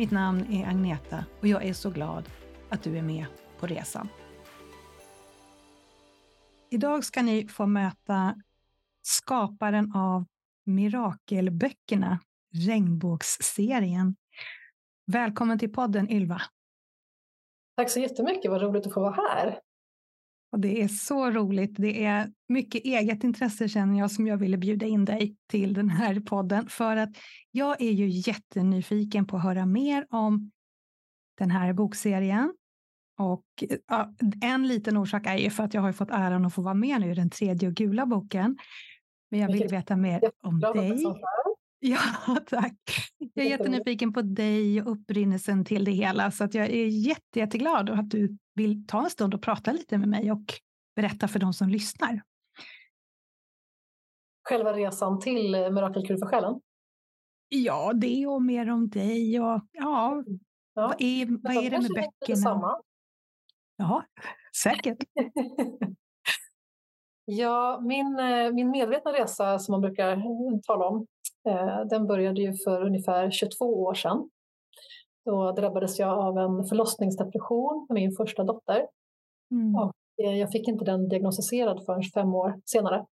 Mitt 0.00 0.10
namn 0.10 0.52
är 0.52 0.66
Agneta 0.66 1.24
och 1.40 1.46
jag 1.46 1.64
är 1.64 1.72
så 1.72 1.90
glad 1.90 2.30
att 2.68 2.82
du 2.82 2.98
är 2.98 3.02
med 3.02 3.26
på 3.58 3.66
resan. 3.66 4.08
Idag 6.70 7.04
ska 7.04 7.22
ni 7.22 7.48
få 7.48 7.66
möta 7.66 8.34
skaparen 9.02 9.92
av 9.94 10.24
Mirakelböckerna, 10.64 12.18
Regnbågsserien. 12.66 14.16
Välkommen 15.06 15.58
till 15.58 15.72
podden 15.72 16.10
Ylva. 16.10 16.42
Tack 17.76 17.90
så 17.90 18.00
jättemycket, 18.00 18.50
vad 18.50 18.62
roligt 18.62 18.86
att 18.86 18.94
få 18.94 19.00
vara 19.00 19.28
här. 19.28 19.60
Och 20.52 20.60
det 20.60 20.82
är 20.82 20.88
så 20.88 21.30
roligt. 21.30 21.74
Det 21.76 22.04
är 22.04 22.30
mycket 22.48 22.84
eget 22.84 23.24
intresse 23.24 23.68
känner 23.68 23.98
jag 23.98 24.10
som 24.10 24.26
jag 24.26 24.36
ville 24.36 24.56
bjuda 24.56 24.86
in 24.86 25.04
dig 25.04 25.36
till 25.46 25.74
den 25.74 25.88
här 25.88 26.20
podden 26.20 26.68
för 26.68 26.96
att 26.96 27.10
jag 27.50 27.80
är 27.80 27.90
ju 27.90 28.08
jättenyfiken 28.08 29.26
på 29.26 29.36
att 29.36 29.42
höra 29.42 29.66
mer 29.66 30.06
om 30.10 30.50
den 31.38 31.50
här 31.50 31.72
bokserien. 31.72 32.54
Och 33.18 33.44
ja, 33.86 34.14
en 34.42 34.68
liten 34.68 34.96
orsak 34.96 35.26
är 35.26 35.36
ju 35.36 35.50
för 35.50 35.64
att 35.64 35.74
jag 35.74 35.82
har 35.82 35.92
fått 35.92 36.10
äran 36.10 36.44
att 36.44 36.54
få 36.54 36.62
vara 36.62 36.74
med 36.74 37.00
nu 37.00 37.10
i 37.10 37.14
den 37.14 37.30
tredje 37.30 37.68
och 37.68 37.74
gula 37.74 38.06
boken. 38.06 38.58
Men 39.30 39.40
jag 39.40 39.52
vill 39.52 39.68
veta 39.68 39.96
mer 39.96 40.20
om 40.42 40.60
dig. 40.60 41.04
Ja, 41.80 42.00
tack. 42.46 42.76
Jag 43.34 43.46
är 43.46 43.50
jättenyfiken 43.50 44.12
på 44.12 44.22
dig 44.22 44.82
och 44.82 44.92
upprinnelsen 44.92 45.64
till 45.64 45.84
det 45.84 45.90
hela 45.90 46.30
så 46.30 46.44
att 46.44 46.54
jag 46.54 46.66
är 46.66 46.86
jätte, 46.86 47.38
jätteglad 47.38 47.90
att 47.90 48.10
du 48.10 48.38
vill 48.54 48.86
ta 48.86 49.04
en 49.04 49.10
stund 49.10 49.34
och 49.34 49.42
prata 49.42 49.72
lite 49.72 49.98
med 49.98 50.08
mig 50.08 50.32
och 50.32 50.44
berätta 50.96 51.28
för 51.28 51.38
de 51.38 51.52
som 51.52 51.68
lyssnar. 51.68 52.22
Själva 54.48 54.72
resan 54.72 55.20
till 55.20 55.50
Mirakelkur 55.50 56.16
för 56.16 56.26
själen? 56.26 56.60
Ja, 57.48 57.92
det 57.92 58.26
och 58.26 58.42
mer 58.42 58.70
om 58.70 58.90
dig 58.90 59.40
och 59.40 59.46
ja, 59.46 59.62
ja. 59.72 60.24
vad 60.72 60.94
är, 60.98 61.42
vad 61.42 61.64
är 61.64 61.70
det 61.70 61.80
med 61.80 61.90
böckerna? 61.90 62.80
Ja, 63.76 64.04
säkert. 64.62 64.98
ja, 67.24 67.80
min, 67.82 68.18
eh, 68.18 68.52
min 68.52 68.70
medvetna 68.70 69.12
resa 69.12 69.58
som 69.58 69.72
man 69.72 69.80
brukar 69.80 70.22
tala 70.62 70.84
om, 70.84 70.96
eh, 70.96 71.02
den 71.90 72.06
började 72.06 72.40
ju 72.40 72.52
för 72.64 72.86
ungefär 72.86 73.30
22 73.30 73.82
år 73.82 73.94
sedan. 73.94 74.30
Då 75.24 75.52
drabbades 75.52 75.98
jag 75.98 76.18
av 76.18 76.38
en 76.38 76.64
förlossningsdepression 76.64 77.86
med 77.88 77.94
min 77.94 78.12
första 78.12 78.44
dotter. 78.44 78.86
Mm. 79.50 79.74
Och 79.74 79.94
eh, 80.22 80.36
jag 80.36 80.52
fick 80.52 80.68
inte 80.68 80.84
den 80.84 81.08
diagnostiserad 81.08 81.84
förrän 81.86 82.02
fem 82.02 82.34
år 82.34 82.60
senare. 82.64 83.06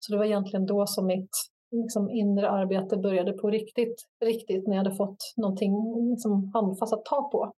Så 0.00 0.12
det 0.12 0.18
var 0.18 0.24
egentligen 0.24 0.66
då 0.66 0.86
som 0.86 1.06
mitt 1.06 1.30
liksom, 1.70 2.10
inre 2.10 2.50
arbete 2.50 2.96
började 2.96 3.32
på 3.32 3.50
riktigt, 3.50 4.02
riktigt 4.24 4.66
när 4.66 4.76
jag 4.76 4.84
hade 4.84 4.96
fått 4.96 5.34
någonting 5.36 5.72
liksom, 6.10 6.50
handfast 6.54 6.92
att 6.92 7.04
ta 7.04 7.28
på. 7.30 7.52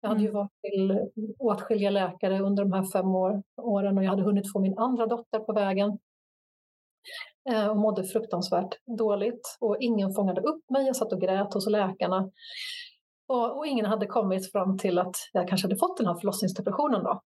Jag 0.00 0.08
hade 0.08 0.20
mm. 0.20 0.26
ju 0.26 0.32
varit 0.32 0.52
till 0.62 1.00
åtskilliga 1.38 1.90
läkare 1.90 2.40
under 2.40 2.64
de 2.64 2.72
här 2.72 2.84
fem 2.92 3.14
år, 3.14 3.42
åren 3.56 3.98
och 3.98 4.04
jag 4.04 4.10
hade 4.10 4.22
hunnit 4.22 4.52
få 4.52 4.60
min 4.60 4.78
andra 4.78 5.06
dotter 5.06 5.38
på 5.38 5.52
vägen 5.52 5.88
eh, 5.90 5.96
och 7.70 7.76
mådde 7.76 8.04
fruktansvärt 8.04 8.74
dåligt. 8.98 9.56
Och 9.60 9.76
ingen 9.80 10.12
fångade 10.12 10.40
upp 10.40 10.70
mig, 10.70 10.86
jag 10.86 10.96
satt 10.96 11.12
och 11.12 11.20
grät 11.20 11.54
hos 11.54 11.66
läkarna. 11.66 12.30
Och, 13.28 13.58
och, 13.58 13.66
ingen 13.66 13.86
hade 13.86 14.06
kommit 14.06 14.52
fram 14.52 14.78
till 14.78 14.98
att 14.98 15.16
jag 15.32 15.48
kanske 15.48 15.64
hade 15.66 15.78
fått 15.78 15.96
den 15.96 16.06
här 16.06 16.14
förlossningsdepressionen 16.14 17.04
då. 17.04 17.22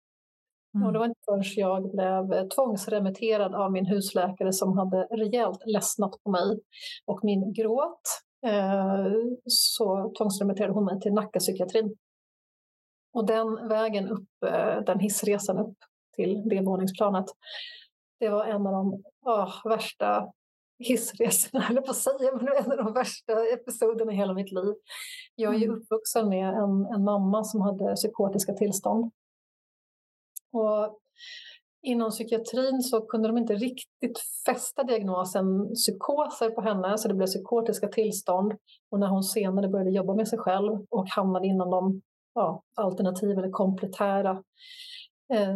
Mm. 0.75 0.87
Och 0.87 0.93
det 0.93 0.99
var 0.99 1.05
inte 1.05 1.19
förrän 1.25 1.43
jag 1.55 1.91
blev 1.91 2.49
tvångsremitterad 2.49 3.55
av 3.55 3.71
min 3.71 3.85
husläkare 3.85 4.53
som 4.53 4.77
hade 4.77 4.97
rejält 4.97 5.59
ledsnat 5.65 6.23
på 6.23 6.29
mig 6.29 6.59
och 7.05 7.19
min 7.23 7.53
gråt. 7.53 8.01
Eh, 8.47 9.11
så 9.45 10.13
tvångsremitterade 10.17 10.73
hon 10.73 10.85
mig 10.85 10.99
till 10.99 11.13
Nackapsykiatrin. 11.13 11.95
Och 13.13 13.25
den 13.25 13.67
vägen 13.67 14.07
upp, 14.07 14.29
eh, 14.45 14.83
den 14.85 14.99
hissresan 14.99 15.57
upp 15.57 15.77
till 16.15 16.49
det 16.49 16.61
våningsplanet, 16.61 17.25
det 18.19 18.29
var 18.29 18.45
en 18.45 18.67
av 18.67 18.73
de 18.73 19.03
oh, 19.25 19.69
värsta 19.69 20.31
hissresorna, 20.79 21.59
höll 21.63 21.81
på 21.81 21.91
att 21.91 21.97
säga, 21.97 22.31
men 22.35 22.47
en 22.47 22.71
av 22.71 22.77
de 22.77 22.93
värsta 22.93 23.45
episoderna 23.53 24.11
i 24.11 24.15
hela 24.15 24.33
mitt 24.33 24.51
liv. 24.51 24.73
Jag 25.35 25.55
är 25.55 25.59
ju 25.59 25.65
mm. 25.65 25.77
uppvuxen 25.77 26.29
med 26.29 26.53
en, 26.53 26.85
en 26.85 27.03
mamma 27.03 27.43
som 27.43 27.61
hade 27.61 27.95
psykotiska 27.95 28.53
tillstånd. 28.53 29.11
Och 30.51 30.99
inom 31.81 32.11
psykiatrin 32.11 32.81
så 32.81 33.01
kunde 33.01 33.27
de 33.27 33.37
inte 33.37 33.53
riktigt 33.53 34.19
fästa 34.45 34.83
diagnosen 34.83 35.73
psykoser 35.73 36.49
på 36.49 36.61
henne, 36.61 36.97
så 36.97 37.07
det 37.07 37.13
blev 37.13 37.27
psykotiska 37.27 37.87
tillstånd. 37.87 38.53
Och 38.91 38.99
när 38.99 39.07
hon 39.07 39.23
senare 39.23 39.67
började 39.67 39.91
jobba 39.91 40.13
med 40.13 40.27
sig 40.27 40.39
själv 40.39 40.85
och 40.89 41.09
hamnade 41.09 41.47
inom 41.47 41.69
de 41.69 42.01
ja, 42.33 42.63
alternativa 42.75 43.41
eller 43.41 43.51
komplettära 43.51 44.31
eh, 44.31 44.37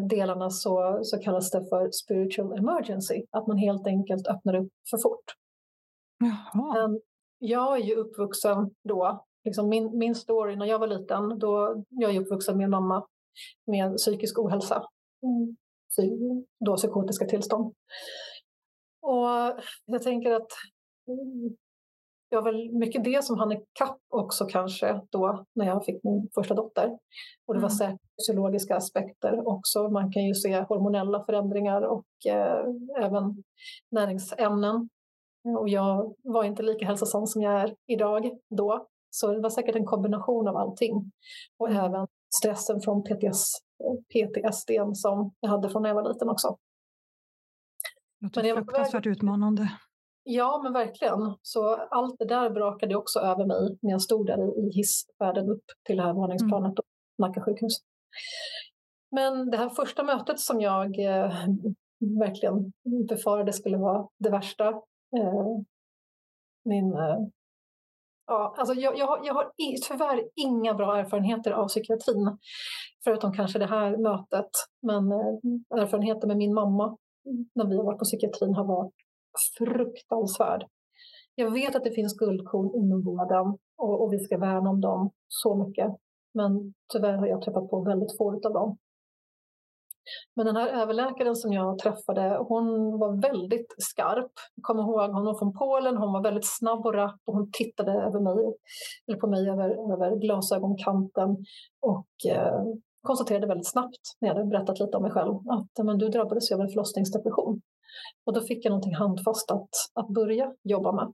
delarna 0.09 0.49
så, 0.49 0.99
så 1.03 1.17
kallas 1.17 1.51
det 1.51 1.65
för 1.69 1.91
spiritual 1.91 2.57
emergency, 2.57 3.23
att 3.31 3.47
man 3.47 3.57
helt 3.57 3.87
enkelt 3.87 4.27
öppnar 4.27 4.55
upp 4.55 4.71
för 4.89 4.97
fort. 4.97 5.35
Jaha. 6.19 6.73
Men 6.73 7.01
jag 7.39 7.77
är 7.77 7.83
ju 7.83 7.95
uppvuxen 7.95 8.75
då, 8.83 9.25
liksom 9.43 9.69
min, 9.69 9.97
min 9.97 10.15
story 10.15 10.55
när 10.55 10.65
jag 10.65 10.79
var 10.79 10.87
liten, 10.87 11.39
då, 11.39 11.83
jag 11.89 12.15
är 12.15 12.19
uppvuxen 12.19 12.57
med 12.57 12.63
en 12.63 12.69
mamma 12.69 13.05
med 13.65 13.97
psykisk 13.97 14.39
ohälsa, 14.39 14.87
mm. 15.23 16.45
då 16.65 16.75
psykotiska 16.75 17.25
tillstånd. 17.25 17.73
Och 19.01 19.27
jag 19.85 20.03
tänker 20.03 20.31
att 20.31 20.51
mm, 21.07 21.55
det 22.29 22.35
var 22.35 22.43
väl 22.43 22.71
mycket 22.71 23.03
det 23.03 23.23
som 23.23 23.37
hann 23.39 23.51
ikapp 23.51 23.99
också 24.09 24.45
kanske 24.45 25.01
då 25.09 25.45
när 25.55 25.65
jag 25.65 25.85
fick 25.85 26.03
min 26.03 26.29
första 26.35 26.53
dotter. 26.53 26.97
Och 27.47 27.53
det 27.53 27.59
var 27.59 27.69
mm. 27.69 27.77
säkert 27.77 27.99
fysiologiska 28.19 28.75
aspekter 28.75 29.47
också. 29.47 29.89
Man 29.89 30.11
kan 30.11 30.25
ju 30.25 30.33
se 30.33 30.61
hormonella 30.61 31.25
förändringar 31.25 31.81
och 31.81 32.05
eh, 32.27 32.65
även 33.03 33.43
näringsämnen. 33.91 34.89
Och 35.59 35.69
jag 35.69 36.15
var 36.23 36.43
inte 36.43 36.63
lika 36.63 36.85
hälsosam 36.85 37.25
som 37.25 37.41
jag 37.41 37.61
är 37.61 37.75
idag 37.87 38.31
då. 38.49 38.87
Så 39.09 39.31
det 39.31 39.41
var 39.41 39.49
säkert 39.49 39.75
en 39.75 39.85
kombination 39.85 40.47
av 40.47 40.57
allting. 40.57 41.11
Och 41.57 41.69
mm. 41.69 41.85
även 41.85 42.07
stressen 42.35 42.81
från 42.81 43.03
PTS, 43.03 43.53
PTSD 44.13 44.71
som 44.93 45.31
jag 45.39 45.49
hade 45.49 45.69
från 45.69 45.81
när 45.81 45.89
jag 45.89 45.95
var 45.95 46.13
liten 46.13 46.29
också. 46.29 46.57
Det 48.19 48.25
låter 48.25 48.55
fruktansvärt 48.55 49.05
utmanande. 49.05 49.69
Ja, 50.31 50.59
men 50.63 50.73
verkligen. 50.73 51.35
Så 51.41 51.75
allt 51.75 52.19
det 52.19 52.25
där 52.25 52.49
brakade 52.49 52.95
också 52.95 53.19
över 53.19 53.45
mig 53.45 53.77
när 53.81 53.91
jag 53.91 54.01
stod 54.01 54.27
där 54.27 54.59
i 54.59 54.71
hissfärden 54.75 55.49
upp 55.49 55.63
till 55.85 55.97
det 55.97 56.03
här 56.03 56.13
våningsplanet 56.13 56.75
på 56.75 56.81
mm. 56.81 57.29
Nacka 57.29 57.41
sjukhus. 57.41 57.73
Men 59.11 59.49
det 59.49 59.57
här 59.57 59.69
första 59.69 60.03
mötet 60.03 60.39
som 60.39 60.61
jag 60.61 60.99
eh, 60.99 61.33
verkligen 62.19 62.71
befarade 63.09 63.53
skulle 63.53 63.77
vara 63.77 64.07
det 64.19 64.29
värsta. 64.29 64.67
Eh, 65.17 65.59
min, 66.65 66.93
eh, 66.93 67.17
ja, 68.27 68.55
alltså 68.57 68.73
jag, 68.73 68.97
jag, 68.97 69.07
har, 69.07 69.19
jag 69.25 69.33
har 69.33 69.51
tyvärr 69.87 70.29
inga 70.35 70.73
bra 70.73 70.97
erfarenheter 70.97 71.51
av 71.51 71.67
psykiatrin. 71.67 72.37
Förutom 73.03 73.33
kanske 73.33 73.59
det 73.59 73.67
här 73.67 73.97
mötet. 73.97 74.49
Men 74.81 75.11
eh, 75.11 75.81
erfarenheter 75.81 76.27
med 76.27 76.37
min 76.37 76.53
mamma 76.53 76.97
när 77.55 77.65
vi 77.65 77.77
har 77.77 77.83
varit 77.83 77.99
på 77.99 78.05
psykiatrin 78.05 78.53
har 78.55 78.65
varit 78.65 78.93
fruktansvärd. 79.57 80.65
Jag 81.35 81.51
vet 81.51 81.75
att 81.75 81.83
det 81.83 81.91
finns 81.91 82.17
guldkorn 82.17 82.75
inom 82.75 83.03
vården 83.03 83.57
och, 83.77 84.03
och 84.03 84.13
vi 84.13 84.19
ska 84.19 84.37
värna 84.37 84.69
om 84.69 84.81
dem 84.81 85.11
så 85.27 85.55
mycket. 85.55 85.91
Men 86.33 86.73
tyvärr 86.93 87.17
har 87.17 87.27
jag 87.27 87.41
träffat 87.41 87.69
på 87.69 87.81
väldigt 87.81 88.17
få 88.17 88.31
av 88.31 88.53
dem. 88.53 88.77
Men 90.35 90.45
den 90.45 90.55
här 90.55 90.67
överläkaren 90.81 91.35
som 91.35 91.53
jag 91.53 91.77
träffade, 91.77 92.37
hon 92.47 92.99
var 92.99 93.21
väldigt 93.21 93.75
skarp. 93.77 94.31
Jag 94.55 94.63
kommer 94.63 94.83
ihåg, 94.83 95.11
hon 95.11 95.25
var 95.25 95.39
från 95.39 95.53
Polen, 95.53 95.97
hon 95.97 96.13
var 96.13 96.23
väldigt 96.23 96.57
snabb 96.57 96.85
och 96.85 96.93
rapp 96.93 97.21
och 97.25 97.33
hon 97.33 97.49
tittade 97.51 97.91
över 97.91 98.19
mig, 98.19 98.53
eller 99.07 99.17
på 99.17 99.27
mig 99.27 99.49
över, 99.49 99.93
över 99.93 100.15
glasögonkanten 100.15 101.29
och 101.81 102.31
eh, 102.31 102.63
konstaterade 103.01 103.47
väldigt 103.47 103.71
snabbt 103.71 104.01
när 104.19 104.29
jag 104.29 104.35
hade 104.35 104.49
berättat 104.49 104.79
lite 104.79 104.97
om 104.97 105.03
mig 105.03 105.11
själv 105.11 105.33
att 105.33 105.85
men, 105.85 105.97
du 105.97 106.09
drabbades 106.09 106.51
av 106.51 106.61
en 106.61 106.69
förlossningsdepression. 106.69 107.61
Och 108.25 108.33
då 108.33 108.41
fick 108.41 108.65
jag 108.65 108.69
någonting 108.69 108.95
handfast 108.95 109.51
att, 109.51 109.69
att 109.93 110.07
börja 110.07 110.53
jobba 110.63 110.91
med. 110.91 111.13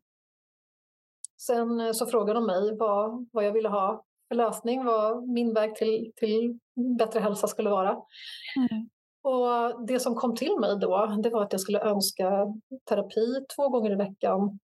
Sen 1.37 1.79
eh, 1.79 1.91
så 1.91 2.05
frågade 2.05 2.39
de 2.39 2.45
mig 2.45 2.77
vad, 2.77 3.27
vad 3.31 3.45
jag 3.45 3.53
ville 3.53 3.69
ha 3.69 4.05
för 4.27 4.35
lösning, 4.35 4.85
vad 4.85 5.27
min 5.27 5.53
väg 5.53 5.75
till, 5.75 6.11
till 6.15 6.59
bättre 6.97 7.19
hälsa 7.19 7.47
skulle 7.47 7.69
vara. 7.69 7.89
Mm. 7.89 8.89
Och 9.23 9.85
det 9.87 9.99
som 9.99 10.15
kom 10.15 10.35
till 10.35 10.59
mig 10.59 10.79
då, 10.79 11.15
det 11.23 11.29
var 11.29 11.43
att 11.43 11.51
jag 11.51 11.61
skulle 11.61 11.79
önska 11.79 12.53
terapi 12.89 13.45
två 13.55 13.69
gånger 13.69 13.91
i 13.91 13.95
veckan, 13.95 14.59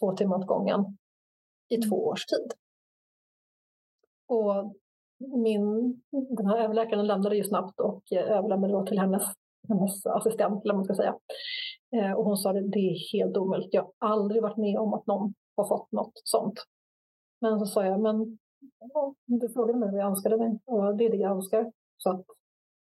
två 0.00 0.12
timmar 0.12 0.36
åt 0.36 0.46
gången, 0.46 0.80
i 1.68 1.74
mm. 1.74 1.88
två 1.88 1.96
års 1.96 2.26
tid. 2.26 2.52
Och 4.28 4.74
min, 5.38 6.00
den 6.10 6.46
här 6.46 6.58
överläkaren 6.58 7.06
lämnade 7.06 7.36
ju 7.36 7.44
snabbt 7.44 7.80
och 7.80 8.02
överlämnade 8.12 8.72
då 8.72 8.86
till 8.86 8.98
hennes, 8.98 9.22
hennes 9.68 10.06
assistent, 10.06 10.64
eller 10.64 10.74
man 10.74 10.84
ska 10.84 10.94
säga. 10.94 11.14
Eh, 11.96 12.12
och 12.12 12.24
hon 12.24 12.36
sa 12.36 12.50
att 12.50 12.72
det 12.72 12.78
är 12.78 13.18
helt 13.18 13.36
omöjligt. 13.36 13.74
Jag 13.74 13.82
har 13.82 14.08
aldrig 14.08 14.42
varit 14.42 14.56
med 14.56 14.78
om 14.78 14.94
att 14.94 15.06
någon 15.06 15.34
har 15.56 15.68
fått 15.68 15.92
något 15.92 16.20
sånt. 16.24 16.58
Men 17.40 17.58
så 17.58 17.66
sa 17.66 17.86
jag, 17.86 18.00
men 18.00 18.38
ja, 18.94 19.14
du 19.26 19.48
frågade 19.48 19.78
mig 19.78 19.90
vad 19.90 20.00
jag 20.00 20.08
önskade 20.08 20.36
mig 20.36 20.58
och 20.64 20.96
det 20.96 21.04
är 21.04 21.10
det 21.10 21.16
jag 21.16 21.30
önskar. 21.30 21.72
Så 21.96 22.10
att 22.10 22.24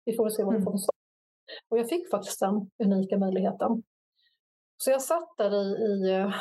vi 0.05 0.15
får 0.15 0.29
se 0.29 0.43
vad 0.43 0.55
vi 0.55 0.61
får 0.61 0.71
mm. 0.71 0.81
Och 1.69 1.77
jag 1.79 1.89
fick 1.89 2.09
faktiskt 2.11 2.39
den 2.39 2.69
unika 2.83 3.17
möjligheten. 3.17 3.83
Så 4.77 4.91
jag 4.91 5.01
satt 5.01 5.37
där 5.37 5.53
i, 5.53 5.65
i 5.85 6.15
eh, 6.15 6.33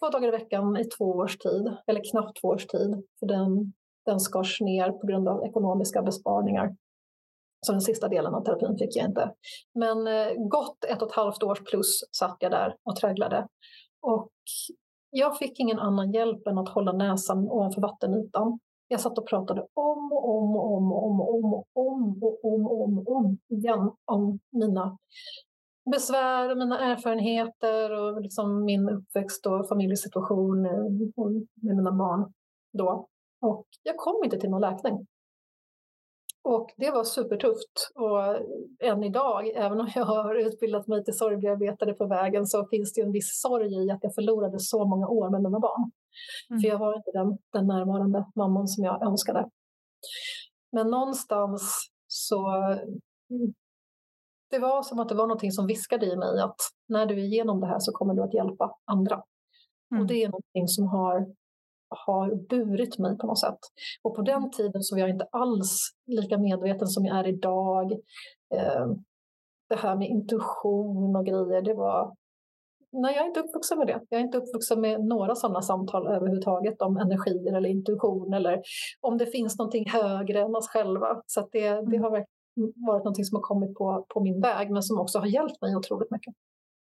två 0.00 0.08
dagar 0.08 0.28
i 0.28 0.30
veckan 0.30 0.76
i 0.76 0.84
två 0.84 1.04
års 1.04 1.38
tid, 1.38 1.76
eller 1.86 2.10
knappt 2.10 2.40
två 2.40 2.48
års 2.48 2.66
tid, 2.66 3.02
för 3.18 3.26
den, 3.26 3.72
den 4.06 4.20
skars 4.20 4.60
ner 4.60 4.90
på 4.90 5.06
grund 5.06 5.28
av 5.28 5.44
ekonomiska 5.44 6.02
besparingar. 6.02 6.76
Så 7.66 7.72
den 7.72 7.80
sista 7.80 8.08
delen 8.08 8.34
av 8.34 8.44
terapin 8.44 8.76
fick 8.78 8.96
jag 8.96 9.06
inte. 9.06 9.32
Men 9.74 10.06
eh, 10.06 10.34
gott 10.36 10.84
ett 10.84 11.02
och 11.02 11.08
ett 11.08 11.14
halvt 11.14 11.42
års 11.42 11.64
plus 11.64 12.00
satt 12.12 12.36
jag 12.40 12.50
där 12.50 12.76
och 12.84 12.96
tröglade. 12.96 13.46
Och 14.02 14.32
jag 15.10 15.38
fick 15.38 15.60
ingen 15.60 15.78
annan 15.78 16.12
hjälp 16.12 16.46
än 16.46 16.58
att 16.58 16.68
hålla 16.68 16.92
näsan 16.92 17.50
ovanför 17.50 17.80
vattenytan. 17.80 18.58
Jag 18.88 19.00
satt 19.00 19.18
och 19.18 19.28
pratade 19.28 19.60
om 19.60 20.12
och 20.12 20.36
om 20.36 20.56
och 20.56 20.76
om 20.76 20.92
och 20.92 21.04
om 21.06 21.20
och 21.20 21.34
om 21.34 21.54
och 21.54 21.66
om 21.76 22.22
och 22.22 22.44
om 22.44 22.66
och 22.66 22.84
om, 22.84 22.98
och 22.98 23.16
om 23.16 23.38
igen 23.48 23.90
om 24.04 24.38
mina 24.50 24.98
besvär 25.90 26.50
och 26.50 26.58
mina 26.58 26.78
erfarenheter 26.92 27.90
och 27.90 28.22
liksom 28.22 28.64
min 28.64 28.88
uppväxt 28.88 29.46
och 29.46 29.68
familjesituation 29.68 30.62
med 31.62 31.76
mina 31.76 31.92
barn 31.92 32.32
då. 32.78 33.08
Och 33.40 33.66
jag 33.82 33.96
kom 33.96 34.24
inte 34.24 34.38
till 34.38 34.50
någon 34.50 34.60
läkning. 34.60 35.06
Och 36.42 36.70
det 36.76 36.90
var 36.90 37.04
supertufft. 37.04 37.90
Och 37.94 38.36
än 38.88 39.04
idag, 39.04 39.48
även 39.48 39.80
om 39.80 39.90
jag 39.94 40.04
har 40.04 40.34
utbildat 40.34 40.86
mig 40.86 41.04
till 41.04 41.18
sorgbearbetare 41.18 41.94
på 41.94 42.06
vägen, 42.06 42.46
så 42.46 42.66
finns 42.66 42.92
det 42.92 43.00
en 43.00 43.12
viss 43.12 43.40
sorg 43.40 43.84
i 43.84 43.90
att 43.90 43.98
jag 44.02 44.14
förlorade 44.14 44.60
så 44.60 44.84
många 44.84 45.08
år 45.08 45.30
med 45.30 45.42
mina 45.42 45.60
barn. 45.60 45.90
Mm. 46.50 46.60
För 46.60 46.68
jag 46.68 46.78
var 46.78 46.96
inte 46.96 47.10
den, 47.10 47.38
den 47.52 47.66
närvarande 47.66 48.26
mamman 48.34 48.68
som 48.68 48.84
jag 48.84 49.02
önskade. 49.02 49.48
Men 50.72 50.90
någonstans 50.90 51.90
så 52.06 52.40
det 54.50 54.58
var 54.58 54.82
som 54.82 54.98
att 54.98 55.08
det 55.08 55.14
var 55.14 55.26
någonting 55.26 55.52
som 55.52 55.66
viskade 55.66 56.06
i 56.06 56.16
mig 56.16 56.40
att 56.40 56.56
när 56.88 57.06
du 57.06 57.14
är 57.14 57.24
igenom 57.24 57.60
det 57.60 57.66
här 57.66 57.78
så 57.78 57.92
kommer 57.92 58.14
du 58.14 58.22
att 58.22 58.34
hjälpa 58.34 58.76
andra. 58.84 59.22
Mm. 59.90 60.00
Och 60.00 60.08
det 60.08 60.24
är 60.24 60.28
någonting 60.28 60.68
som 60.68 60.86
har 60.88 61.26
har 61.90 62.34
burit 62.48 62.98
mig 62.98 63.18
på 63.18 63.26
något 63.26 63.40
sätt. 63.40 63.58
Och 64.02 64.16
på 64.16 64.22
den 64.22 64.50
tiden 64.50 64.82
så 64.82 64.94
var 64.94 65.00
jag 65.00 65.10
inte 65.10 65.28
alls 65.32 65.90
lika 66.06 66.38
medveten 66.38 66.86
som 66.86 67.04
jag 67.04 67.18
är 67.18 67.28
idag. 67.28 67.92
Eh, 68.54 68.86
det 69.68 69.76
här 69.76 69.96
med 69.96 70.08
intuition 70.08 71.16
och 71.16 71.26
grejer, 71.26 71.62
det 71.62 71.74
var... 71.74 72.14
Nej, 72.92 73.14
jag 73.14 73.22
är 73.22 73.28
inte 73.28 73.40
uppvuxen 73.40 73.78
med 73.78 73.86
det. 73.86 74.00
Jag 74.08 74.20
är 74.20 74.24
inte 74.24 74.38
uppvuxen 74.38 74.80
med 74.80 75.04
några 75.04 75.34
sådana 75.34 75.62
samtal 75.62 76.06
överhuvudtaget 76.06 76.82
om 76.82 76.96
energier 76.96 77.56
eller 77.56 77.68
intuition 77.68 78.34
eller 78.34 78.62
om 79.00 79.18
det 79.18 79.26
finns 79.26 79.58
någonting 79.58 79.90
högre 79.90 80.40
än 80.40 80.56
oss 80.56 80.68
själva. 80.68 81.22
Så 81.26 81.48
det, 81.52 81.60
det 81.60 81.96
mm. 81.96 82.02
har 82.02 82.10
varit 82.10 83.04
någonting 83.04 83.24
som 83.24 83.36
har 83.36 83.42
kommit 83.42 83.74
på, 83.74 84.06
på 84.08 84.20
min 84.20 84.40
väg 84.40 84.70
men 84.70 84.82
som 84.82 85.00
också 85.00 85.18
har 85.18 85.26
hjälpt 85.26 85.62
mig 85.62 85.76
otroligt 85.76 86.10
mycket. 86.10 86.34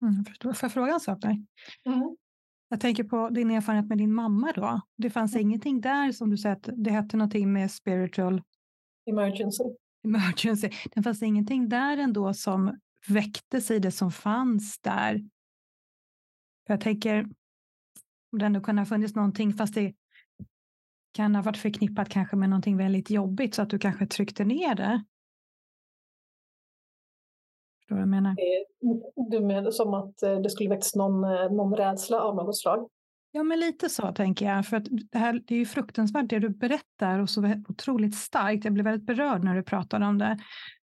Mm, 0.03 0.55
Får 0.55 0.65
jag 0.67 0.73
fråga 0.73 0.93
en 0.93 1.01
sak? 1.01 1.25
Mm. 1.25 2.17
Jag 2.69 2.81
tänker 2.81 3.05
på 3.05 3.29
din 3.29 3.50
erfarenhet 3.50 3.88
med 3.88 3.99
din 3.99 4.15
mamma 4.15 4.53
då. 4.55 4.81
Det 4.97 5.11
fanns 5.11 5.35
mm. 5.35 5.43
ingenting 5.43 5.81
där 5.81 6.12
som 6.12 6.31
du 6.31 6.37
säger 6.37 6.56
att 6.56 6.69
det 6.76 6.91
hette 6.91 7.17
någonting 7.17 7.53
med 7.53 7.70
spiritual 7.70 8.43
emergency. 9.11 9.65
emergency. 10.05 10.70
Det 10.94 11.03
fanns 11.03 11.23
ingenting 11.23 11.69
där 11.69 11.97
ändå 11.99 12.35
som 12.35 12.79
väcktes 13.09 13.70
i 13.70 13.79
det 13.79 13.93
som 13.93 14.12
fanns 14.12 14.79
där. 14.79 15.19
För 16.67 16.75
jag 16.75 16.81
tänker 16.81 17.29
om 18.32 18.38
det 18.38 18.47
ändå 18.47 18.61
kunde 18.61 18.82
ha 18.82 18.87
funnits 18.87 19.15
någonting 19.15 19.53
fast 19.53 19.75
det 19.75 19.94
kan 21.12 21.35
ha 21.35 21.43
varit 21.43 21.56
förknippat 21.56 22.09
kanske 22.09 22.37
med 22.37 22.50
någonting 22.50 22.76
väldigt 22.76 23.11
jobbigt 23.11 23.55
så 23.55 23.62
att 23.62 23.70
du 23.70 23.79
kanske 23.79 24.06
tryckte 24.06 24.44
ner 24.44 24.75
det. 24.75 25.05
Förstår 27.88 27.96
du 27.96 28.11
vad 28.11 28.17
jag 28.17 28.23
menar? 28.23 28.37
Du 29.31 29.40
menar 29.40 29.70
som 29.70 29.94
att 29.94 30.23
eh, 30.23 30.40
det 30.40 30.50
skulle 30.50 30.69
väckas 30.69 30.94
någon, 30.94 31.25
eh, 31.25 31.50
någon 31.50 31.76
rädsla 31.76 32.20
av 32.20 32.37
något 32.37 32.58
slag? 32.58 32.88
Ja, 33.32 33.43
men 33.43 33.61
lite 33.61 33.88
så 33.88 34.12
tänker 34.12 34.46
jag. 34.46 34.67
För 34.67 34.76
att 34.76 34.85
det, 34.90 35.19
här, 35.19 35.43
det 35.46 35.55
är 35.55 35.58
ju 35.58 35.67
fruktansvärt 35.67 36.31
det 36.31 36.38
du 36.38 36.49
berättar 36.49 37.19
och 37.19 37.31
så 37.31 37.55
otroligt 37.69 38.14
starkt. 38.14 38.64
Jag 38.64 38.75
blev 38.75 38.85
väldigt 38.85 39.06
berörd 39.06 39.44
när 39.44 39.55
du 39.55 39.62
pratade 39.62 40.06
om 40.06 40.19
det. 40.19 40.38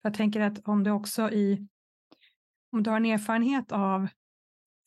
Jag 0.02 0.14
tänker 0.14 0.40
att 0.40 0.68
om 0.68 0.84
du 0.84 0.90
också 0.90 1.30
i... 1.30 1.68
Om 2.72 2.82
du 2.82 2.90
har 2.90 2.96
en 2.96 3.06
erfarenhet 3.06 3.72
av 3.72 4.08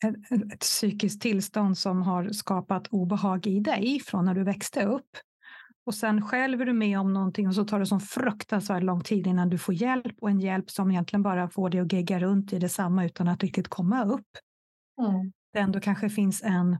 ett, 0.04 0.52
ett 0.52 0.60
psykiskt 0.60 1.22
tillstånd 1.22 1.78
som 1.78 2.02
har 2.02 2.28
skapat 2.28 2.88
obehag 2.88 3.46
i 3.46 3.60
dig 3.60 4.00
från 4.00 4.24
när 4.24 4.34
du 4.34 4.44
växte 4.44 4.84
upp 4.84 5.10
och 5.86 5.94
sen 5.94 6.22
själv 6.22 6.60
är 6.60 6.66
du 6.66 6.72
med 6.72 6.98
om 7.00 7.12
någonting 7.12 7.48
och 7.48 7.54
så 7.54 7.64
tar 7.64 7.80
det 7.80 7.86
så 7.86 8.00
fruktansvärt 8.00 8.82
lång 8.82 9.00
tid 9.00 9.26
innan 9.26 9.48
du 9.48 9.58
får 9.58 9.74
hjälp 9.74 10.14
och 10.20 10.30
en 10.30 10.40
hjälp 10.40 10.70
som 10.70 10.90
egentligen 10.90 11.22
bara 11.22 11.48
får 11.48 11.70
dig 11.70 11.80
att 11.80 11.92
gegga 11.92 12.18
runt 12.20 12.52
i 12.52 12.58
detsamma 12.58 13.04
utan 13.04 13.28
att 13.28 13.42
riktigt 13.42 13.68
komma 13.68 14.04
upp. 14.04 14.26
Mm. 15.00 15.32
Det 15.52 15.58
ändå 15.58 15.80
kanske 15.80 16.10
finns 16.10 16.42
en 16.42 16.78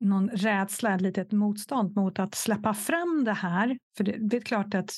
någon 0.00 0.28
rädsla, 0.28 0.94
ett 0.94 1.00
litet 1.00 1.32
motstånd 1.32 1.96
mot 1.96 2.18
att 2.18 2.34
släppa 2.34 2.74
fram 2.74 3.24
det 3.24 3.32
här. 3.32 3.78
För 3.96 4.04
det, 4.04 4.16
det 4.20 4.36
är 4.36 4.40
klart 4.40 4.74
att 4.74 4.90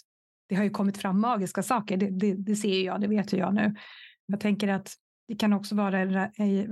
det 0.48 0.54
har 0.54 0.64
ju 0.64 0.70
kommit 0.70 0.98
fram 0.98 1.20
magiska 1.20 1.62
saker, 1.62 1.96
det, 1.96 2.10
det, 2.10 2.34
det 2.34 2.56
ser 2.56 2.84
jag, 2.84 3.00
det 3.00 3.08
vet 3.08 3.32
jag 3.32 3.54
nu. 3.54 3.74
Jag 4.26 4.40
tänker 4.40 4.68
att 4.68 4.94
det 5.28 5.36
kan 5.36 5.52
också 5.52 5.74
vara 5.74 6.02
i 6.28 6.68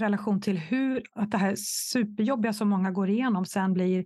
relation 0.00 0.40
till 0.40 0.58
hur 0.58 1.02
att 1.12 1.30
det 1.30 1.38
här 1.38 1.54
superjobbiga 1.92 2.52
som 2.52 2.68
många 2.68 2.90
går 2.90 3.10
igenom 3.10 3.46
sen 3.46 3.72
blir 3.72 4.04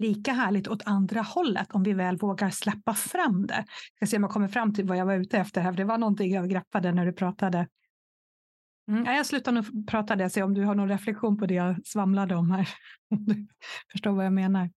lika 0.00 0.32
härligt 0.32 0.68
åt 0.68 0.82
andra 0.86 1.20
hållet 1.20 1.72
om 1.72 1.82
vi 1.82 1.92
väl 1.92 2.16
vågar 2.16 2.50
släppa 2.50 2.94
fram 2.94 3.46
det. 3.46 3.64
Jag 3.64 3.96
ska 3.96 4.06
se 4.06 4.16
om 4.16 4.22
jag 4.22 4.32
kommer 4.32 4.48
fram 4.48 4.74
till 4.74 4.86
vad 4.86 4.96
jag 4.96 5.06
var 5.06 5.14
ute 5.14 5.38
efter 5.38 5.60
här, 5.60 5.72
för 5.72 5.76
det 5.76 5.84
var 5.84 5.98
någonting 5.98 6.32
jag 6.32 6.50
greppade 6.50 6.92
när 6.92 7.06
du 7.06 7.12
pratade. 7.12 7.68
Mm, 8.88 9.04
jag 9.04 9.26
slutar 9.26 9.52
nu 9.52 9.62
prata 9.86 10.16
det, 10.16 10.30
se 10.30 10.42
om 10.42 10.54
du 10.54 10.64
har 10.64 10.74
någon 10.74 10.88
reflektion 10.88 11.38
på 11.38 11.46
det 11.46 11.54
jag 11.54 11.86
svamlade 11.86 12.34
om 12.34 12.50
här. 12.50 12.68
Om 13.10 13.24
du 13.24 13.46
förstår 13.92 14.10
vad 14.12 14.24
jag 14.24 14.32
menar. 14.32 14.70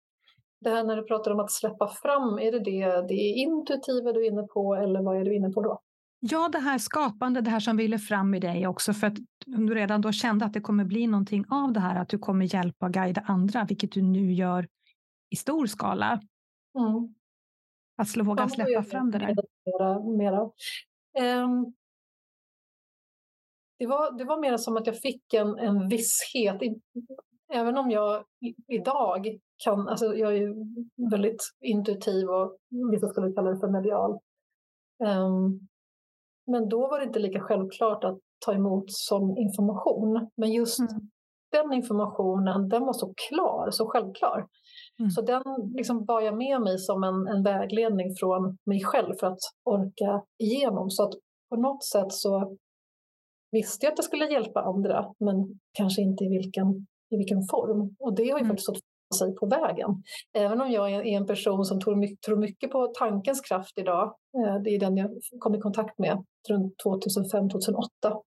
Det 0.61 0.69
här 0.69 0.83
när 0.83 0.95
du 0.95 1.03
pratar 1.03 1.31
om 1.31 1.39
att 1.39 1.51
släppa 1.51 1.87
fram, 1.87 2.39
är 2.39 2.51
det 2.51 2.59
det, 2.59 3.07
det 3.07 3.13
intuitiva 3.13 4.13
du 4.13 4.25
är 4.25 4.31
inne 4.31 4.43
på 4.43 4.75
eller 4.75 5.01
vad 5.01 5.17
är 5.17 5.25
du 5.25 5.35
inne 5.35 5.49
på 5.49 5.61
då? 5.61 5.81
Ja, 6.19 6.49
det 6.51 6.59
här 6.59 6.77
skapande, 6.77 7.41
det 7.41 7.49
här 7.49 7.59
som 7.59 7.77
ville 7.77 7.99
fram 7.99 8.33
i 8.33 8.39
dig 8.39 8.67
också, 8.67 8.93
för 8.93 9.07
att 9.07 9.17
du 9.45 9.75
redan 9.75 10.01
då 10.01 10.11
kände 10.11 10.45
att 10.45 10.53
det 10.53 10.61
kommer 10.61 10.85
bli 10.85 11.07
någonting 11.07 11.45
av 11.49 11.73
det 11.73 11.79
här, 11.79 12.01
att 12.01 12.09
du 12.09 12.19
kommer 12.19 12.55
hjälpa 12.55 12.85
och 12.85 12.93
guida 12.93 13.21
andra, 13.25 13.65
vilket 13.69 13.91
du 13.91 14.01
nu 14.01 14.33
gör 14.33 14.67
i 15.33 15.35
stor 15.35 15.65
skala. 15.65 16.21
Mm. 16.79 17.15
Att 17.97 18.27
våga 18.27 18.49
släppa 18.49 18.83
fram 18.83 19.11
det 19.11 19.17
där. 19.17 19.35
Mera, 19.65 19.99
mera. 20.17 20.41
Um, 21.43 21.73
det, 23.79 23.87
var, 23.87 24.17
det 24.17 24.23
var 24.23 24.41
mer 24.41 24.57
som 24.57 24.77
att 24.77 24.87
jag 24.87 24.99
fick 24.99 25.33
en, 25.33 25.59
en 25.59 25.89
visshet. 25.89 26.61
Även 27.53 27.77
om 27.77 27.91
jag 27.91 28.23
idag 28.67 29.39
kan, 29.63 29.87
alltså 29.87 30.05
jag 30.15 30.37
är 30.37 30.53
väldigt 31.11 31.41
intuitiv 31.61 32.29
och 32.29 32.57
vissa 32.91 33.07
skulle 33.07 33.33
kalla 33.33 33.49
det 33.49 33.59
för 33.59 33.71
medial. 33.71 34.11
Um, 35.03 35.67
men 36.51 36.69
då 36.69 36.87
var 36.87 36.99
det 36.99 37.05
inte 37.05 37.19
lika 37.19 37.39
självklart 37.39 38.03
att 38.03 38.19
ta 38.45 38.53
emot 38.53 38.85
som 38.87 39.37
information. 39.37 40.31
Men 40.37 40.51
just 40.51 40.79
mm. 40.79 41.09
den 41.51 41.73
informationen, 41.73 42.69
den 42.69 42.85
var 42.85 42.93
så 42.93 43.13
klar, 43.29 43.71
så 43.71 43.87
självklar. 43.87 44.47
Mm. 44.99 45.09
Så 45.09 45.21
den 45.21 45.43
liksom 45.75 46.05
bar 46.05 46.21
jag 46.21 46.37
med 46.37 46.61
mig 46.61 46.77
som 46.77 47.03
en, 47.03 47.27
en 47.27 47.43
vägledning 47.43 48.15
från 48.19 48.57
mig 48.65 48.83
själv 48.83 49.13
för 49.19 49.27
att 49.27 49.39
orka 49.63 50.23
igenom. 50.43 50.89
Så 50.89 51.03
att 51.03 51.13
på 51.49 51.55
något 51.55 51.83
sätt 51.83 52.11
så 52.11 52.57
visste 53.51 53.85
jag 53.85 53.91
att 53.91 53.97
det 53.97 54.03
skulle 54.03 54.31
hjälpa 54.31 54.61
andra, 54.61 55.13
men 55.19 55.59
kanske 55.73 56.01
inte 56.01 56.23
i 56.23 56.29
vilken, 56.29 56.67
i 57.09 57.17
vilken 57.17 57.41
form. 57.51 57.95
Och 57.99 58.15
det 58.15 58.23
har 58.23 58.39
ju 58.39 58.43
mm. 58.43 58.47
faktiskt 58.47 58.65
fått 58.65 58.83
sig 59.19 59.35
på 59.35 59.45
vägen. 59.45 59.89
Även 60.33 60.61
om 60.61 60.71
jag 60.71 60.91
är 60.91 61.03
en 61.05 61.25
person 61.25 61.65
som 61.65 61.79
tror 61.79 62.35
mycket 62.35 62.71
på 62.71 62.87
tankens 62.87 63.41
kraft 63.41 63.77
idag, 63.77 64.15
eh, 64.37 64.61
det 64.63 64.69
är 64.69 64.79
den 64.79 64.97
jag 64.97 65.11
kom 65.39 65.55
i 65.55 65.59
kontakt 65.59 65.99
med 65.99 66.23
runt 66.49 66.73
2005-2008, 66.85 68.21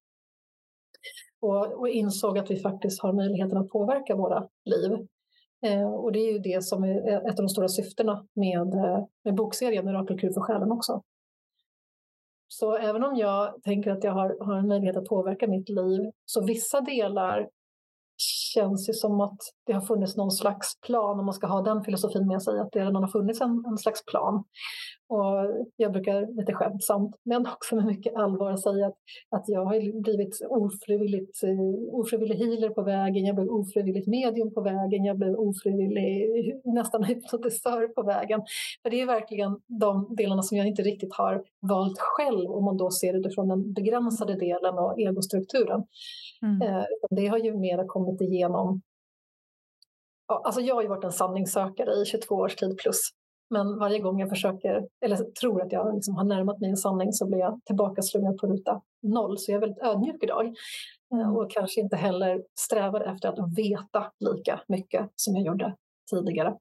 och, 1.41 1.73
och, 1.81 1.89
insåg 1.89 2.39
att 2.39 2.51
vi 2.51 2.57
faktiskt 2.57 3.03
har 3.03 3.13
möjligheten 3.13 3.59
att 3.59 3.69
påverka 3.69 4.17
våra 4.17 4.49
liv. 4.65 5.07
Eh, 5.63 5.89
och 5.93 6.13
det 6.13 6.19
är 6.19 6.33
ju 6.33 6.39
det 6.39 6.65
som 6.65 6.85
är 6.85 7.09
eh, 7.09 7.17
ett 7.17 7.39
av 7.39 7.45
de 7.45 7.49
stora 7.49 7.69
syftena 7.69 8.27
med, 8.35 8.75
eh, 8.75 9.05
med 9.25 9.35
bokserien 9.35 9.87
Mirakelkur 9.87 10.33
för 10.33 10.41
själen 10.41 10.73
också. 10.73 11.03
Så 12.49 12.77
även 12.77 13.05
om 13.05 13.17
jag 13.17 13.63
tänker 13.63 13.91
att 13.91 14.05
jag 14.05 14.13
har, 14.13 14.47
har 14.47 14.57
en 14.57 14.69
möjlighet 14.69 14.97
att 14.97 15.05
påverka 15.05 15.47
mitt 15.47 15.69
liv, 15.69 16.11
så 16.25 16.45
vissa 16.45 16.81
delar 16.81 17.49
känns 18.55 18.89
ju 18.89 18.93
som 18.93 19.21
att 19.21 19.39
det 19.67 19.73
har 19.73 19.81
funnits 19.81 20.17
någon 20.17 20.31
slags 20.31 20.81
plan, 20.81 21.19
om 21.19 21.27
man 21.27 21.35
ska 21.35 21.47
ha 21.47 21.63
den 21.63 21.85
filosofin 21.85 22.27
med 22.27 22.43
sig, 22.43 22.61
att 22.61 22.73
det 22.73 22.81
redan 22.81 23.03
har 23.03 23.09
funnits 23.09 23.41
en, 23.41 23.65
en 23.67 23.79
slags 23.79 24.05
plan. 24.05 24.45
Och 25.09 25.67
jag 25.77 25.93
brukar 25.93 26.37
lite 26.37 26.53
skämtsamt, 26.53 27.17
men 27.23 27.47
också 27.47 27.77
med 27.77 27.87
mycket 27.87 28.17
allvar 28.17 28.57
säga 28.57 28.87
att, 28.87 28.97
att 29.31 29.45
jag 29.49 29.65
har 29.65 30.03
blivit 30.03 30.41
ofrivilligt, 30.49 31.45
uh, 31.45 31.95
ofrivillig 32.01 32.37
healer 32.37 32.71
på 32.71 32.83
vägen, 32.83 33.25
jag 33.25 33.37
blev 33.37 33.49
ofrivilligt 33.49 34.07
medium 34.07 34.55
på 34.55 34.61
vägen, 34.61 35.05
jag 35.05 35.19
blev 35.19 35.35
ofrivillig 35.35 36.27
nästan 36.65 37.05
hypnotisör 37.11 37.89
på 37.89 38.03
vägen. 38.03 38.41
För 38.83 38.91
det 38.91 39.01
är 39.01 39.07
verkligen 39.07 39.61
de 39.81 40.15
delarna 40.17 40.43
som 40.43 40.59
jag 40.59 40.67
inte 40.67 40.83
riktigt 40.83 41.15
har 41.15 41.45
valt 41.61 41.99
själv 41.99 42.51
om 42.51 42.65
man 42.65 42.77
då 42.77 42.91
ser 42.91 43.13
det 43.13 43.31
från 43.35 43.49
den 43.49 43.73
begränsade 43.73 44.35
delen 44.35 44.79
och 44.79 45.01
egostrukturen. 45.01 45.85
Mm. 46.43 46.63
Uh, 46.63 46.85
det 47.11 47.27
har 47.27 47.39
ju 47.39 47.57
mera 47.57 47.85
kommit 47.87 48.21
igenom 48.21 48.81
alltså 50.29 50.61
jag 50.61 50.75
har 50.75 50.83
ju 50.83 50.89
varit 50.89 51.05
en 51.05 51.13
sanningssökare 51.13 52.03
i 52.03 52.05
22 52.05 52.35
års 52.35 52.57
tid 52.57 52.79
plus. 52.79 53.11
Men 53.51 53.79
varje 53.79 53.99
gång 53.99 54.21
jag 54.21 54.29
försöker, 54.29 54.89
eller 55.05 55.17
tror 55.17 55.63
att 55.63 55.73
jag 55.73 55.95
liksom 55.95 56.17
har 56.17 56.25
närmat 56.25 56.61
mig 56.61 56.71
en 56.71 56.77
sanning 56.77 57.13
så 57.13 57.27
blir 57.27 57.39
jag 57.39 57.61
tillbakaslungad 57.65 58.39
på 58.39 58.47
ruta 58.47 58.83
noll. 59.03 59.39
Så 59.39 59.51
jag 59.53 59.57
är 59.57 59.61
väldigt 59.61 59.83
ödmjuk 59.83 60.23
idag. 60.23 60.47
Eh, 61.13 61.21
mm. 61.21 61.37
Och 61.37 61.51
kanske 61.51 61.81
inte 61.81 61.97
heller 61.97 62.43
strävar 62.59 63.01
efter 63.01 63.29
att 63.29 63.59
veta 63.59 64.13
lika 64.21 64.61
mycket 64.69 65.11
som 65.17 65.37
jag 65.37 65.45
gjorde 65.45 65.77
tidigare. 66.11 66.57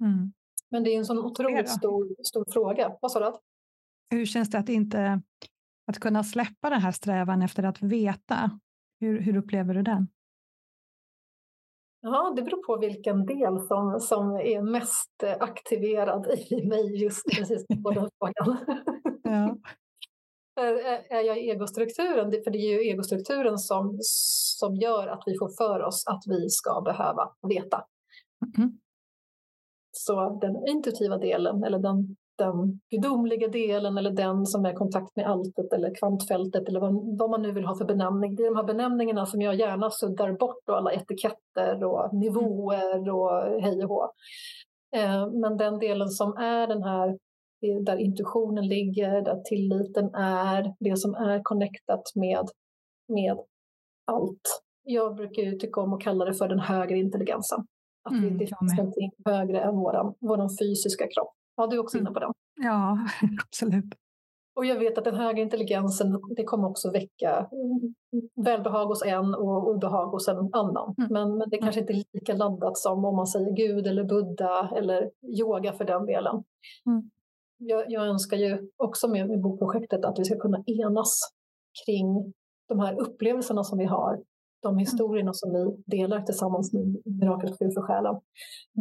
Mm. 0.00 0.32
Men 0.70 0.84
det 0.84 0.90
är 0.90 0.98
en 0.98 1.04
sån 1.04 1.18
otroligt 1.18 1.68
stor, 1.68 2.24
stor 2.24 2.44
fråga. 2.52 2.96
Vad 3.00 3.12
sa 3.12 3.20
du? 3.20 3.38
Hur 4.16 4.26
känns 4.26 4.50
det 4.50 4.58
att 4.58 4.68
inte 4.68 5.22
att 5.86 5.98
kunna 5.98 6.24
släppa 6.24 6.70
den 6.70 6.80
här 6.80 6.92
strävan 6.92 7.42
efter 7.42 7.62
att 7.62 7.82
veta? 7.82 8.50
Hur, 9.00 9.20
hur 9.20 9.36
upplever 9.36 9.74
du 9.74 9.82
den? 9.82 10.08
Ja, 12.00 12.32
det 12.36 12.42
beror 12.42 12.62
på 12.66 12.76
vilken 12.76 13.26
del 13.26 13.60
som, 13.60 14.00
som 14.00 14.36
är 14.36 14.62
mest 14.62 15.24
aktiverad 15.40 16.26
i 16.50 16.66
mig 16.66 17.02
just 17.02 17.24
precis 17.36 17.66
på 17.82 17.90
den 17.90 18.08
frågan. 18.18 18.56
Ja. 19.22 19.56
är 21.08 21.20
jag 21.20 21.38
i 21.38 21.50
egostrukturen? 21.50 22.30
För 22.44 22.50
det 22.50 22.58
är 22.58 22.72
ju 22.72 22.90
egostrukturen 22.90 23.58
som, 23.58 23.98
som 24.58 24.76
gör 24.76 25.06
att 25.06 25.22
vi 25.26 25.38
får 25.38 25.56
för 25.56 25.82
oss 25.82 26.06
att 26.06 26.22
vi 26.26 26.50
ska 26.50 26.80
behöva 26.80 27.32
veta. 27.48 27.84
Mm. 28.58 28.78
Så 29.90 30.38
den 30.40 30.68
intuitiva 30.68 31.18
delen, 31.18 31.64
eller 31.64 31.78
den 31.78 32.16
den 32.38 32.80
gudomliga 32.90 33.48
delen 33.48 33.98
eller 33.98 34.10
den 34.10 34.46
som 34.46 34.64
är 34.64 34.72
kontakt 34.72 35.16
med 35.16 35.26
alltet 35.26 35.72
eller 35.72 35.94
kvantfältet 35.94 36.68
eller 36.68 36.80
vad, 36.80 37.18
vad, 37.18 37.30
man 37.30 37.42
nu 37.42 37.52
vill 37.52 37.64
ha 37.64 37.78
för 37.78 37.84
benämning. 37.84 38.34
Det 38.34 38.42
är 38.42 38.50
de 38.50 38.56
här 38.56 38.64
benämningen 38.64 39.26
som 39.26 39.40
jag 39.42 39.54
gärna 39.54 39.90
suddar 39.90 40.32
bort 40.32 40.68
och 40.68 40.76
alla 40.76 40.92
etiketter 40.92 41.84
och 41.84 42.14
nivåer 42.14 43.10
och 43.10 43.62
hej 43.62 43.84
och 43.84 43.88
hå. 43.88 44.10
Eh, 44.96 45.30
men 45.32 45.56
den 45.56 45.78
delen 45.78 46.08
som 46.08 46.36
är 46.36 46.66
den 46.66 46.82
här 46.82 47.18
där 47.60 47.96
intuitionen 47.96 48.68
ligger, 48.68 49.22
där 49.22 49.40
tilliten 49.44 50.14
är, 50.14 50.74
det 50.80 50.96
som 50.96 51.14
är 51.14 51.40
connectat 51.42 52.02
med, 52.14 52.46
med 53.08 53.38
allt. 54.04 54.62
Jag 54.82 55.16
brukar 55.16 55.42
ju 55.42 55.52
tycka 55.52 55.80
om 55.80 55.92
att 55.92 56.00
kalla 56.00 56.24
det 56.24 56.34
för 56.34 56.48
den 56.48 56.58
högre 56.58 56.98
intelligensen. 56.98 57.66
Att 58.02 58.12
mm, 58.12 58.38
det 58.38 58.46
finns 58.46 58.76
någonting 58.78 59.10
högre 59.24 59.60
än 59.60 59.74
vår 60.20 60.64
fysiska 60.64 61.04
kropp. 61.04 61.34
Ja, 61.58 61.66
du 61.66 61.76
är 61.76 61.80
också 61.80 61.98
inne 61.98 62.10
på 62.10 62.20
den. 62.20 62.32
Ja, 62.56 62.98
absolut. 63.46 63.94
Och 64.56 64.66
jag 64.66 64.78
vet 64.78 64.98
att 64.98 65.04
den 65.04 65.14
högre 65.14 65.40
intelligensen 65.40 66.20
det 66.36 66.44
kommer 66.44 66.68
också 66.68 66.90
väcka 66.90 67.48
välbehag 68.44 68.86
hos 68.86 69.02
en 69.02 69.34
och 69.34 69.68
obehag 69.68 70.06
hos 70.06 70.28
en 70.28 70.50
annan. 70.52 70.94
Mm. 70.98 71.12
Men, 71.12 71.38
men 71.38 71.50
det 71.50 71.56
mm. 71.56 71.62
kanske 71.64 71.80
inte 71.80 71.92
är 71.92 72.04
lika 72.12 72.34
laddat 72.34 72.78
som 72.78 73.04
om 73.04 73.16
man 73.16 73.26
säger 73.26 73.52
Gud 73.52 73.86
eller 73.86 74.04
Buddha 74.04 74.70
eller 74.76 75.10
yoga 75.38 75.72
för 75.72 75.84
den 75.84 76.06
delen. 76.06 76.44
Mm. 76.86 77.10
Jag, 77.58 77.84
jag, 77.88 78.06
önskar 78.06 78.36
ju 78.36 78.70
också 78.76 79.08
med, 79.08 79.28
med 79.28 79.40
bokprojektet 79.40 80.04
att 80.04 80.18
vi 80.18 80.24
ska 80.24 80.38
kunna 80.38 80.62
enas 80.66 81.20
kring 81.84 82.32
de 82.68 82.80
här 82.80 83.00
upplevelserna 83.00 83.64
som 83.64 83.78
vi 83.78 83.84
har 83.84 84.18
de 84.62 84.68
mm. 84.68 84.78
historierna 84.78 85.32
som 85.32 85.48
vi 85.54 85.62
delar 85.96 86.20
tillsammans 86.20 86.72
med 86.72 86.84
Mirakelkur 87.20 87.70
för 87.76 87.82
själen. 87.86 88.16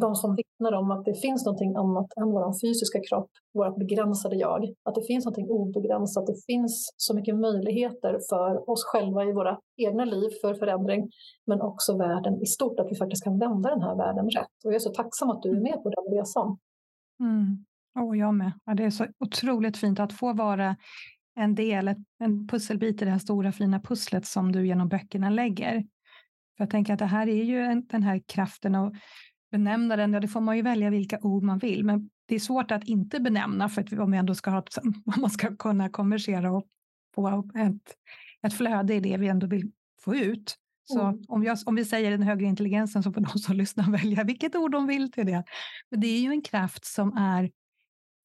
De 0.04 0.16
som 0.16 0.36
vittnar 0.36 0.74
om 0.80 0.92
att 0.92 1.06
det 1.06 1.16
finns 1.26 1.46
något 1.46 1.62
annat 1.84 2.10
än 2.20 2.30
vår 2.36 2.46
fysiska 2.62 3.00
kropp, 3.10 3.32
vårt 3.54 3.78
begränsade 3.78 4.36
jag. 4.36 4.62
Att 4.88 4.96
det 4.96 5.06
finns 5.08 5.26
något 5.26 5.38
obegränsat, 5.38 6.28
det 6.28 6.40
finns 6.46 6.94
så 6.98 7.16
mycket 7.16 7.36
möjligheter 7.36 8.14
för 8.30 8.70
oss 8.70 8.84
själva 8.92 9.24
i 9.24 9.32
våra 9.34 9.60
egna 9.78 10.06
liv 10.06 10.30
för 10.42 10.54
förändring, 10.54 11.02
men 11.48 11.62
också 11.62 11.98
världen 11.98 12.42
i 12.42 12.46
stort, 12.46 12.80
att 12.80 12.92
vi 12.92 12.96
faktiskt 12.96 13.24
kan 13.24 13.40
vända 13.40 13.70
den 13.70 13.82
här 13.82 13.96
världen 13.96 14.26
rätt. 14.38 14.56
Och 14.64 14.72
jag 14.72 14.76
är 14.76 14.80
så 14.80 14.94
tacksam 15.02 15.30
att 15.30 15.42
du 15.42 15.50
är 15.50 15.62
med 15.62 15.84
på 15.84 15.90
den 15.90 16.18
resan. 16.18 16.58
Mm. 17.20 17.66
Och 18.06 18.18
jag 18.18 18.34
med. 18.34 18.52
Ja, 18.66 18.74
det 18.74 18.84
är 18.84 18.90
så 18.90 19.06
otroligt 19.20 19.78
fint 19.78 20.00
att 20.00 20.14
få 20.14 20.34
vara 20.34 20.76
en 21.38 21.56
del, 21.56 21.96
en 22.20 22.48
pusselbit 22.48 23.02
i 23.02 23.06
det 23.06 23.12
här 23.12 23.20
stora 23.20 23.52
fina 23.52 23.80
pusslet 23.80 24.26
som 24.26 24.52
du 24.52 24.68
genom 24.68 24.90
böckerna 24.90 25.30
lägger. 25.30 25.74
För 26.58 26.64
jag 26.64 26.70
tänker 26.70 26.94
att 26.94 27.00
det 27.00 27.06
här 27.06 27.28
är 27.28 27.44
ju 27.44 27.60
en, 27.60 27.86
den 27.88 28.04
här 28.04 28.22
kraften 28.28 28.76
och 28.76 28.96
benämna 29.52 29.96
den, 29.96 30.14
ja 30.14 30.20
det 30.20 30.28
får 30.28 30.42
man 30.42 30.56
ju 30.56 30.62
välja 30.62 30.90
vilka 30.90 31.20
ord 31.22 31.44
man 31.44 31.58
vill, 31.58 31.84
men 31.86 32.10
det 32.26 32.36
är 32.36 32.40
svårt 32.40 32.72
att 32.72 32.84
inte 32.84 33.20
benämna 33.20 33.70
för 33.70 33.82
att 33.82 33.94
om, 33.94 34.12
vi 34.12 34.18
ändå 34.18 34.36
ska 34.36 34.50
ha, 34.50 34.64
om 34.82 35.22
man 35.22 35.30
ska 35.30 35.56
kunna 35.56 35.90
konversera 35.90 36.52
och 36.52 36.68
få 37.16 37.50
ett, 37.56 37.96
ett 38.48 38.54
flöde 38.54 38.94
i 38.94 39.00
det 39.00 39.18
vi 39.18 39.28
ändå 39.28 39.48
vill 39.48 39.72
få 40.02 40.16
ut. 40.16 40.58
Så 40.84 41.02
mm. 41.02 41.22
om, 41.28 41.44
jag, 41.44 41.58
om 41.66 41.76
vi 41.76 41.86
säger 41.86 42.12
den 42.12 42.24
högre 42.24 42.46
intelligensen 42.46 43.04
så 43.04 43.12
får 43.12 43.22
de 43.22 43.40
som 43.40 43.56
lyssnar 43.58 43.92
välja 43.92 44.24
vilket 44.24 44.56
ord 44.56 44.72
de 44.72 44.88
vill 44.88 45.12
till 45.12 45.26
det. 45.26 45.44
Men 45.92 46.00
det 46.00 46.08
är 46.08 46.20
ju 46.20 46.30
en 46.30 46.42
kraft 46.42 46.86
som 46.86 47.18
är 47.18 47.52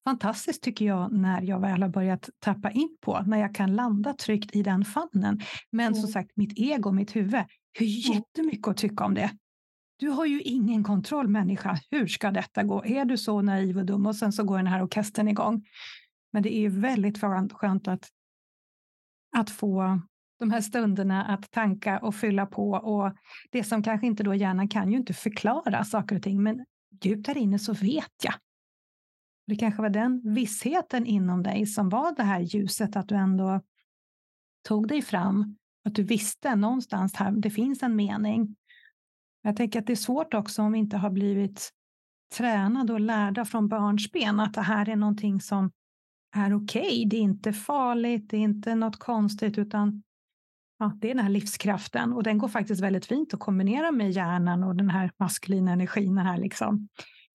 fantastiskt 0.05 0.63
tycker 0.63 0.85
jag 0.85 1.13
när 1.13 1.43
jag 1.43 1.61
väl 1.61 1.83
har 1.83 1.89
börjat 1.89 2.31
tappa 2.39 2.71
in 2.71 2.97
på, 3.01 3.23
när 3.27 3.39
jag 3.39 3.55
kan 3.55 3.75
landa 3.75 4.15
tryggt 4.15 4.57
i 4.57 4.63
den 4.63 4.85
famnen. 4.85 5.41
Men 5.71 5.87
mm. 5.87 5.95
som 5.95 6.09
sagt, 6.09 6.31
mitt 6.37 6.59
ego, 6.59 6.93
mitt 6.93 7.17
huvud, 7.17 7.35
har 7.35 7.47
mm. 7.81 8.15
jättemycket 8.15 8.69
att 8.69 8.77
tycka 8.77 9.05
om 9.05 9.15
det. 9.15 9.31
Du 9.99 10.09
har 10.09 10.27
ju 10.27 10.41
ingen 10.41 10.85
kontroll 10.85 11.29
människa. 11.29 11.79
Hur 11.91 12.07
ska 12.07 12.31
detta 12.31 12.63
gå? 12.63 12.85
Är 12.85 13.05
du 13.05 13.19
så 13.19 13.43
naiv 13.43 13.79
och 13.79 13.87
dum? 13.87 14.07
Och 14.07 14.17
sen 14.17 14.33
så 14.33 14.45
går 14.45 14.57
den 14.57 14.67
här 14.67 14.83
orkestern 14.83 15.29
igång. 15.29 15.65
Men 16.33 16.43
det 16.43 16.55
är 16.55 16.61
ju 16.61 16.69
väldigt 16.69 17.21
skönt 17.53 17.89
att, 17.89 18.09
att 19.37 19.51
få 19.51 20.01
de 20.39 20.51
här 20.51 20.61
stunderna 20.61 21.25
att 21.25 21.51
tanka 21.51 21.99
och 21.99 22.15
fylla 22.15 22.47
på. 22.47 22.71
Och 22.71 23.13
det 23.51 23.65
som 23.65 23.83
kanske 23.83 24.07
inte 24.07 24.23
då 24.23 24.35
hjärnan 24.35 24.69
kan 24.69 24.91
ju 24.91 24.99
inte 24.99 25.15
förklara 25.15 25.85
saker 25.85 26.17
och 26.17 26.23
ting, 26.23 26.43
men 26.43 26.65
djupt 27.03 27.27
där 27.27 27.37
inne 27.37 27.59
så 27.59 27.73
vet 27.73 28.13
jag 28.23 28.35
det 29.47 29.57
kanske 29.57 29.83
var 29.83 29.91
den 29.91 30.35
vissheten 30.35 31.07
inom 31.07 31.43
dig 31.43 31.67
som 31.67 31.89
var 31.89 32.17
det 32.17 32.23
här 32.23 32.41
ljuset, 32.41 32.97
att 32.97 33.09
du 33.09 33.15
ändå 33.15 33.61
tog 34.69 34.89
dig 34.89 35.03
fram, 35.03 35.57
att 35.85 35.95
du 35.95 36.03
visste 36.03 36.57
någonstans 36.57 37.15
här, 37.15 37.31
det 37.31 37.51
finns 37.51 37.83
en 37.83 37.97
mening. 37.97 38.57
Jag 39.43 39.57
tänker 39.57 39.79
att 39.79 39.87
det 39.87 39.93
är 39.93 39.97
svårt 39.97 40.35
också 40.35 40.63
om 40.63 40.73
vi 40.73 40.79
inte 40.79 40.97
har 40.97 41.11
blivit 41.11 41.71
tränade 42.37 42.93
och 42.93 43.01
lärda 43.01 43.45
från 43.45 43.69
barnsben 43.69 44.41
att 44.41 44.55
det 44.55 44.63
här 44.63 44.89
är 44.89 44.97
någonting 44.97 45.41
som 45.41 45.71
är 46.35 46.55
okej. 46.55 46.81
Okay. 46.83 47.05
Det 47.05 47.17
är 47.17 47.21
inte 47.21 47.53
farligt, 47.53 48.31
det 48.31 48.37
är 48.37 48.41
inte 48.41 48.75
något 48.75 48.99
konstigt, 48.99 49.59
utan 49.59 50.03
ja, 50.79 50.93
det 51.01 51.11
är 51.11 51.15
den 51.15 51.25
här 51.25 51.31
livskraften 51.31 52.13
och 52.13 52.23
den 52.23 52.39
går 52.39 52.49
faktiskt 52.49 52.83
väldigt 52.83 53.07
fint 53.07 53.35
att 53.35 53.41
kombinera 53.41 53.93
med 53.93 54.11
hjärnan 54.11 54.65
och 54.65 54.77
den 54.77 54.91
här 54.91 55.11
maskulina 55.17 55.73
energin, 55.73 56.15
den 56.15 56.27
här 56.27 56.39
liksom 56.39 56.89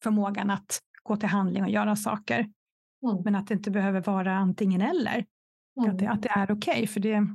förmågan 0.04 0.50
att 0.50 0.82
gå 1.08 1.18
till 1.18 1.30
handling 1.30 1.64
och 1.64 1.70
göra 1.70 1.96
saker. 1.96 2.40
Mm. 2.40 3.24
Men 3.24 3.36
att 3.36 3.48
det 3.48 3.54
inte 3.54 3.72
behöver 3.72 4.02
vara 4.02 4.34
antingen 4.34 4.82
eller. 4.82 5.26
Mm. 5.80 5.92
Att, 5.92 6.00
det, 6.00 6.08
att 6.08 6.22
det 6.22 6.30
är 6.30 6.52
okej. 6.52 6.74
Okay, 6.74 6.88
för 6.88 7.00
det, 7.00 7.28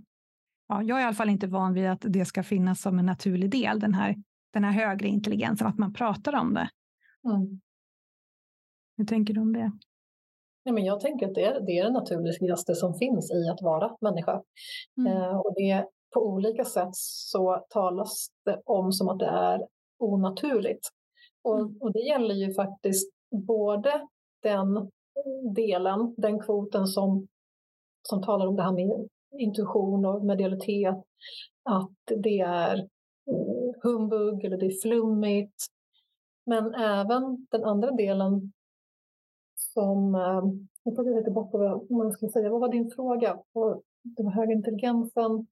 ja, 0.69 0.83
jag 0.83 0.99
är 0.99 1.03
i 1.03 1.05
alla 1.05 1.15
fall 1.15 1.31
inte 1.31 1.47
van 1.47 1.75
vid 1.75 1.87
att 1.87 2.05
det 2.09 2.25
ska 2.25 2.43
finnas 2.43 2.83
som 2.83 2.99
en 2.99 3.07
naturlig 3.07 3.51
del, 3.51 3.81
den 3.81 3.95
här, 3.95 4.17
den 4.53 4.65
här 4.65 4.73
högre 4.73 5.09
intelligensen, 5.09 5.67
att 5.67 5.79
man 5.79 5.93
pratar 5.93 6.35
om 6.35 6.55
det. 6.55 6.69
Mm. 7.25 7.61
Hur 8.97 9.05
tänker 9.05 9.35
du 9.35 9.41
om 9.41 9.53
det? 9.53 9.73
Nej, 10.65 10.75
men 10.75 10.85
jag 10.85 11.01
tänker 11.01 11.29
att 11.29 11.35
det 11.35 11.45
är, 11.45 11.61
det 11.61 11.79
är 11.79 11.85
det 11.85 11.91
naturligaste 11.91 12.75
som 12.75 12.95
finns 12.95 13.31
i 13.31 13.51
att 13.51 13.63
vara 13.63 13.97
människa. 14.01 14.43
Mm. 14.99 15.13
Eh, 15.13 15.37
och 15.37 15.55
det, 15.57 15.87
på 16.15 16.27
olika 16.27 16.65
sätt 16.65 16.91
så 16.93 17.67
talas 17.71 18.29
det 18.45 18.63
om 18.65 18.93
som 18.93 19.09
att 19.09 19.19
det 19.19 19.27
är 19.27 19.67
onaturligt. 19.99 20.89
Och, 21.45 21.61
mm. 21.61 21.77
och 21.81 21.93
det 21.93 22.01
gäller 22.01 22.35
ju 22.35 22.55
faktiskt 22.55 23.13
både 23.33 24.09
den 24.43 24.91
delen, 25.55 26.15
den 26.17 26.41
kvoten 26.41 26.87
som, 26.87 27.29
som 28.03 28.23
talar 28.23 28.47
om 28.47 28.57
det 28.57 28.63
här 28.63 28.73
med 28.73 29.09
intuition 29.39 30.07
och 30.07 30.25
medialitet, 30.25 30.97
att 31.63 32.19
det 32.23 32.41
är 32.41 32.77
eh, 33.27 33.83
humbug 33.83 34.45
eller 34.45 34.57
det 34.57 34.67
är 34.67 34.83
flummigt. 34.83 35.67
Men 36.47 36.75
även 36.75 37.47
den 37.51 37.65
andra 37.65 37.91
delen 37.91 38.53
som, 39.55 40.15
eh, 40.15 40.43
jag 40.85 41.17
lite 41.17 41.31
bort 41.31 41.51
vad 41.53 41.91
man 41.91 42.13
skulle 42.13 42.33
säga, 42.33 42.51
vad 42.51 42.61
var 42.61 42.73
din 42.73 42.91
fråga? 42.91 43.39
Den 44.03 44.27
höga 44.27 44.53
intelligensen. 44.53 45.47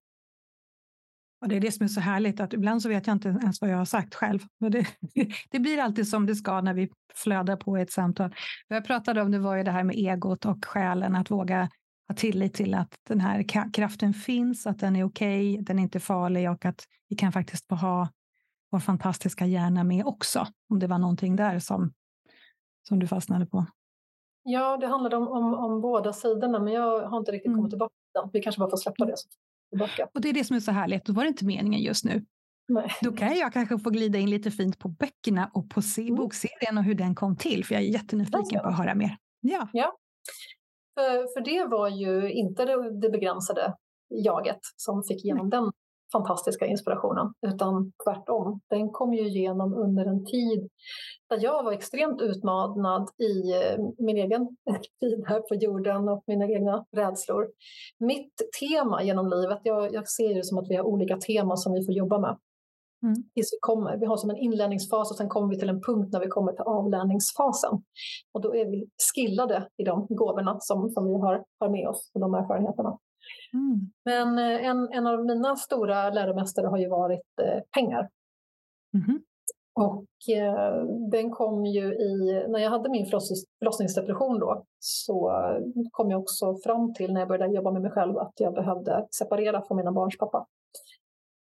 Och 1.40 1.48
det 1.48 1.56
är 1.56 1.60
det 1.60 1.72
som 1.72 1.84
är 1.84 1.88
så 1.88 2.00
härligt, 2.00 2.40
att 2.40 2.52
ibland 2.52 2.82
så 2.82 2.88
vet 2.88 3.06
jag 3.06 3.14
inte 3.14 3.28
ens 3.28 3.60
vad 3.60 3.70
jag 3.70 3.76
har 3.76 3.84
sagt 3.84 4.14
själv. 4.14 4.40
Men 4.58 4.72
det, 4.72 4.86
det 5.50 5.58
blir 5.58 5.78
alltid 5.78 6.08
som 6.08 6.26
det 6.26 6.34
ska 6.34 6.60
när 6.60 6.74
vi 6.74 6.90
flödar 7.14 7.56
på 7.56 7.76
ett 7.76 7.92
samtal. 7.92 8.34
Vad 8.68 8.76
jag 8.76 8.84
pratade 8.84 9.22
om 9.22 9.30
det 9.30 9.38
var 9.38 9.56
ju 9.56 9.62
det 9.62 9.70
här 9.70 9.84
med 9.84 9.96
egot 9.96 10.44
och 10.44 10.64
själen, 10.64 11.16
att 11.16 11.30
våga 11.30 11.68
ha 12.08 12.14
tillit 12.14 12.54
till 12.54 12.74
att 12.74 12.94
den 13.08 13.20
här 13.20 13.44
kraften 13.72 14.14
finns, 14.14 14.66
att 14.66 14.78
den 14.78 14.96
är 14.96 15.04
okej, 15.04 15.52
okay, 15.52 15.64
den 15.64 15.78
är 15.78 15.82
inte 15.82 16.00
farlig 16.00 16.50
och 16.50 16.64
att 16.64 16.84
vi 17.08 17.16
kan 17.16 17.32
faktiskt 17.32 17.68
få 17.68 17.74
ha 17.74 18.08
vår 18.70 18.78
fantastiska 18.78 19.46
hjärna 19.46 19.84
med 19.84 20.06
också, 20.06 20.46
om 20.68 20.78
det 20.78 20.86
var 20.86 20.98
någonting 20.98 21.36
där 21.36 21.58
som, 21.58 21.92
som 22.88 22.98
du 22.98 23.06
fastnade 23.06 23.46
på. 23.46 23.66
Ja, 24.42 24.76
det 24.76 24.86
handlade 24.86 25.16
om, 25.16 25.28
om, 25.28 25.54
om 25.54 25.80
båda 25.80 26.12
sidorna, 26.12 26.58
men 26.58 26.72
jag 26.72 27.08
har 27.08 27.18
inte 27.18 27.32
riktigt 27.32 27.46
mm. 27.46 27.58
kommit 27.58 27.70
tillbaka. 27.70 27.94
Vi 28.32 28.42
kanske 28.42 28.58
bara 28.58 28.70
får 28.70 28.76
släppa 28.76 29.04
det. 29.04 29.14
Tillbaka. 29.70 30.08
Och 30.14 30.20
det 30.20 30.28
är 30.28 30.32
det 30.32 30.44
som 30.44 30.56
är 30.56 30.60
så 30.60 30.72
härligt, 30.72 31.04
då 31.04 31.12
var 31.12 31.22
det 31.22 31.28
inte 31.28 31.44
meningen 31.44 31.80
just 31.80 32.04
nu. 32.04 32.24
Nej. 32.68 32.90
Då 33.02 33.12
kan 33.12 33.36
jag 33.36 33.52
kanske 33.52 33.78
få 33.78 33.90
glida 33.90 34.18
in 34.18 34.30
lite 34.30 34.50
fint 34.50 34.78
på 34.78 34.88
böckerna 34.88 35.50
och 35.54 35.70
på 35.70 35.82
mm. 35.98 36.14
bokserien 36.14 36.78
och 36.78 36.84
hur 36.84 36.94
den 36.94 37.14
kom 37.14 37.36
till, 37.36 37.64
för 37.64 37.74
jag 37.74 37.84
är 37.84 37.88
jättenyfiken 37.88 38.60
på 38.62 38.68
att 38.68 38.78
höra 38.78 38.94
mer. 38.94 39.16
Ja, 39.40 39.68
ja. 39.72 39.96
För, 40.94 41.34
för 41.34 41.44
det 41.44 41.64
var 41.64 41.88
ju 41.88 42.32
inte 42.32 42.64
det, 42.64 43.00
det 43.00 43.10
begränsade 43.10 43.74
jaget 44.24 44.60
som 44.76 45.02
fick 45.02 45.24
igenom 45.24 45.48
Nej. 45.48 45.60
den 45.60 45.72
fantastiska 46.12 46.66
inspirationen, 46.66 47.32
utan 47.46 47.92
tvärtom. 48.04 48.60
Den 48.70 48.90
kom 48.90 49.14
ju 49.14 49.28
igenom 49.28 49.74
under 49.74 50.06
en 50.06 50.24
tid 50.24 50.68
där 51.30 51.38
jag 51.42 51.62
var 51.62 51.72
extremt 51.72 52.20
utmanad 52.20 53.08
i 53.18 53.52
eh, 53.52 53.84
min 53.98 54.16
egen 54.16 54.48
tid 55.00 55.24
här 55.26 55.40
på 55.40 55.54
jorden 55.54 56.08
och 56.08 56.24
mina 56.26 56.44
egna 56.48 56.84
rädslor. 56.96 57.48
Mitt 57.98 58.32
tema 58.60 59.02
genom 59.02 59.28
livet, 59.28 59.58
jag, 59.62 59.94
jag 59.94 60.08
ser 60.08 60.34
det 60.34 60.44
som 60.44 60.58
att 60.58 60.70
vi 60.70 60.76
har 60.76 60.84
olika 60.84 61.16
teman 61.16 61.56
som 61.56 61.72
vi 61.72 61.84
får 61.86 61.94
jobba 61.94 62.18
med. 62.18 62.38
Mm. 63.02 63.14
Tills 63.34 63.52
vi 63.52 63.58
kommer. 63.60 63.96
Vi 63.96 64.06
har 64.06 64.16
som 64.16 64.30
en 64.30 64.36
inlärningsfas 64.36 65.10
och 65.10 65.16
sen 65.16 65.28
kommer 65.28 65.48
vi 65.48 65.58
till 65.58 65.68
en 65.68 65.82
punkt 65.82 66.08
när 66.12 66.20
vi 66.20 66.28
kommer 66.28 66.52
till 66.52 66.64
avlärningsfasen. 66.66 67.82
Och 68.32 68.40
då 68.40 68.56
är 68.56 68.64
vi 68.70 68.88
skillade 69.14 69.68
i 69.76 69.84
de 69.84 70.06
gåvorna 70.10 70.56
som, 70.60 70.90
som 70.90 71.06
vi 71.06 71.14
har, 71.14 71.44
har 71.60 71.68
med 71.68 71.88
oss 71.88 72.10
och 72.14 72.20
de 72.20 72.34
erfarenheterna. 72.34 72.98
Mm. 73.54 73.90
Men 74.04 74.38
eh, 74.38 74.66
en, 74.66 74.88
en 74.92 75.06
av 75.06 75.24
mina 75.24 75.56
stora 75.56 76.10
läromästare 76.10 76.66
har 76.66 76.78
ju 76.78 76.88
varit 76.88 77.40
eh, 77.42 77.60
pengar. 77.74 78.08
Mm. 78.94 79.22
Och 79.74 80.34
eh, 80.36 80.84
den 81.10 81.30
kom 81.30 81.66
ju 81.66 81.94
i, 81.94 82.44
när 82.48 82.58
jag 82.58 82.70
hade 82.70 82.90
min 82.90 83.06
förlossningsdepression 83.06 84.38
då, 84.38 84.64
så 84.78 85.32
kom 85.90 86.10
jag 86.10 86.20
också 86.20 86.56
fram 86.64 86.94
till 86.94 87.12
när 87.12 87.20
jag 87.20 87.28
började 87.28 87.54
jobba 87.54 87.70
med 87.70 87.82
mig 87.82 87.90
själv 87.90 88.18
att 88.18 88.32
jag 88.36 88.54
behövde 88.54 89.06
separera 89.10 89.62
från 89.62 89.76
mina 89.76 89.92
barns 89.92 90.18
pappa. 90.18 90.46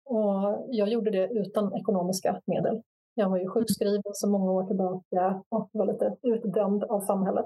Och 0.06 0.66
jag 0.70 0.88
gjorde 0.90 1.12
det 1.12 1.28
utan 1.28 1.76
ekonomiska 1.76 2.42
medel. 2.46 2.82
Jag 3.14 3.30
var 3.30 3.38
ju 3.38 3.48
sjukskriven 3.48 4.02
så 4.14 4.30
många 4.30 4.52
år 4.52 4.64
tillbaka 4.64 5.44
och 5.50 5.70
var 5.72 5.86
lite 5.86 6.16
utdömd 6.22 6.84
av 6.84 7.00
samhället. 7.00 7.46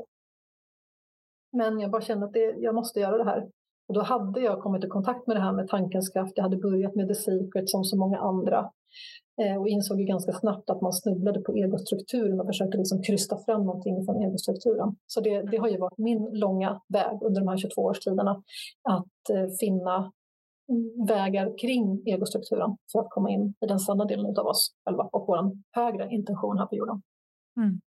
Men 1.52 1.80
jag 1.80 1.92
bara 1.92 2.02
kände 2.02 2.26
att 2.26 2.34
det, 2.34 2.56
jag 2.58 2.76
måste 2.76 3.00
göra 3.00 3.18
det 3.18 3.24
här. 3.24 3.50
Och 3.88 3.94
då 3.94 4.02
hade 4.02 4.42
jag 4.42 4.62
kommit 4.62 4.84
i 4.84 4.88
kontakt 4.88 5.28
med 5.28 5.36
det 5.36 5.42
här 5.42 5.54
med 5.54 5.68
tankens 5.68 6.10
kraft. 6.10 6.34
Jag 6.36 6.44
hade 6.44 6.58
börjat 6.58 6.96
med 6.96 7.08
The 7.08 7.16
Secret 7.16 7.70
som 7.70 7.84
så 7.84 7.98
många 7.98 8.20
andra 8.20 8.70
eh, 9.42 9.58
och 9.62 9.68
insåg 9.68 10.00
ju 10.00 10.06
ganska 10.06 10.32
snabbt 10.32 10.70
att 10.70 10.82
man 10.82 10.94
snubblade 10.94 11.42
på 11.42 11.54
egostrukturen 11.54 12.40
och 12.40 12.48
försökte 12.48 12.78
liksom 12.78 13.02
krysta 13.02 13.38
fram 13.46 13.66
någonting 13.66 14.06
från 14.06 14.24
egostrukturen. 14.24 14.96
Så 15.08 15.22
det, 15.22 15.42
det 15.52 15.58
har 15.58 15.68
ju 15.68 15.78
varit 15.78 15.98
min 15.98 16.30
långa 16.34 16.82
väg 16.88 17.18
under 17.22 17.42
de 17.42 17.48
här 17.48 17.58
22 17.58 17.82
årstiderna 17.82 18.32
att 18.90 19.30
eh, 19.36 19.48
finna 19.60 20.12
vägar 21.08 21.58
kring 21.62 22.02
egostrukturen 22.06 22.78
för 22.92 23.00
att 23.00 23.10
komma 23.10 23.30
in 23.30 23.54
i 23.62 23.66
den 23.68 23.80
sanna 23.80 24.06
delen 24.06 24.26
av 24.26 24.46
oss 24.46 24.72
själva 24.86 25.04
och 25.04 25.28
vår 25.28 25.52
högre 25.72 26.10
intention 26.10 26.58
här 26.58 26.66
på 26.66 26.76
jorden. 26.76 27.02
Mm. 27.58 27.82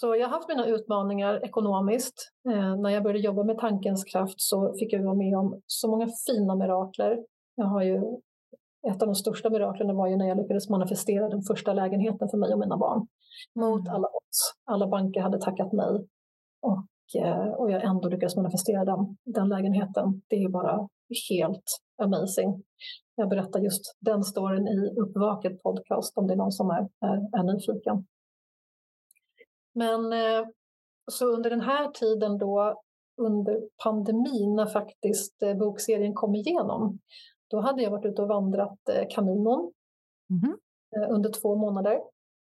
Så 0.00 0.16
jag 0.16 0.28
har 0.28 0.34
haft 0.34 0.48
mina 0.48 0.66
utmaningar 0.66 1.44
ekonomiskt. 1.44 2.14
Eh, 2.48 2.76
när 2.76 2.90
jag 2.90 3.02
började 3.02 3.18
jobba 3.18 3.44
med 3.44 3.58
tankens 3.58 4.04
kraft 4.04 4.40
så 4.40 4.74
fick 4.78 4.92
jag 4.92 5.02
vara 5.02 5.14
med 5.14 5.38
om 5.38 5.60
så 5.66 5.90
många 5.90 6.08
fina 6.26 6.54
mirakler. 6.54 7.18
Jag 7.54 7.66
har 7.66 7.82
ju, 7.82 7.96
ett 8.88 9.02
av 9.02 9.08
de 9.08 9.14
största 9.14 9.50
miraklerna 9.50 9.92
var 9.92 10.08
ju 10.08 10.16
när 10.16 10.28
jag 10.28 10.36
lyckades 10.36 10.68
manifestera 10.68 11.28
den 11.28 11.42
första 11.42 11.72
lägenheten 11.72 12.28
för 12.28 12.38
mig 12.38 12.52
och 12.52 12.58
mina 12.58 12.76
barn. 12.76 13.06
Mot 13.54 13.80
mm. 13.80 13.94
alla 13.94 14.08
odds. 14.08 14.40
Alla 14.64 14.86
banker 14.88 15.20
hade 15.20 15.40
tackat 15.40 15.72
nej. 15.72 16.06
Och, 16.62 17.20
eh, 17.22 17.48
och 17.48 17.70
jag 17.70 17.84
ändå 17.84 18.08
lyckades 18.08 18.36
manifestera 18.36 18.84
den, 18.84 19.16
den 19.24 19.48
lägenheten. 19.48 20.22
Det 20.28 20.36
är 20.36 20.48
bara 20.48 20.88
helt 21.30 21.68
amazing. 22.02 22.62
Jag 23.14 23.28
berättar 23.28 23.60
just 23.60 23.96
den 24.00 24.22
storyn 24.24 24.68
i 24.68 25.00
Uppvaket 25.00 25.62
podcast 25.62 26.18
om 26.18 26.26
det 26.26 26.34
är 26.34 26.36
någon 26.36 26.52
som 26.52 26.70
är, 26.70 26.88
är, 27.06 27.38
är 27.38 27.42
nyfiken. 27.52 28.06
Men 29.74 30.12
eh, 30.12 30.46
så 31.10 31.26
under 31.26 31.50
den 31.50 31.60
här 31.60 31.90
tiden 31.90 32.38
då, 32.38 32.82
under 33.16 33.60
pandemin, 33.84 34.56
när 34.56 34.66
faktiskt 34.66 35.42
eh, 35.42 35.54
bokserien 35.54 36.14
kom 36.14 36.34
igenom, 36.34 36.98
då 37.50 37.60
hade 37.60 37.82
jag 37.82 37.90
varit 37.90 38.04
ute 38.04 38.22
och 38.22 38.28
vandrat 38.28 38.88
eh, 38.88 39.06
Kaminon 39.10 39.72
mm. 40.30 40.56
under 41.10 41.30
två 41.30 41.56
månader. 41.56 42.00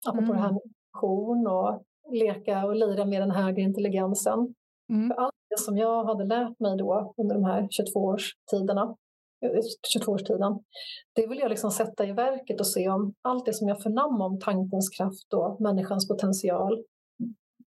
Apropå 0.07 0.25
mm. 0.25 0.35
det 0.35 0.41
här 0.41 0.51
med 0.51 0.61
motion 0.93 1.47
och 1.47 1.83
leka 2.11 2.65
och 2.65 2.75
lira 2.75 3.05
med 3.05 3.21
den 3.21 3.31
högre 3.31 3.61
intelligensen. 3.61 4.53
Mm. 4.89 5.07
För 5.09 5.15
allt 5.15 5.35
det 5.49 5.59
som 5.59 5.77
jag 5.77 6.05
hade 6.05 6.23
lärt 6.23 6.59
mig 6.59 6.77
då 6.77 7.13
under 7.17 7.35
de 7.35 7.43
här 7.43 7.67
22 7.71 7.99
årstiderna 7.99 8.95
22-årstiden. 9.95 10.63
Det 11.13 11.27
vill 11.27 11.39
jag 11.39 11.49
liksom 11.49 11.71
sätta 11.71 12.05
i 12.05 12.11
verket 12.11 12.59
och 12.59 12.67
se 12.67 12.89
om 12.89 13.13
allt 13.21 13.45
det 13.45 13.53
som 13.53 13.67
jag 13.67 13.81
förnam 13.81 14.21
om 14.21 14.39
tankens 14.39 14.89
kraft 14.89 15.33
och 15.33 15.61
människans 15.61 16.07
potential 16.07 16.83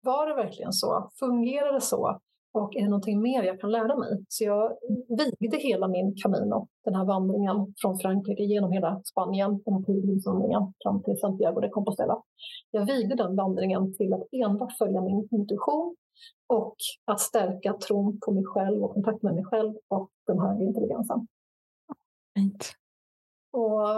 var 0.07 0.27
det 0.27 0.35
verkligen 0.35 0.73
så? 0.73 1.11
Fungerar 1.19 1.73
det 1.73 1.81
så? 1.81 2.21
Och 2.55 2.77
är 2.77 2.81
det 2.81 2.89
någonting 2.89 3.23
mer 3.23 3.43
jag 3.43 3.61
kan 3.61 3.71
lära 3.71 3.97
mig? 3.97 4.25
Så 4.29 4.45
jag 4.45 4.77
vigde 5.41 5.57
hela 5.57 5.89
min 5.89 6.15
Camino, 6.23 6.69
den 6.85 6.95
här 6.95 7.05
vandringen 7.05 7.75
från 7.81 7.99
Frankrike 7.99 8.43
genom 8.43 8.73
hela 8.73 9.01
Spanien, 9.05 9.63
den 9.65 9.85
pilgrimsvandringen 9.85 10.63
fram 10.83 11.03
till 11.03 11.19
Santiago 11.19 11.61
de 11.61 11.71
Compostela. 11.71 12.23
Jag 12.71 12.87
vigde 12.87 13.15
den 13.15 13.37
vandringen 13.37 13.95
till 13.95 14.13
att 14.13 14.23
enbart 14.33 14.73
följa 14.79 15.01
min 15.01 15.29
intuition 15.31 15.97
och 16.47 16.77
att 17.05 17.21
stärka 17.21 17.73
tron 17.73 18.21
på 18.27 18.33
mig 18.33 18.45
själv 18.45 18.85
och 18.85 18.95
kontakt 18.95 19.23
med 19.23 19.35
mig 19.35 19.45
själv 19.45 19.75
och 19.89 20.11
den 20.27 20.41
här 20.41 20.63
intelligensen. 20.63 21.27
Fint. 22.35 22.73
Och 23.53 23.89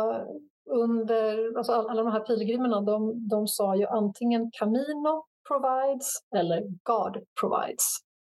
under, 0.71 1.57
alltså 1.59 1.73
alla 1.73 2.03
de 2.03 2.13
här 2.13 2.21
pilgrimerna, 2.21 2.81
de, 2.81 3.29
de 3.29 3.47
sa 3.47 3.77
ju 3.77 3.87
antingen 3.87 4.51
Camino 4.59 5.25
provides 5.49 6.09
eller 6.37 6.61
God 6.83 7.15
provides. 7.41 7.87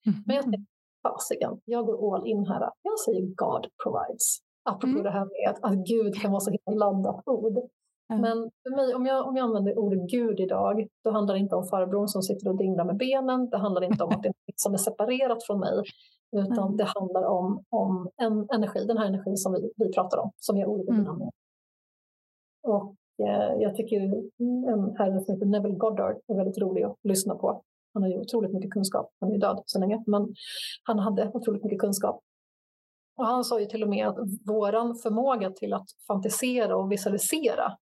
Mm. 0.08 0.20
Men 0.26 0.36
jag 0.36 0.44
tänker, 0.44 0.66
fasiken, 1.08 1.62
jag 1.66 1.86
går 1.86 2.16
all 2.16 2.28
in 2.28 2.46
här. 2.46 2.70
Jag 2.82 3.00
säger 3.00 3.22
God 3.22 3.68
provides. 3.84 4.26
Apropå 4.70 5.00
mm. 5.00 5.04
det 5.04 5.12
här 5.12 5.26
med 5.26 5.50
att, 5.50 5.64
att 5.64 5.88
Gud 5.88 6.22
kan 6.22 6.32
vara 6.32 6.40
så 6.40 6.52
himla 6.52 6.86
laddat 6.86 7.22
ord. 7.26 7.58
Mm. 8.10 8.22
Men 8.22 8.38
för 8.64 8.76
mig, 8.76 8.96
om 8.96 9.06
jag, 9.06 9.28
om 9.28 9.38
jag 9.38 9.44
använder 9.44 9.78
ordet 9.78 10.10
Gud 10.12 10.40
idag, 10.40 10.88
då 11.04 11.12
handlar 11.12 11.34
det 11.34 11.40
inte 11.40 11.56
om 11.56 11.68
farbrorn 11.68 12.08
som 12.08 12.22
sitter 12.22 12.50
och 12.50 12.58
dinglar 12.58 12.86
med 12.86 12.98
benen. 12.98 13.50
Det 13.50 13.58
handlar 13.58 13.84
inte 13.84 14.04
om 14.04 14.10
att 14.10 14.24
det 14.24 14.30
är 14.30 14.34
något 14.48 14.60
som 14.60 14.74
är 14.74 14.78
separerat 14.78 15.46
från 15.46 15.60
mig. 15.60 15.84
Utan 16.32 16.68
mm. 16.68 16.78
det 16.78 16.84
handlar 16.84 17.24
om, 17.24 17.64
om 17.70 18.10
en 18.18 18.48
energi, 18.56 18.86
den 18.86 18.98
här 18.98 19.06
energin 19.06 19.38
som 19.38 19.54
vi, 19.54 19.72
vi 19.76 19.94
pratar 19.94 20.18
om, 20.18 20.32
som 20.38 20.58
har 20.58 20.66
olika. 20.66 20.92
Mm. 20.94 21.30
Och 22.64 22.96
jag 23.60 23.76
tycker 23.76 24.02
en 24.72 24.96
herre 24.98 25.20
som 25.20 25.34
heter 25.34 25.46
Neville 25.46 25.76
Goddard 25.76 26.16
är 26.28 26.36
väldigt 26.36 26.58
rolig 26.58 26.84
att 26.84 26.98
lyssna 27.04 27.36
på. 27.36 27.64
Han 27.94 28.04
har 28.04 28.10
ju 28.10 28.20
otroligt 28.20 28.54
mycket 28.54 28.72
kunskap. 28.72 29.12
Han 29.20 29.30
är 29.30 29.34
ju 29.34 29.40
död 29.40 29.64
så 29.66 29.80
länge, 29.80 30.04
men 30.08 30.28
han 30.84 31.00
hade 31.00 31.32
otroligt 31.34 31.64
mycket 31.64 31.80
kunskap. 31.80 32.24
Och 33.18 33.26
han 33.26 33.44
sa 33.44 33.60
ju 33.60 33.66
till 33.66 33.84
och 33.84 33.90
med 33.90 34.08
att 34.08 34.18
våran 34.46 34.96
förmåga 34.96 35.52
till 35.52 35.74
att 35.74 35.88
fantisera 36.08 36.78
och 36.78 36.92
visualisera 36.92 37.78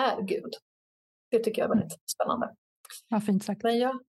är 0.00 0.22
Gud. 0.22 0.52
Det 1.30 1.38
tycker 1.38 1.62
jag 1.62 1.70
är 1.70 1.74
väldigt 1.74 1.98
spännande. 2.16 2.54
Vad 3.10 3.24
fint 3.24 3.44
sagt. 3.44 3.62
Men 3.62 3.78
jag, 3.78 4.00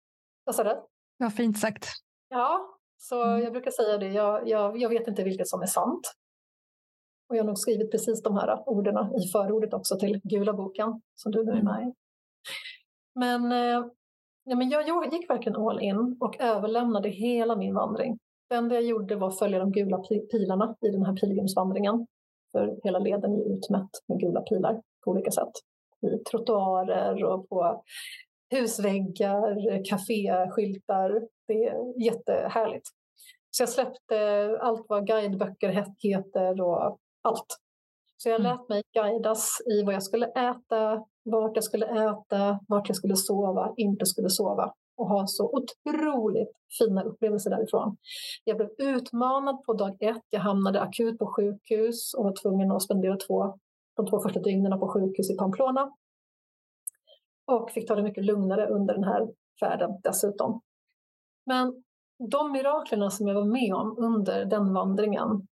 vad 0.44 0.54
sa 0.54 0.64
du? 0.64 0.82
Vad 1.18 1.34
fint 1.34 1.58
sagt. 1.58 1.86
Ja, 2.28 2.78
så 2.98 3.22
mm. 3.24 3.42
jag 3.42 3.52
brukar 3.52 3.70
säga 3.70 3.98
det. 3.98 4.08
Jag, 4.08 4.48
jag, 4.48 4.76
jag 4.76 4.88
vet 4.88 5.08
inte 5.08 5.24
vilket 5.24 5.48
som 5.48 5.62
är 5.62 5.66
sant. 5.66 6.12
Och 7.28 7.36
jag 7.36 7.42
har 7.42 7.46
nog 7.46 7.58
skrivit 7.58 7.90
precis 7.90 8.22
de 8.22 8.36
här 8.36 8.68
orden 8.68 8.94
i 8.96 9.28
förordet 9.32 9.74
också 9.74 9.98
till 9.98 10.20
Gula 10.24 10.52
boken 10.52 11.00
som 11.14 11.32
du 11.32 11.44
nu 11.44 11.50
är 11.50 11.60
mm. 11.60 11.64
med 11.64 11.88
i. 11.88 11.92
Men, 13.14 13.52
eh, 13.52 13.86
ja, 14.44 14.56
men 14.56 14.70
jag, 14.70 14.88
jag 14.88 15.12
gick 15.12 15.30
verkligen 15.30 15.56
all 15.56 15.80
in 15.80 16.16
och 16.20 16.40
överlämnade 16.40 17.08
hela 17.08 17.56
min 17.56 17.74
vandring. 17.74 18.18
Det 18.48 18.54
enda 18.54 18.74
jag 18.74 18.84
gjorde 18.84 19.16
var 19.16 19.28
att 19.28 19.38
följa 19.38 19.58
de 19.58 19.72
gula 19.72 19.98
pilarna 20.30 20.76
i 20.80 20.90
den 20.90 21.06
här 21.06 21.16
pilgrimsvandringen. 21.16 22.06
För 22.52 22.76
hela 22.84 22.98
leden 22.98 23.32
är 23.32 23.56
utmätt 23.56 23.90
med 24.08 24.20
gula 24.20 24.40
pilar 24.40 24.82
på 25.04 25.10
olika 25.10 25.30
sätt. 25.30 25.52
I 26.06 26.18
trottoarer 26.18 27.24
och 27.24 27.48
på 27.48 27.82
husväggar, 28.50 29.84
kaféskyltar. 29.84 31.22
Det 31.48 31.64
är 31.64 32.04
jättehärligt. 32.04 32.86
Så 33.50 33.62
jag 33.62 33.68
släppte 33.68 34.58
allt 34.60 34.86
vad 34.88 35.06
guideböcker 35.06 35.68
heter 36.02 36.60
och 36.60 36.98
allt. 37.26 37.58
Så 38.16 38.28
jag 38.28 38.40
mm. 38.40 38.52
lät 38.52 38.68
mig 38.68 38.82
guidas 38.94 39.58
i 39.66 39.82
vad 39.82 39.94
jag 39.94 40.02
skulle 40.02 40.26
äta, 40.26 41.04
vart 41.24 41.52
jag 41.54 41.64
skulle 41.64 41.86
äta, 41.86 42.60
vart 42.68 42.88
jag 42.88 42.96
skulle 42.96 43.16
sova, 43.16 43.74
inte 43.76 44.06
skulle 44.06 44.30
sova 44.30 44.74
och 44.96 45.08
ha 45.08 45.26
så 45.26 45.50
otroligt 45.52 46.52
fina 46.78 47.02
upplevelser 47.02 47.50
därifrån. 47.50 47.96
Jag 48.44 48.56
blev 48.56 48.70
utmanad 48.78 49.64
på 49.64 49.72
dag 49.72 49.96
ett. 50.00 50.22
Jag 50.30 50.40
hamnade 50.40 50.80
akut 50.80 51.18
på 51.18 51.26
sjukhus 51.36 52.14
och 52.14 52.24
var 52.24 52.34
tvungen 52.42 52.72
att 52.72 52.82
spendera 52.82 53.16
två, 53.16 53.58
de 53.96 54.06
två 54.06 54.20
första 54.20 54.40
dygnen 54.40 54.80
på 54.80 54.88
sjukhus 54.88 55.30
i 55.30 55.36
Pamplona. 55.36 55.92
Och 57.46 57.70
fick 57.70 57.88
ta 57.88 57.94
det 57.94 58.02
mycket 58.02 58.24
lugnare 58.24 58.66
under 58.66 58.94
den 58.94 59.04
här 59.04 59.28
färden 59.60 59.90
dessutom. 60.02 60.60
Men 61.46 61.84
de 62.30 62.52
miraklerna 62.52 63.10
som 63.10 63.28
jag 63.28 63.34
var 63.34 63.44
med 63.44 63.74
om 63.74 63.98
under 63.98 64.44
den 64.44 64.74
vandringen 64.74 65.46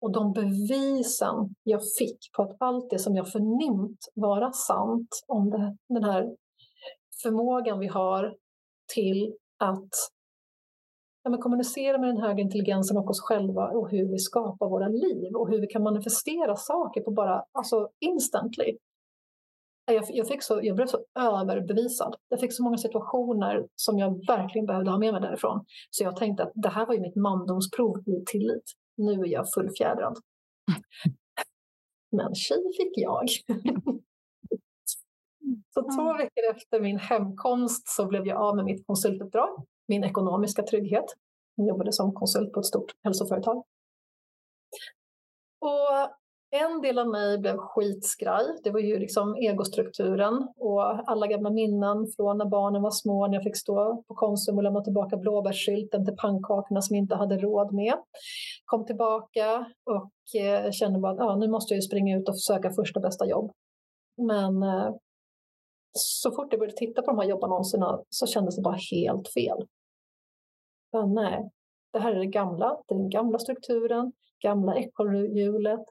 och 0.00 0.12
de 0.12 0.32
bevisen 0.32 1.54
jag 1.62 1.80
fick 1.98 2.18
på 2.36 2.42
att 2.42 2.56
allt 2.58 2.90
det 2.90 2.98
som 2.98 3.16
jag 3.16 3.32
förnimt 3.32 4.08
vara 4.14 4.52
sant 4.52 5.08
om 5.26 5.50
det, 5.50 5.76
den 5.88 6.04
här 6.04 6.36
förmågan 7.22 7.78
vi 7.78 7.86
har 7.86 8.36
till 8.94 9.34
att 9.58 9.90
ja, 11.22 11.36
kommunicera 11.36 11.98
med 11.98 12.08
den 12.08 12.22
högre 12.22 12.42
intelligensen 12.42 12.96
och 12.96 13.10
oss 13.10 13.20
själva 13.20 13.68
och 13.68 13.90
hur 13.90 14.12
vi 14.12 14.18
skapar 14.18 14.68
våra 14.68 14.88
liv 14.88 15.34
och 15.34 15.48
hur 15.50 15.60
vi 15.60 15.66
kan 15.66 15.82
manifestera 15.82 16.56
saker 16.56 17.00
på 17.00 17.10
bara 17.10 17.44
alltså 17.52 17.88
instantly. 18.00 18.76
Jag, 19.86 20.04
jag, 20.08 20.28
fick 20.28 20.42
så, 20.42 20.60
jag 20.62 20.76
blev 20.76 20.86
så 20.86 20.98
överbevisad. 21.18 22.16
Jag 22.28 22.40
fick 22.40 22.52
så 22.52 22.62
många 22.62 22.76
situationer 22.76 23.66
som 23.74 23.98
jag 23.98 24.26
verkligen 24.26 24.66
behövde 24.66 24.90
ha 24.90 24.98
med 24.98 25.12
mig 25.12 25.22
därifrån. 25.22 25.64
Så 25.90 26.04
jag 26.04 26.16
tänkte 26.16 26.42
att 26.42 26.52
det 26.54 26.68
här 26.68 26.86
var 26.86 26.94
ju 26.94 27.00
mitt 27.00 27.16
mandomsprov 27.16 27.98
i 27.98 28.24
tillit. 28.26 28.64
Nu 29.00 29.12
är 29.12 29.26
jag 29.26 29.52
fullfjädrad. 29.54 30.18
Men 32.12 32.34
tjej 32.34 32.62
fick 32.76 32.92
jag. 32.94 33.24
Så 35.74 35.82
två 35.82 36.12
veckor 36.16 36.44
efter 36.56 36.80
min 36.80 36.98
hemkomst 36.98 37.88
så 37.88 38.06
blev 38.06 38.26
jag 38.26 38.40
av 38.40 38.56
med 38.56 38.64
mitt 38.64 38.86
konsultuppdrag, 38.86 39.66
min 39.88 40.04
ekonomiska 40.04 40.62
trygghet. 40.62 41.04
Jag 41.54 41.68
jobbade 41.68 41.92
som 41.92 42.14
konsult 42.14 42.52
på 42.52 42.60
ett 42.60 42.66
stort 42.66 42.92
hälsoföretag. 43.04 43.56
Och 45.60 46.19
en 46.50 46.80
del 46.82 46.98
av 46.98 47.08
mig 47.08 47.38
blev 47.38 47.56
skitskraj. 47.56 48.44
Det 48.64 48.70
var 48.70 48.80
ju 48.80 48.98
liksom 48.98 49.34
egostrukturen 49.34 50.48
och 50.56 51.10
alla 51.10 51.26
gamla 51.26 51.50
minnen 51.50 52.06
från 52.16 52.38
när 52.38 52.44
barnen 52.44 52.82
var 52.82 52.90
små, 52.90 53.26
när 53.26 53.34
jag 53.34 53.42
fick 53.42 53.56
stå 53.56 54.02
på 54.08 54.14
Konsum 54.14 54.56
och 54.56 54.62
lämna 54.62 54.84
tillbaka 54.84 55.16
blåbärsskylten 55.16 56.04
till 56.04 56.16
pannkakorna 56.16 56.82
som 56.82 56.96
jag 56.96 57.02
inte 57.02 57.14
hade 57.14 57.38
råd 57.38 57.72
med. 57.72 57.94
Kom 58.64 58.86
tillbaka 58.86 59.66
och 59.84 60.40
eh, 60.40 60.70
kände 60.70 60.98
bara 60.98 61.12
att 61.12 61.18
ja, 61.18 61.36
nu 61.36 61.48
måste 61.48 61.74
jag 61.74 61.84
springa 61.84 62.18
ut 62.18 62.28
och 62.28 62.40
söka 62.40 62.70
första 62.70 63.00
bästa 63.00 63.26
jobb. 63.26 63.52
Men 64.16 64.62
eh, 64.62 64.94
så 65.92 66.30
fort 66.30 66.46
jag 66.50 66.60
började 66.60 66.76
titta 66.76 67.02
på 67.02 67.10
de 67.10 67.18
här 67.18 67.28
jobbannonserna 67.28 68.00
så 68.08 68.26
kändes 68.26 68.56
det 68.56 68.62
bara 68.62 68.78
helt 68.90 69.32
fel. 69.32 69.66
Men 70.92 71.14
nej, 71.14 71.50
det 71.92 71.98
här 71.98 72.14
är 72.14 72.18
det 72.18 72.26
gamla, 72.26 72.82
den 72.88 73.10
gamla 73.10 73.38
strukturen, 73.38 74.12
gamla 74.42 74.76
ekorrhjulet. 74.76 75.84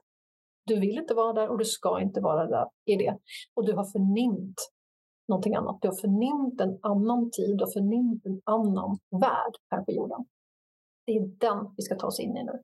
Du 0.66 0.80
vill 0.80 0.98
inte 0.98 1.14
vara 1.14 1.32
där 1.32 1.48
och 1.48 1.58
du 1.58 1.64
ska 1.64 2.00
inte 2.00 2.20
vara 2.20 2.46
där 2.46 2.66
i 2.84 2.96
det. 2.96 3.18
Och 3.54 3.66
du 3.66 3.72
har 3.72 3.84
förnimt 3.84 4.72
någonting 5.28 5.54
annat. 5.54 5.78
Du 5.82 5.88
har 5.88 6.00
förnimt 6.00 6.60
en 6.60 6.78
annan 6.82 7.30
tid, 7.30 7.58
du 7.58 7.64
har 7.64 7.72
förnimt 7.72 8.26
en 8.26 8.40
annan 8.44 8.98
värld 9.20 9.54
här 9.70 9.84
på 9.84 9.92
jorden. 9.92 10.26
Det 11.06 11.12
är 11.12 11.26
den 11.26 11.74
vi 11.76 11.82
ska 11.82 11.94
ta 11.94 12.06
oss 12.06 12.20
in 12.20 12.36
i 12.36 12.44
nu. 12.44 12.62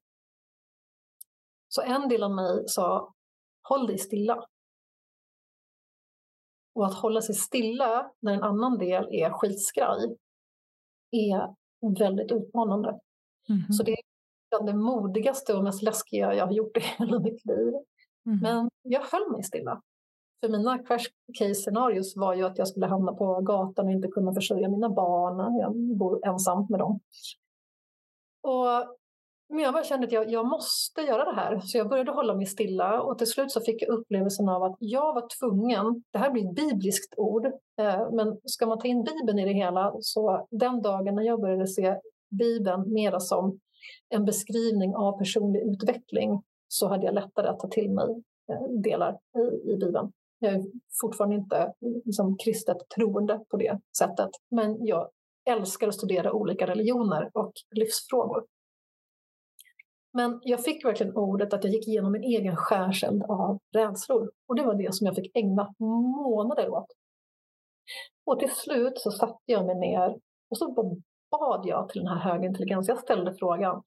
Så 1.68 1.82
en 1.82 2.08
del 2.08 2.22
av 2.22 2.34
mig 2.34 2.64
sa, 2.66 3.14
håll 3.68 3.86
dig 3.86 3.98
stilla. 3.98 4.46
Och 6.74 6.86
att 6.86 6.94
hålla 6.94 7.20
sig 7.20 7.34
stilla 7.34 8.12
när 8.20 8.32
en 8.32 8.42
annan 8.42 8.78
del 8.78 9.04
är 9.10 9.30
skitskraj 9.30 10.16
är 11.10 11.54
väldigt 11.98 12.32
utmanande. 12.32 12.88
Mm. 13.48 13.72
Så 13.72 13.82
det 13.82 13.96
är 14.56 14.66
det 14.66 14.74
modigaste 14.74 15.54
och 15.54 15.64
mest 15.64 15.82
läskiga 15.82 16.34
jag 16.34 16.46
har 16.46 16.52
gjort 16.52 16.76
i 16.76 16.80
hela 16.98 17.18
mitt 17.18 17.46
liv. 17.46 17.74
Mm. 18.26 18.38
Men 18.42 18.70
jag 18.82 19.00
höll 19.00 19.30
mig 19.32 19.42
stilla. 19.42 19.82
För 20.40 20.48
mina 20.48 20.78
crash 20.78 21.06
case 21.38 21.54
scenarios 21.54 22.16
var 22.16 22.34
ju 22.34 22.42
att 22.42 22.58
jag 22.58 22.68
skulle 22.68 22.86
hamna 22.86 23.12
på 23.12 23.40
gatan 23.40 23.86
och 23.86 23.92
inte 23.92 24.08
kunna 24.08 24.34
försörja 24.34 24.68
mina 24.68 24.88
barn. 24.88 25.58
Jag 25.60 25.96
bor 25.98 26.26
ensam 26.26 26.66
med 26.70 26.78
dem. 26.78 27.00
Och 28.42 28.96
men 29.48 29.58
jag 29.58 29.74
bara 29.74 29.84
kände 29.84 30.06
att 30.06 30.12
jag, 30.12 30.30
jag 30.30 30.46
måste 30.46 31.00
göra 31.00 31.24
det 31.24 31.36
här. 31.36 31.60
Så 31.60 31.78
jag 31.78 31.88
började 31.88 32.12
hålla 32.12 32.34
mig 32.34 32.46
stilla 32.46 33.02
och 33.02 33.18
till 33.18 33.26
slut 33.26 33.50
så 33.50 33.60
fick 33.60 33.82
jag 33.82 33.88
upplevelsen 33.88 34.48
av 34.48 34.62
att 34.62 34.76
jag 34.78 35.14
var 35.14 35.28
tvungen, 35.40 36.04
det 36.12 36.18
här 36.18 36.30
blir 36.30 36.48
ett 36.48 36.54
bibliskt 36.54 37.14
ord, 37.16 37.46
eh, 37.80 38.10
men 38.12 38.38
ska 38.44 38.66
man 38.66 38.78
ta 38.78 38.86
in 38.88 39.04
Bibeln 39.04 39.38
i 39.38 39.44
det 39.44 39.52
hela 39.52 39.94
så 40.00 40.46
den 40.50 40.82
dagen 40.82 41.14
när 41.14 41.22
jag 41.22 41.40
började 41.40 41.66
se 41.66 41.96
Bibeln 42.30 42.92
mera 42.92 43.20
som 43.20 43.60
en 44.08 44.24
beskrivning 44.24 44.94
av 44.96 45.18
personlig 45.18 45.62
utveckling 45.62 46.42
så 46.68 46.88
hade 46.88 47.06
jag 47.06 47.14
lättare 47.14 47.48
att 47.48 47.60
ta 47.60 47.68
till 47.68 47.90
mig 47.90 48.22
eh, 48.52 48.80
delar 48.82 49.12
i, 49.12 49.72
i 49.72 49.76
Bibeln. 49.76 50.12
Jag 50.38 50.52
är 50.52 50.62
fortfarande 51.00 51.36
inte 51.36 51.72
liksom, 52.04 52.36
kristet 52.44 52.76
troende 52.96 53.40
på 53.50 53.56
det 53.56 53.78
sättet, 53.98 54.30
men 54.50 54.86
jag 54.86 55.10
älskar 55.50 55.88
att 55.88 55.94
studera 55.94 56.32
olika 56.32 56.66
religioner 56.66 57.30
och 57.34 57.52
livsfrågor. 57.70 58.46
Men 60.12 60.40
jag 60.42 60.64
fick 60.64 60.84
verkligen 60.84 61.16
ordet 61.16 61.52
att 61.52 61.64
jag 61.64 61.72
gick 61.72 61.88
igenom 61.88 62.12
min 62.12 62.22
egen 62.22 62.56
skärseld 62.56 63.22
av 63.22 63.58
rädslor. 63.74 64.30
Och 64.48 64.56
det 64.56 64.62
var 64.62 64.74
det 64.74 64.94
som 64.94 65.06
jag 65.06 65.14
fick 65.14 65.36
ägna 65.36 65.74
månader 65.78 66.68
åt. 66.68 66.86
Och 68.24 68.38
till 68.38 68.50
slut 68.50 68.98
så 68.98 69.10
satte 69.10 69.42
jag 69.46 69.66
mig 69.66 69.74
ner 69.74 70.16
och 70.50 70.58
så 70.58 70.72
bad 71.30 71.66
jag 71.66 71.88
till 71.88 72.04
den 72.04 72.12
här 72.12 72.30
högintelligensen. 72.30 72.94
Jag 72.94 73.02
ställde 73.02 73.34
frågan, 73.34 73.82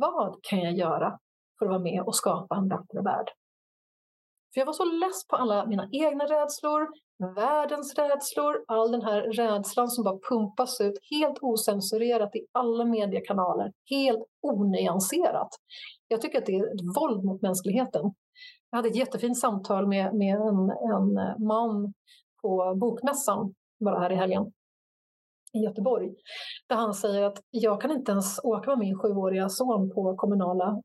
vad 0.00 0.38
kan 0.42 0.60
jag 0.60 0.72
göra 0.72 1.18
för 1.58 1.66
att 1.66 1.70
vara 1.70 1.82
med 1.82 2.02
och 2.02 2.16
skapa 2.16 2.56
en 2.56 2.68
bättre 2.68 3.02
värld? 3.02 3.30
För 4.54 4.60
jag 4.60 4.66
var 4.66 4.72
så 4.72 4.84
less 4.84 5.26
på 5.28 5.36
alla 5.36 5.66
mina 5.66 5.88
egna 5.92 6.24
rädslor, 6.24 6.88
världens 7.34 7.94
rädslor, 7.94 8.64
all 8.68 8.92
den 8.92 9.02
här 9.02 9.22
rädslan 9.22 9.88
som 9.88 10.04
bara 10.04 10.18
pumpas 10.28 10.80
ut 10.80 10.98
helt 11.10 11.38
osensurerat 11.40 12.36
i 12.36 12.46
alla 12.52 12.84
mediekanaler, 12.84 13.72
helt 13.90 14.24
onyanserat. 14.42 15.48
Jag 16.08 16.20
tycker 16.20 16.38
att 16.38 16.46
det 16.46 16.54
är 16.54 16.74
ett 16.74 16.96
våld 16.96 17.24
mot 17.24 17.42
mänskligheten. 17.42 18.14
Jag 18.70 18.78
hade 18.78 18.88
ett 18.88 18.96
jättefint 18.96 19.38
samtal 19.38 19.86
med, 19.86 20.14
med 20.14 20.36
en, 20.36 20.70
en 20.70 21.44
man 21.46 21.94
på 22.42 22.74
Bokmässan 22.74 23.54
bara 23.80 23.98
här 23.98 24.12
i 24.12 24.16
helgen 24.16 24.52
i 25.54 25.58
Göteborg. 25.58 26.10
Där 26.68 26.76
han 26.76 26.94
säger 26.94 27.22
att 27.22 27.38
jag 27.50 27.80
kan 27.80 27.90
inte 27.90 28.12
ens 28.12 28.44
åka 28.44 28.70
med 28.70 28.78
min 28.78 28.98
sjuåriga 28.98 29.48
son 29.48 29.90
på 29.94 30.16
kommunala 30.16 30.82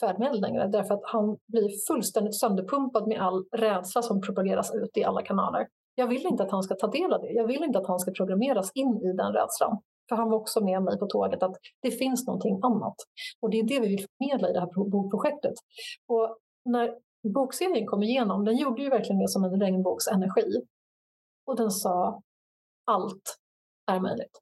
färdmedel 0.00 0.40
längre 0.40 0.68
därför 0.68 0.94
att 0.94 1.04
han 1.04 1.36
blir 1.52 1.68
fullständigt 1.88 2.40
sönderpumpad 2.40 3.08
med 3.08 3.20
all 3.20 3.44
rädsla 3.56 4.02
som 4.02 4.20
propageras 4.20 4.74
ut 4.74 4.96
i 4.96 5.04
alla 5.04 5.22
kanaler. 5.22 5.66
Jag 5.94 6.06
vill 6.06 6.26
inte 6.26 6.42
att 6.42 6.50
han 6.50 6.62
ska 6.62 6.74
ta 6.74 6.86
del 6.86 7.12
av 7.12 7.20
det. 7.20 7.32
Jag 7.32 7.46
vill 7.46 7.64
inte 7.64 7.78
att 7.78 7.86
han 7.86 7.98
ska 7.98 8.10
programmeras 8.10 8.70
in 8.74 9.00
i 9.02 9.12
den 9.12 9.32
rädslan. 9.32 9.78
För 10.08 10.16
han 10.16 10.30
var 10.30 10.38
också 10.38 10.64
med 10.64 10.82
mig 10.82 10.98
på 10.98 11.06
tåget 11.06 11.42
att 11.42 11.56
det 11.82 11.90
finns 11.90 12.26
någonting 12.26 12.60
annat. 12.62 12.94
Och 13.40 13.50
det 13.50 13.58
är 13.58 13.64
det 13.64 13.80
vi 13.80 13.88
vill 13.88 14.06
förmedla 14.18 14.50
i 14.50 14.52
det 14.52 14.60
här 14.60 14.90
bokprojektet. 14.90 15.54
Och 16.08 16.38
när 16.64 16.94
bokserien 17.34 17.86
kom 17.86 18.02
igenom, 18.02 18.44
den 18.44 18.56
gjorde 18.56 18.82
ju 18.82 18.90
verkligen 18.90 19.18
det 19.18 19.28
som 19.28 19.44
en 19.44 19.60
regnbågsenergi. 19.60 20.62
Och 21.46 21.56
den 21.56 21.70
sa 21.70 22.22
allt 22.84 23.38
är 23.88 24.00
möjligt. 24.00 24.40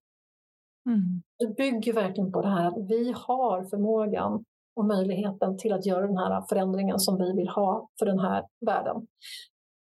Mm. 0.86 1.22
Det 1.38 1.56
bygger 1.56 1.92
verkligen 1.92 2.32
på 2.32 2.42
det 2.42 2.48
här 2.48 2.66
att 2.68 2.90
vi 2.90 3.14
har 3.16 3.64
förmågan 3.64 4.44
och 4.76 4.84
möjligheten 4.84 5.58
till 5.58 5.72
att 5.72 5.86
göra 5.86 6.06
den 6.06 6.16
här 6.16 6.44
förändringen 6.48 6.98
som 6.98 7.18
vi 7.18 7.32
vill 7.32 7.48
ha 7.48 7.88
för 7.98 8.06
den 8.06 8.18
här 8.18 8.44
världen. 8.66 9.06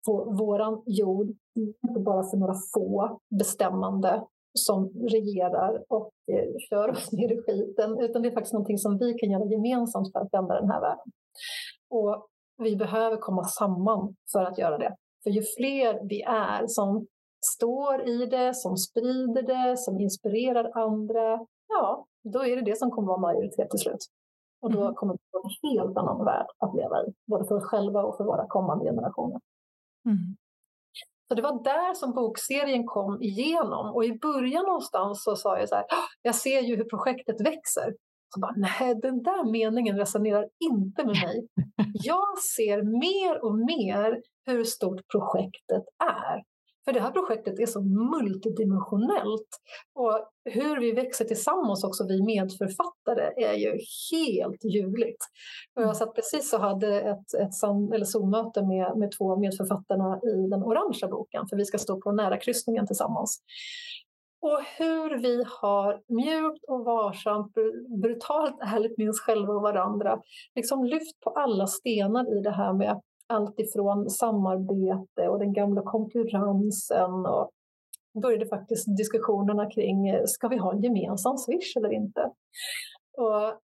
på 0.07 0.25
våran 0.25 0.83
jord, 0.87 1.29
inte 1.55 2.01
bara 2.01 2.23
för 2.31 2.37
några 2.37 2.55
få 2.75 3.21
bestämmande 3.39 4.25
som 4.59 4.89
regerar 4.89 5.85
och 5.89 6.11
eh, 6.33 6.49
kör 6.71 6.91
oss 6.91 7.13
ner 7.13 7.33
i 7.33 7.43
skiten, 7.43 7.99
utan 7.99 8.23
det 8.23 8.29
är 8.29 8.35
faktiskt 8.35 8.53
någonting 8.53 8.79
som 8.79 8.99
vi 8.99 9.15
kan 9.15 9.31
göra 9.31 9.45
gemensamt 9.45 10.13
för 10.13 10.21
att 10.21 10.35
vända 10.35 10.61
den 10.61 10.71
här 10.71 10.81
världen. 10.81 11.13
Och 11.91 12.27
vi 12.59 12.77
behöver 12.77 13.17
komma 13.17 13.45
samman 13.45 14.15
för 14.33 14.45
att 14.45 14.59
göra 14.59 14.79
det. 14.79 14.97
För 15.23 15.31
ju 15.31 15.43
fler 15.43 16.09
vi 16.09 16.23
är 16.23 16.67
som 16.67 17.07
står 17.45 18.09
i 18.09 18.27
det, 18.27 18.55
som 18.55 18.77
sprider 18.77 19.43
det, 19.43 19.77
som 19.77 20.01
inspirerar 20.01 20.79
andra, 20.79 21.47
ja, 21.69 22.07
då 22.33 22.45
är 22.45 22.57
det 22.57 22.63
det 22.63 22.79
som 22.79 22.91
kommer 22.91 23.09
vara 23.09 23.21
majoritet 23.21 23.71
till 23.71 23.81
slut. 23.81 24.07
Och 24.63 24.73
då 24.73 24.83
mm. 24.83 24.95
kommer 24.95 25.13
vi 25.15 25.19
få 25.33 25.43
en 25.45 25.71
helt 25.71 25.97
annan 25.97 26.25
värld 26.25 26.47
att 26.59 26.75
leva 26.75 27.03
i, 27.07 27.15
både 27.27 27.45
för 27.45 27.55
oss 27.55 27.65
själva 27.65 28.03
och 28.03 28.17
för 28.17 28.25
våra 28.25 28.47
kommande 28.49 28.85
generationer. 28.85 29.41
Mm. 30.07 30.37
Så 31.29 31.35
det 31.35 31.43
var 31.43 31.65
där 31.65 31.95
som 31.95 32.13
bokserien 32.13 32.87
kom 32.87 33.23
igenom. 33.23 33.95
Och 33.95 34.05
i 34.05 34.19
början 34.19 34.65
någonstans 34.65 35.25
så 35.25 35.37
sa 35.37 35.59
jag 35.59 35.69
så 35.69 35.75
här, 35.75 35.85
jag 36.23 36.35
ser 36.35 36.61
ju 36.61 36.77
hur 36.77 36.85
projektet 36.85 37.41
växer. 37.41 37.95
Så 38.35 38.41
bara, 38.41 38.55
nej, 38.57 38.95
den 38.95 39.23
där 39.23 39.51
meningen 39.51 39.97
resonerar 39.99 40.49
inte 40.71 41.05
med 41.05 41.17
mig. 41.27 41.49
Jag 41.93 42.39
ser 42.39 42.83
mer 42.83 43.45
och 43.45 43.55
mer 43.55 44.23
hur 44.47 44.65
stort 44.65 45.01
projektet 45.13 45.85
är. 46.05 46.43
För 46.85 46.93
det 46.93 47.01
här 47.01 47.11
projektet 47.11 47.61
är 47.61 47.67
så 47.67 47.81
multidimensionellt 47.83 49.49
och 49.95 50.29
hur 50.45 50.81
vi 50.81 50.93
växer 50.93 51.25
tillsammans 51.25 51.85
också 51.85 52.07
vi 52.09 52.23
medförfattare 52.23 53.25
är 53.37 53.55
ju 53.55 53.71
helt 54.13 54.65
ljuvligt. 54.65 55.23
Och 55.77 55.83
jag 55.83 55.97
satt 55.97 56.15
precis 56.15 56.53
och 56.53 56.61
hade 56.61 57.01
ett, 57.01 57.35
ett 57.35 57.55
eller 57.95 58.05
Zoom-möte 58.05 58.63
med, 58.63 58.99
med 58.99 59.11
två 59.19 59.37
medförfattarna 59.37 60.21
i 60.23 60.49
den 60.51 60.63
orangea 60.63 61.09
boken 61.09 61.47
för 61.49 61.57
vi 61.57 61.65
ska 61.65 61.79
stå 61.79 62.01
på 62.01 62.13
nära 62.13 62.37
kryssningen 62.37 62.87
tillsammans. 62.87 63.43
Och 64.43 64.61
hur 64.79 65.19
vi 65.19 65.45
har 65.61 66.01
mjukt 66.09 66.65
och 66.69 66.85
varsamt, 66.85 67.53
brutalt 68.03 68.57
ärligt 68.61 68.99
med 68.99 69.11
oss 69.11 69.21
själva 69.21 69.53
och 69.53 69.63
varandra, 69.63 70.21
liksom 70.55 70.85
lyft 70.85 71.21
på 71.25 71.31
alla 71.31 71.67
stenar 71.67 72.39
i 72.39 72.43
det 72.43 72.51
här 72.51 72.73
med 72.73 73.01
allt 73.31 73.61
ifrån 73.61 74.11
samarbete 74.11 75.29
och 75.29 75.39
den 75.39 75.53
gamla 75.53 75.83
konkurrensen 75.83 77.27
och 77.27 77.51
började 78.23 78.47
faktiskt 78.47 78.97
diskussionerna 78.97 79.71
kring 79.71 80.09
eh, 80.09 80.23
ska 80.27 80.49
vi 80.49 80.57
ha 80.57 80.73
en 80.73 80.83
gemensam 80.83 81.37
Swish 81.39 81.77
eller 81.77 81.93
inte? 81.93 82.31
Och 83.19 83.61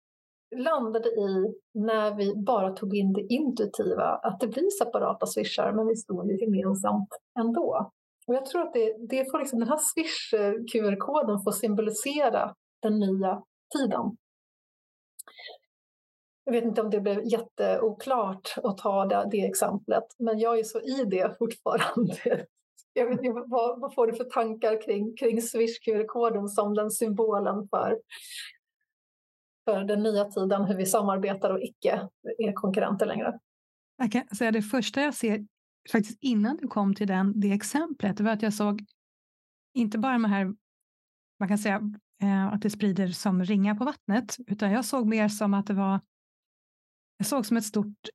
landade 0.57 1.09
i, 1.09 1.55
när 1.74 2.14
vi 2.14 2.35
bara 2.37 2.70
tog 2.70 2.96
in 2.96 3.12
det 3.12 3.27
intuitiva, 3.35 4.05
att 4.05 4.40
det 4.40 4.46
blir 4.46 4.70
separata 4.70 5.27
swishar 5.27 5.72
men 5.72 5.87
vi 5.87 5.96
står 5.96 6.31
ju 6.31 6.38
gemensamt 6.40 7.09
ändå. 7.40 7.90
Och 8.27 8.35
jag 8.35 8.46
tror 8.46 8.62
att 8.62 8.72
det, 8.72 8.96
det 9.09 9.31
får 9.31 9.38
liksom, 9.38 9.59
den 9.59 9.68
här 9.68 9.79
Swish-QR-koden 9.79 11.42
får 11.44 11.53
symbolisera 11.53 12.55
den 12.83 12.98
nya 12.98 13.42
tiden. 13.77 14.16
Jag 16.44 16.52
vet 16.52 16.64
inte 16.64 16.80
om 16.80 16.90
det 16.90 17.00
blev 17.00 17.24
jätteoklart 17.24 18.54
att 18.62 18.78
ta 18.78 19.07
det, 19.07 19.28
det 19.30 19.46
exemplet, 19.46 20.04
men 20.18 20.38
jag 20.38 20.59
är 20.59 20.64
så 20.64 20.80
i 20.80 21.04
det 21.04 21.38
fortfarande. 21.38 22.16
Jag 22.96 23.09
vet 23.09 23.22
inte, 23.22 23.42
vad, 23.46 23.80
vad 23.80 23.94
får 23.94 24.07
du 24.07 24.14
för 24.14 24.24
tankar 24.24 24.83
kring, 24.83 25.16
kring 25.16 25.42
Swish-QR-koden 25.42 26.48
som 26.48 26.74
den 26.74 26.90
symbolen 26.90 27.68
för, 27.68 27.98
för 29.64 29.85
den 29.85 30.02
nya 30.02 30.24
tiden, 30.24 30.64
hur 30.64 30.76
vi 30.76 30.87
samarbetar 30.87 31.50
och 31.50 31.61
icke 31.61 32.09
är 32.38 32.52
konkurrenter 32.52 33.07
längre? 33.07 33.38
Jag 33.96 34.12
kan 34.12 34.37
säga 34.37 34.50
det 34.50 34.62
första 34.62 35.00
jag 35.00 35.14
ser, 35.14 35.46
faktiskt 35.92 36.18
innan 36.20 36.57
du 36.57 36.68
kom 36.68 36.94
till 36.94 37.07
den, 37.07 37.40
det 37.40 37.52
exemplet, 37.52 38.20
var 38.20 38.30
att 38.30 38.42
jag 38.42 38.54
såg 38.54 38.85
inte 39.74 39.98
bara 39.98 40.12
de 40.12 40.24
här, 40.24 40.54
man 41.40 41.48
kan 41.48 41.59
säga 41.59 41.80
eh, 42.22 42.46
att 42.46 42.62
det 42.62 42.70
sprider 42.70 43.09
som 43.09 43.44
ringar 43.44 43.74
på 43.74 43.85
vattnet, 43.85 44.37
utan 44.46 44.70
jag 44.72 44.85
såg 44.85 45.07
mer 45.07 45.28
som 45.28 45.54
att 45.54 45.66
det 45.66 45.74
var 45.74 46.00
jag 47.16 47.27
såg 47.27 47.46
som 47.46 47.57
ett 47.57 47.64
stort 47.64 48.09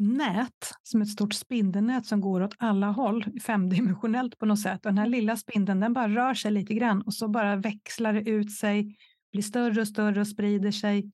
nät, 0.00 0.72
som 0.82 1.02
ett 1.02 1.08
stort 1.08 1.34
spindelnät 1.34 2.06
som 2.06 2.20
går 2.20 2.42
åt 2.42 2.54
alla 2.58 2.86
håll, 2.86 3.40
femdimensionellt 3.40 4.38
på 4.38 4.46
något 4.46 4.60
sätt. 4.60 4.86
Och 4.86 4.92
den 4.92 4.98
här 4.98 5.06
lilla 5.06 5.36
spindeln 5.36 5.80
den 5.80 5.92
bara 5.92 6.08
rör 6.08 6.34
sig 6.34 6.50
lite 6.50 6.74
grann 6.74 7.02
och 7.02 7.14
så 7.14 7.28
bara 7.28 7.56
växlar 7.56 8.12
det 8.12 8.30
ut 8.30 8.52
sig, 8.52 8.96
blir 9.32 9.42
större 9.42 9.80
och 9.80 9.88
större 9.88 10.20
och 10.20 10.28
sprider 10.28 10.70
sig 10.70 11.10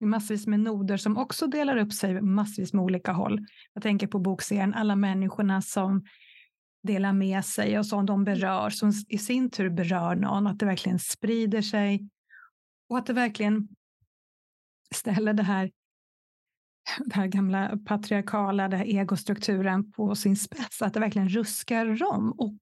i 0.00 0.06
massvis 0.06 0.46
med 0.46 0.60
noder 0.60 0.96
som 0.96 1.16
också 1.16 1.46
delar 1.46 1.76
upp 1.76 1.92
sig 1.92 2.22
massvis 2.22 2.72
med 2.72 2.84
olika 2.84 3.12
håll. 3.12 3.46
Jag 3.74 3.82
tänker 3.82 4.06
på 4.06 4.18
bokserien 4.18 4.74
Alla 4.74 4.96
människorna 4.96 5.62
som 5.62 6.04
delar 6.82 7.12
med 7.12 7.44
sig 7.44 7.78
och 7.78 7.86
som 7.86 8.06
de 8.06 8.24
berör, 8.24 8.70
som 8.70 8.92
i 9.08 9.18
sin 9.18 9.50
tur 9.50 9.70
berör 9.70 10.16
någon, 10.16 10.46
att 10.46 10.58
det 10.58 10.66
verkligen 10.66 10.98
sprider 10.98 11.62
sig 11.62 12.08
och 12.88 12.98
att 12.98 13.06
det 13.06 13.12
verkligen 13.12 13.68
ställer 14.94 15.32
det 15.32 15.42
här 15.42 15.70
den 16.98 17.12
här 17.12 17.26
gamla 17.26 17.78
patriarkala 17.86 18.68
den 18.68 18.78
här 18.78 18.86
egostrukturen 18.86 19.92
på 19.92 20.14
sin 20.14 20.36
spets, 20.36 20.82
att 20.82 20.94
det 20.94 21.00
verkligen 21.00 21.28
ruskar 21.28 22.02
om 22.02 22.32
och 22.32 22.56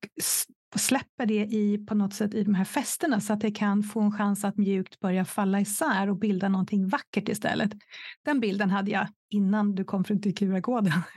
släpper 0.76 1.26
det 1.26 1.44
i, 1.44 1.86
på 1.88 1.94
något 1.94 2.14
sätt 2.14 2.34
i 2.34 2.44
de 2.44 2.54
här 2.54 2.64
fästena 2.64 3.20
så 3.20 3.32
att 3.32 3.40
det 3.40 3.50
kan 3.50 3.82
få 3.82 4.00
en 4.00 4.12
chans 4.12 4.44
att 4.44 4.56
mjukt 4.56 5.00
börja 5.00 5.24
falla 5.24 5.60
isär 5.60 6.10
och 6.10 6.16
bilda 6.16 6.48
någonting 6.48 6.88
vackert 6.88 7.28
istället. 7.28 7.70
Den 8.24 8.40
bilden 8.40 8.70
hade 8.70 8.90
jag 8.90 9.06
innan 9.30 9.74
du 9.74 9.84
kom 9.84 10.04
till 10.04 10.34
QR-koden. 10.34 10.92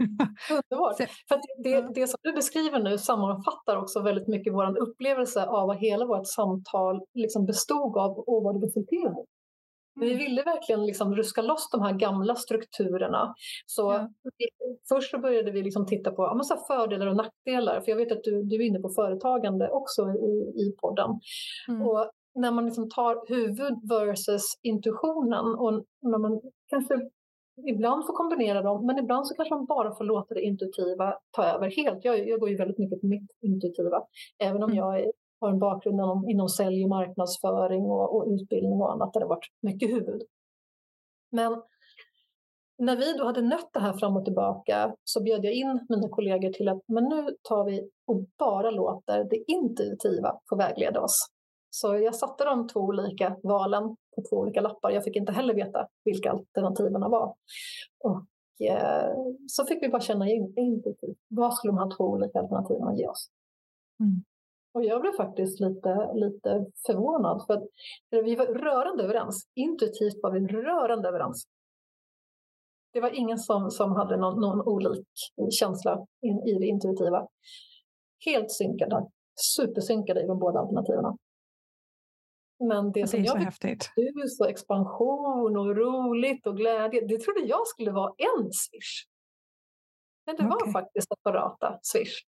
Underbart! 0.51 0.97
För 1.27 1.63
det, 1.63 1.93
det 1.95 2.07
som 2.07 2.17
du 2.21 2.33
beskriver 2.33 2.79
nu 2.79 2.97
sammanfattar 2.97 3.77
också 3.77 4.01
väldigt 4.01 4.27
mycket 4.27 4.53
vår 4.53 4.77
upplevelse 4.77 5.45
av 5.45 5.67
vad 5.67 5.77
hela 5.77 6.05
vårt 6.05 6.27
samtal 6.27 7.01
liksom 7.13 7.45
bestod 7.45 7.97
av 7.97 8.11
och 8.11 8.43
vad 8.43 8.61
det 8.61 8.67
resulterade 8.67 9.25
vi 9.99 10.11
mm. 10.11 10.17
ville 10.17 10.43
verkligen 10.43 10.85
liksom 10.85 11.15
ruska 11.15 11.41
loss 11.41 11.69
de 11.71 11.81
här 11.81 11.93
gamla 11.93 12.35
strukturerna. 12.35 13.33
Så 13.65 13.81
ja. 13.81 14.09
vi, 14.37 14.47
först 14.89 15.11
så 15.11 15.17
började 15.17 15.51
vi 15.51 15.63
liksom 15.63 15.85
titta 15.85 16.11
på 16.11 16.23
ja, 16.23 16.43
så 16.43 16.57
fördelar 16.57 17.07
och 17.07 17.15
nackdelar. 17.15 17.81
För 17.81 17.91
jag 17.91 17.97
vet 17.97 18.11
att 18.11 18.23
du, 18.23 18.43
du 18.43 18.55
är 18.55 18.61
inne 18.61 18.79
på 18.79 18.89
företagande 18.89 19.69
också 19.69 20.01
i, 20.01 20.61
i 20.61 20.75
podden. 20.81 21.09
Mm. 21.67 21.87
Och 21.87 22.11
när 22.35 22.51
man 22.51 22.65
liksom 22.65 22.89
tar 22.89 23.29
huvud 23.29 23.89
versus 23.89 24.43
intuitionen 24.61 25.45
och 25.45 25.73
när 26.01 26.17
man 26.17 26.41
kanske 26.69 27.09
ibland 27.67 28.05
får 28.05 28.13
kombinera 28.13 28.61
dem, 28.61 28.85
men 28.85 28.97
ibland 28.97 29.27
så 29.27 29.35
kanske 29.35 29.55
man 29.55 29.65
bara 29.65 29.95
får 29.95 30.03
låta 30.03 30.33
det 30.33 30.41
intuitiva 30.41 31.17
ta 31.31 31.43
över 31.43 31.71
helt. 31.71 32.05
Jag, 32.05 32.27
jag 32.27 32.39
går 32.39 32.49
ju 32.49 32.57
väldigt 32.57 32.77
mycket 32.77 33.01
på 33.01 33.07
mitt 33.07 33.31
intuitiva, 33.41 34.01
även 34.39 34.63
om 34.63 34.69
mm. 34.69 34.77
jag 34.77 34.99
är 34.99 35.11
har 35.41 35.49
en 35.49 35.59
bakgrund 35.59 35.95
inom, 35.95 36.29
inom 36.29 36.49
sälj 36.49 36.83
och 36.83 36.89
marknadsföring 36.89 37.85
och, 37.85 38.15
och 38.15 38.27
utbildning 38.27 38.81
och 38.81 38.93
annat 38.93 39.13
där 39.13 39.19
det 39.19 39.27
varit 39.27 39.47
mycket 39.61 39.89
huvud. 39.89 40.21
Men 41.31 41.61
när 42.77 42.95
vi 42.95 43.13
då 43.13 43.25
hade 43.25 43.41
nött 43.41 43.69
det 43.73 43.79
här 43.79 43.93
fram 43.93 44.17
och 44.17 44.25
tillbaka 44.25 44.95
så 45.03 45.23
bjöd 45.23 45.45
jag 45.45 45.53
in 45.53 45.85
mina 45.89 46.09
kollegor 46.09 46.49
till 46.49 46.69
att 46.69 46.81
men 46.87 47.03
nu 47.03 47.35
tar 47.41 47.65
vi 47.65 47.89
och 48.07 48.25
bara 48.37 48.71
låter 48.71 49.23
det 49.23 49.51
intuitiva 49.51 50.39
få 50.49 50.55
vägleda 50.55 51.01
oss. 51.01 51.27
Så 51.69 51.97
jag 51.97 52.15
satte 52.15 52.45
de 52.45 52.67
två 52.67 52.79
olika 52.79 53.37
valen 53.43 53.83
på 54.15 54.23
två 54.29 54.35
olika 54.37 54.61
lappar. 54.61 54.91
Jag 54.91 55.03
fick 55.03 55.15
inte 55.15 55.31
heller 55.31 55.53
veta 55.53 55.87
vilka 56.05 56.31
alternativen 56.31 57.01
var. 57.01 57.35
Och 57.99 58.25
eh, 58.67 59.15
så 59.47 59.65
fick 59.65 59.83
vi 59.83 59.89
bara 59.89 60.01
känna 60.01 60.29
intuitivt. 60.29 61.17
Vad 61.27 61.53
skulle 61.53 61.71
de 61.71 61.77
här 61.77 61.97
två 61.97 62.03
olika 62.03 62.39
alternativen 62.39 62.97
ge 62.97 63.07
oss? 63.07 63.29
Mm. 63.99 64.23
Och 64.73 64.85
jag 64.85 65.01
blev 65.01 65.11
faktiskt 65.11 65.59
lite, 65.59 66.13
lite 66.13 66.65
förvånad 66.85 67.45
för 67.47 67.53
att 67.53 67.63
vi 68.09 68.35
var 68.35 68.45
rörande 68.45 69.03
överens. 69.03 69.47
Intuitivt 69.55 70.19
var 70.23 70.31
vi 70.31 70.47
rörande 70.47 71.07
överens. 71.07 71.43
Det 72.93 73.01
var 73.01 73.09
ingen 73.09 73.37
som, 73.37 73.71
som 73.71 73.91
hade 73.91 74.17
någon, 74.17 74.41
någon 74.41 74.61
olik 74.61 75.07
känsla 75.51 76.05
in, 76.21 76.39
i 76.47 76.59
det 76.59 76.65
intuitiva. 76.65 77.27
Helt 78.25 78.51
synkade, 78.51 79.07
supersynkade 79.55 80.23
i 80.23 80.27
de 80.27 80.39
båda 80.39 80.59
alternativen. 80.59 81.17
Men 82.59 82.91
det, 82.91 83.01
det 83.01 83.07
som 83.07 83.23
jag 83.23 83.35
häftigt. 83.35 83.91
Hus 83.95 84.39
och 84.39 84.49
expansion 84.49 85.57
och 85.57 85.75
roligt 85.75 86.47
och 86.47 86.57
glädje, 86.57 87.01
det 87.07 87.19
trodde 87.19 87.39
jag 87.39 87.67
skulle 87.67 87.91
vara 87.91 88.13
en 88.17 88.51
swish. 88.51 89.07
Men 90.25 90.35
det 90.35 90.45
okay. 90.45 90.57
var 90.65 90.71
faktiskt 90.71 91.07
separata 91.07 91.79
swish. 91.81 92.25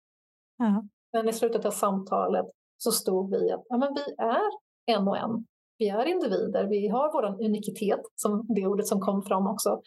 Ja. 0.57 0.83
Men 1.13 1.29
i 1.29 1.33
slutet 1.33 1.65
av 1.65 1.71
samtalet 1.71 2.45
så 2.77 2.91
stod 2.91 3.31
vi 3.31 3.51
att 3.51 3.63
ja, 3.69 3.77
men 3.77 3.93
vi 3.93 4.23
är 4.23 4.49
en 4.97 5.07
och 5.07 5.17
en. 5.17 5.45
Vi 5.77 5.89
är 5.89 6.05
individer, 6.05 6.67
vi 6.67 6.87
har 6.87 7.13
vår 7.13 7.45
unikitet, 7.45 7.99
som 8.15 8.45
det 8.55 8.67
ordet 8.67 8.87
som 8.87 8.99
kom 8.99 9.23
fram 9.23 9.47
också. 9.47 9.81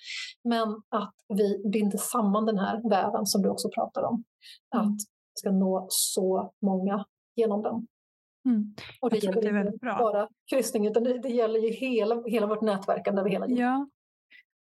Men 0.45 0.69
att 0.89 1.15
vi 1.29 1.71
binder 1.73 1.99
samman 1.99 2.47
den 2.47 2.59
här 2.59 2.91
väven 2.91 3.27
som 3.27 3.43
du 3.43 3.49
också 3.49 3.69
pratar 3.75 4.03
om. 4.03 4.25
Mm. 4.75 4.87
Att 4.87 4.95
vi 4.95 5.39
ska 5.39 5.51
nå 5.51 5.87
så 5.89 6.53
många 6.63 7.05
genom 7.37 7.63
den. 7.63 7.87
Mm. 8.45 8.75
Och 9.01 9.11
det 9.11 9.25
gäller 9.25 9.53
det 9.53 9.61
inte 9.61 9.87
bara 9.99 10.29
kryssning 10.51 10.87
utan 10.87 11.05
det, 11.05 11.19
det, 11.19 11.29
gäller 11.29 11.61
ju 11.61 11.69
hela, 11.69 12.23
hela 12.27 12.47
vårt 12.47 12.63
nätverkande 12.63 13.21
över 13.21 13.31
hela. 13.31 13.49
Ja, 13.49 13.89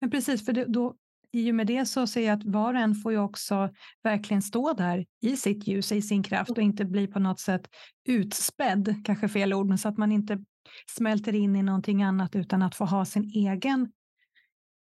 men 0.02 0.12
precis, 0.12 0.46
för 0.46 0.54
det, 0.54 0.66
då, 0.66 0.96
i 1.34 1.52
och 1.52 1.56
med 1.56 1.68
det 1.68 1.86
så 1.86 2.08
ser 2.08 2.26
jag 2.26 2.40
att 2.40 2.46
var 2.46 2.74
och 2.74 2.80
en 2.80 2.96
får 2.96 3.12
ju 3.12 3.18
också 3.18 3.70
verkligen 4.04 4.42
stå 4.42 4.74
där 4.74 5.06
i 5.22 5.38
sitt 5.38 5.68
ljus, 5.68 5.92
i 5.92 6.02
sin 6.02 6.24
kraft 6.24 6.52
och 6.52 6.62
inte 6.62 6.86
bli 6.86 7.08
på 7.08 7.20
något 7.20 7.40
sätt 7.40 7.70
utspädd, 8.10 8.96
kanske 9.06 9.30
fel 9.30 9.54
ord, 9.54 9.68
men 9.68 9.78
så 9.78 9.90
att 9.90 9.98
man 9.98 10.12
inte 10.12 10.44
smälter 10.98 11.36
in 11.36 11.56
i 11.56 11.64
någonting 11.64 12.04
annat 12.04 12.36
utan 12.36 12.62
att 12.62 12.76
få 12.76 12.86
ha 12.86 13.06
sin 13.06 13.24
egen 13.24 13.92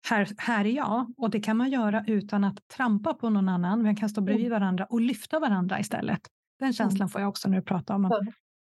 här, 0.08 0.28
här 0.38 0.64
är 0.64 0.70
jag 0.70 1.14
och 1.16 1.30
det 1.30 1.40
kan 1.40 1.56
man 1.56 1.70
göra 1.70 2.04
utan 2.06 2.44
att 2.44 2.68
trampa 2.68 3.14
på 3.14 3.30
någon 3.30 3.48
annan. 3.48 3.82
Man 3.82 3.96
kan 3.96 4.08
stå 4.08 4.20
bredvid 4.20 4.46
mm. 4.46 4.60
varandra 4.60 4.84
och 4.84 5.00
lyfta 5.00 5.38
varandra 5.40 5.80
istället. 5.80 6.20
Den 6.58 6.66
mm. 6.66 6.72
känslan 6.72 7.08
får 7.08 7.20
jag 7.20 7.28
också 7.28 7.48
när 7.48 7.56
du 7.56 7.62
pratar 7.62 7.94
om 7.94 8.10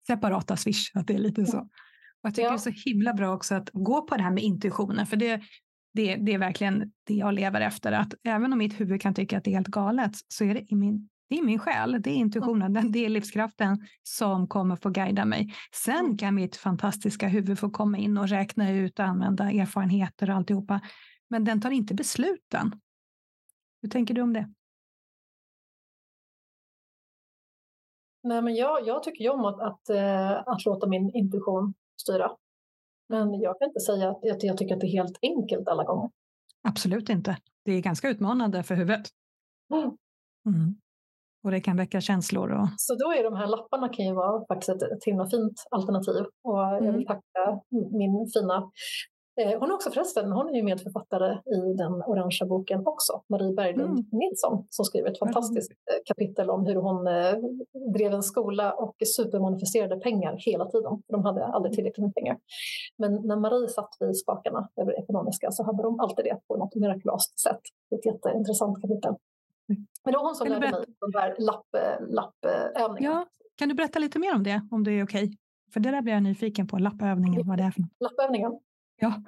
separata 0.06 0.56
swish, 0.56 0.90
att 0.94 1.06
det 1.06 1.14
är 1.14 1.18
lite 1.18 1.46
så. 1.46 1.58
Och 1.58 1.68
jag 2.28 2.34
tycker 2.34 2.46
ja. 2.46 2.50
det 2.50 2.56
är 2.56 2.72
så 2.72 2.90
himla 2.90 3.14
bra 3.14 3.34
också 3.34 3.54
att 3.54 3.70
gå 3.72 4.02
på 4.02 4.16
det 4.16 4.22
här 4.22 4.30
med 4.30 4.42
intuitionen, 4.42 5.06
för 5.06 5.16
det, 5.16 5.42
det, 5.94 6.16
det 6.16 6.34
är 6.34 6.38
verkligen 6.38 6.92
det 7.04 7.14
jag 7.14 7.34
lever 7.34 7.60
efter. 7.60 7.92
Att 7.92 8.14
även 8.24 8.52
om 8.52 8.58
mitt 8.58 8.80
huvud 8.80 9.00
kan 9.00 9.14
tycka 9.14 9.38
att 9.38 9.44
det 9.44 9.50
är 9.50 9.54
helt 9.54 9.68
galet 9.68 10.12
så 10.28 10.44
är 10.44 10.54
det 10.54 10.72
i 10.72 10.74
min 10.74 11.08
det 11.28 11.38
är 11.38 11.42
min 11.42 11.58
själ, 11.58 12.02
det 12.02 12.10
är 12.10 12.14
intuitionen, 12.14 12.92
det 12.92 13.04
är 13.04 13.08
livskraften 13.08 13.86
som 14.02 14.48
kommer 14.48 14.76
få 14.76 14.90
guida 14.90 15.24
mig. 15.24 15.54
Sen 15.84 16.18
kan 16.18 16.34
mitt 16.34 16.56
fantastiska 16.56 17.28
huvud 17.28 17.58
få 17.58 17.70
komma 17.70 17.98
in 17.98 18.18
och 18.18 18.28
räkna 18.28 18.70
ut 18.70 18.98
och 18.98 19.04
använda 19.04 19.44
erfarenheter 19.50 20.30
och 20.30 20.36
alltihopa. 20.36 20.80
Men 21.28 21.44
den 21.44 21.60
tar 21.60 21.70
inte 21.70 21.94
besluten. 21.94 22.80
Hur 23.82 23.88
tänker 23.88 24.14
du 24.14 24.22
om 24.22 24.32
det? 24.32 24.52
Nej, 28.22 28.42
men 28.42 28.54
jag, 28.54 28.86
jag 28.86 29.02
tycker 29.02 29.24
ju 29.24 29.30
om 29.30 29.44
att, 29.44 29.60
att, 29.60 29.90
äh, 29.90 30.32
att 30.46 30.64
låta 30.64 30.86
min 30.86 31.10
intuition 31.14 31.74
styra. 31.96 32.30
Men 33.08 33.40
jag 33.40 33.58
kan 33.58 33.68
inte 33.68 33.80
säga 33.80 34.10
att, 34.10 34.16
att 34.16 34.42
jag 34.42 34.58
tycker 34.58 34.74
att 34.74 34.80
det 34.80 34.86
är 34.86 35.02
helt 35.02 35.18
enkelt 35.22 35.68
alla 35.68 35.84
gånger. 35.84 36.10
Absolut 36.68 37.08
inte. 37.08 37.36
Det 37.64 37.72
är 37.72 37.80
ganska 37.80 38.08
utmanande 38.08 38.62
för 38.62 38.74
huvudet. 38.74 39.06
Mm. 39.74 39.84
Mm. 40.46 40.74
Och 41.44 41.50
det 41.50 41.60
kan 41.60 41.76
väcka 41.76 42.00
känslor. 42.00 42.52
Och... 42.52 42.68
Så 42.76 42.94
då 42.94 43.12
är 43.12 43.24
de 43.24 43.36
här 43.36 43.46
lapparna 43.46 43.88
kan 43.88 44.04
ju 44.06 44.14
vara 44.14 44.46
faktiskt 44.46 44.68
ett, 44.68 44.82
ett 44.82 45.04
himla 45.06 45.26
fint 45.26 45.66
alternativ. 45.70 46.24
Och 46.44 46.58
jag 46.58 46.80
vill 46.80 46.88
mm. 46.88 47.06
tacka 47.06 47.60
min 47.70 48.26
fina 48.34 48.70
hon 49.36 49.70
är 49.70 49.74
också 49.74 49.90
förresten, 49.90 50.32
hon 50.32 50.48
är 50.48 50.54
ju 50.54 50.62
medförfattare 50.62 51.38
i 51.56 51.74
den 51.76 51.92
orangea 51.92 52.46
boken 52.48 52.86
också, 52.86 53.22
Marie 53.28 53.54
Berglund 53.54 53.98
mm. 53.98 54.04
Nilsson, 54.12 54.66
som 54.70 54.84
skriver 54.84 55.10
ett 55.10 55.18
fantastiskt 55.18 55.72
mm. 55.72 56.02
kapitel 56.06 56.50
om 56.50 56.66
hur 56.66 56.74
hon 56.74 57.06
eh, 57.06 57.34
drev 57.94 58.12
en 58.12 58.22
skola 58.22 58.72
och 58.72 58.96
supermanifesterade 59.16 59.96
pengar 60.00 60.36
hela 60.38 60.66
tiden. 60.70 61.02
De 61.08 61.24
hade 61.24 61.46
aldrig 61.46 61.74
tillräckligt 61.74 62.04
med 62.04 62.14
pengar. 62.14 62.38
Men 62.98 63.12
när 63.26 63.36
Marie 63.36 63.68
satt 63.68 63.96
vid 64.00 64.16
spakarna 64.16 64.68
över 64.76 64.92
det 64.92 64.98
ekonomiska 64.98 65.50
så 65.50 65.64
hade 65.64 65.82
de 65.82 66.00
alltid 66.00 66.24
det 66.24 66.38
på 66.48 66.56
något 66.56 66.74
mirakulöst 66.74 67.38
sätt. 67.40 67.60
Ett 67.94 68.06
jätteintressant 68.06 68.82
kapitel. 68.82 69.14
Mm. 69.68 69.86
Men 70.04 70.12
det 70.12 70.18
var 70.18 70.26
hon 70.26 70.34
som 70.34 70.48
lärde 70.48 70.70
mig 70.70 70.84
de 71.00 71.18
här 71.18 71.36
lapp, 71.38 71.66
lappövningarna. 72.08 73.16
Ja, 73.16 73.26
kan 73.56 73.68
du 73.68 73.74
berätta 73.74 73.98
lite 73.98 74.18
mer 74.18 74.34
om 74.34 74.42
det, 74.42 74.68
om 74.70 74.84
det 74.84 74.92
är 74.92 75.04
okej? 75.04 75.24
Okay? 75.24 75.36
För 75.72 75.80
det 75.80 75.90
där 75.90 76.02
blir 76.02 76.14
jag 76.14 76.22
nyfiken 76.22 76.66
på, 76.66 76.78
lappövningen, 76.78 77.42
vad 77.48 77.58
det 77.58 77.64
är 77.64 77.70
för 77.70 77.80
något. 77.80 77.90
Lappövningen? 78.00 78.52
Ja. 79.04 79.22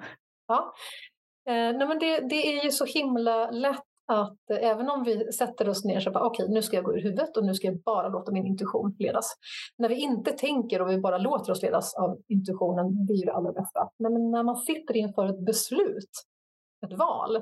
ja. 0.47 0.73
Eh, 1.53 1.77
nej 1.77 1.87
men 1.87 1.99
det, 1.99 2.19
det 2.19 2.59
är 2.59 2.63
ju 2.63 2.71
så 2.71 2.85
himla 2.85 3.51
lätt 3.51 3.83
att 4.07 4.49
eh, 4.51 4.69
även 4.69 4.89
om 4.89 5.03
vi 5.03 5.31
sätter 5.31 5.69
oss 5.69 5.85
ner 5.85 6.07
och 6.07 6.13
bara 6.13 6.25
okej, 6.25 6.43
okay, 6.43 6.53
nu 6.53 6.61
ska 6.61 6.75
jag 6.75 6.85
gå 6.85 6.93
ur 6.93 7.01
huvudet 7.01 7.37
och 7.37 7.45
nu 7.45 7.53
ska 7.53 7.67
jag 7.67 7.81
bara 7.81 8.07
låta 8.07 8.31
min 8.31 8.45
intuition 8.45 8.95
ledas. 8.99 9.33
När 9.77 9.89
vi 9.89 9.95
inte 9.95 10.31
tänker 10.31 10.81
och 10.81 10.89
vi 10.89 10.97
bara 10.97 11.17
låter 11.17 11.51
oss 11.51 11.61
ledas 11.61 11.95
av 11.95 12.17
intuitionen, 12.27 13.05
det 13.05 13.13
är 13.13 13.17
ju 13.17 13.25
det 13.25 13.33
allra 13.33 13.51
bästa. 13.51 13.89
Men 13.97 14.31
när 14.31 14.43
man 14.43 14.57
sitter 14.57 14.97
inför 14.97 15.25
ett 15.25 15.45
beslut, 15.45 16.11
ett 16.85 16.97
val, 16.97 17.41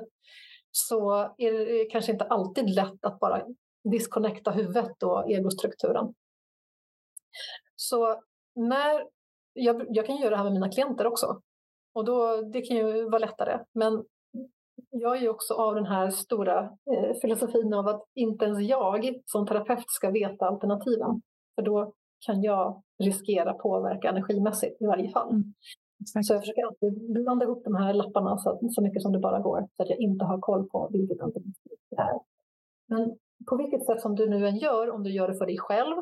så 0.70 1.14
är 1.38 1.52
det 1.52 1.80
eh, 1.80 1.86
kanske 1.90 2.12
inte 2.12 2.24
alltid 2.24 2.70
lätt 2.70 3.04
att 3.04 3.18
bara 3.18 3.42
disconnecta 3.90 4.50
huvudet 4.50 5.02
och 5.02 5.30
egostrukturen. 5.30 6.14
Så 7.76 8.20
när, 8.54 9.04
jag, 9.52 9.86
jag 9.88 10.06
kan 10.06 10.16
göra 10.16 10.30
det 10.30 10.36
här 10.36 10.44
med 10.44 10.52
mina 10.52 10.70
klienter 10.70 11.06
också. 11.06 11.40
Och 11.96 12.04
då, 12.04 12.42
det 12.52 12.60
kan 12.60 12.76
ju 12.76 13.04
vara 13.04 13.18
lättare. 13.18 13.58
Men 13.72 14.04
jag 14.90 15.16
är 15.16 15.20
ju 15.20 15.28
också 15.28 15.54
av 15.54 15.74
den 15.74 15.86
här 15.86 16.10
stora 16.10 16.58
eh, 16.64 17.14
filosofin 17.22 17.74
av 17.74 17.88
att 17.88 18.02
inte 18.14 18.44
ens 18.44 18.60
jag 18.60 19.14
som 19.24 19.46
terapeut 19.46 19.84
ska 19.86 20.10
veta 20.10 20.46
alternativen. 20.46 21.22
För 21.54 21.62
då 21.62 21.92
kan 22.26 22.42
jag 22.42 22.82
riskera 23.02 23.52
påverka 23.52 24.08
energimässigt 24.08 24.82
i 24.82 24.86
varje 24.86 25.10
fall. 25.10 25.30
Mm. 25.30 25.54
Så 26.24 26.32
jag 26.34 26.42
försöker 26.42 26.66
alltid 26.66 27.12
blanda 27.12 27.44
ihop 27.44 27.64
de 27.64 27.74
här 27.74 27.94
lapparna 27.94 28.38
så, 28.38 28.58
så 28.70 28.82
mycket 28.82 29.02
som 29.02 29.12
det 29.12 29.18
bara 29.18 29.38
går. 29.38 29.68
Så 29.76 29.82
att 29.82 29.90
jag 29.90 29.98
inte 29.98 30.24
har 30.24 30.38
koll 30.40 30.68
på 30.68 30.88
vilket 30.92 31.20
alternativ 31.20 31.72
det 31.90 31.96
är. 31.96 32.20
Men 32.88 33.16
på 33.50 33.56
vilket 33.56 33.86
sätt 33.86 34.00
som 34.00 34.14
du 34.14 34.28
nu 34.28 34.48
än 34.48 34.56
gör, 34.56 34.90
om 34.90 35.02
du 35.02 35.10
gör 35.10 35.28
det 35.28 35.38
för 35.38 35.46
dig 35.46 35.58
själv 35.58 35.96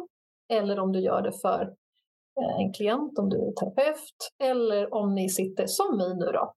eller 0.49 0.79
om 0.79 0.93
du 0.93 1.01
gör 1.01 1.23
det 1.23 1.33
för 1.43 1.75
en 2.37 2.73
klient, 2.73 3.19
om 3.19 3.29
du 3.29 3.37
är 3.37 3.53
terapeut 3.53 4.31
eller 4.43 4.95
om 4.95 5.15
ni 5.15 5.29
sitter 5.29 5.67
som 5.67 5.99
vi 5.99 6.15
nu 6.15 6.33
då. 6.33 6.55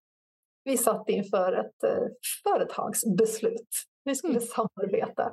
Vi 0.63 0.77
satt 0.77 1.09
inför 1.09 1.53
ett 1.53 1.83
eh, 1.83 2.07
företagsbeslut. 2.43 3.69
Vi 4.03 4.15
skulle 4.15 4.33
mm. 4.33 4.47
samarbeta. 4.47 5.23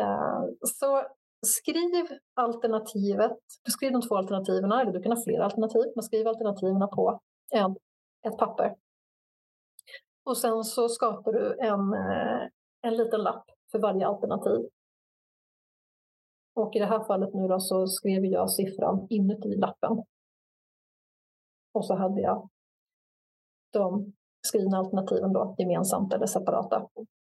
Eh, 0.00 0.42
så 0.62 1.06
skriv 1.46 2.18
alternativet. 2.34 3.38
Du 3.64 3.70
skriver 3.70 3.92
de 3.92 4.08
två 4.08 4.16
alternativen, 4.16 4.72
eller 4.72 4.92
du 4.92 5.02
kan 5.02 5.12
ha 5.12 5.24
flera 5.24 5.44
alternativ, 5.44 5.92
men 5.94 6.02
skriv 6.02 6.28
alternativen 6.28 6.88
på 6.88 7.20
en, 7.54 7.76
ett 8.26 8.38
papper. 8.38 8.74
Och 10.24 10.36
sen 10.36 10.64
så 10.64 10.88
skapar 10.88 11.32
du 11.32 11.58
en, 11.60 11.94
en 12.82 12.96
liten 12.96 13.20
lapp 13.20 13.44
för 13.72 13.78
varje 13.78 14.06
alternativ 14.06 14.68
och 16.54 16.76
i 16.76 16.78
det 16.78 16.86
här 16.86 17.04
fallet 17.04 17.34
nu 17.34 17.48
då 17.48 17.60
så 17.60 17.86
skrev 17.86 18.24
jag 18.24 18.50
siffran 18.50 19.06
inuti 19.10 19.56
lappen. 19.56 20.04
Och 21.74 21.86
så 21.86 21.94
hade 21.94 22.20
jag 22.20 22.48
de 23.72 24.12
skrivna 24.46 24.78
alternativen 24.78 25.32
då 25.32 25.54
gemensamt 25.58 26.12
eller 26.12 26.26
separata 26.26 26.88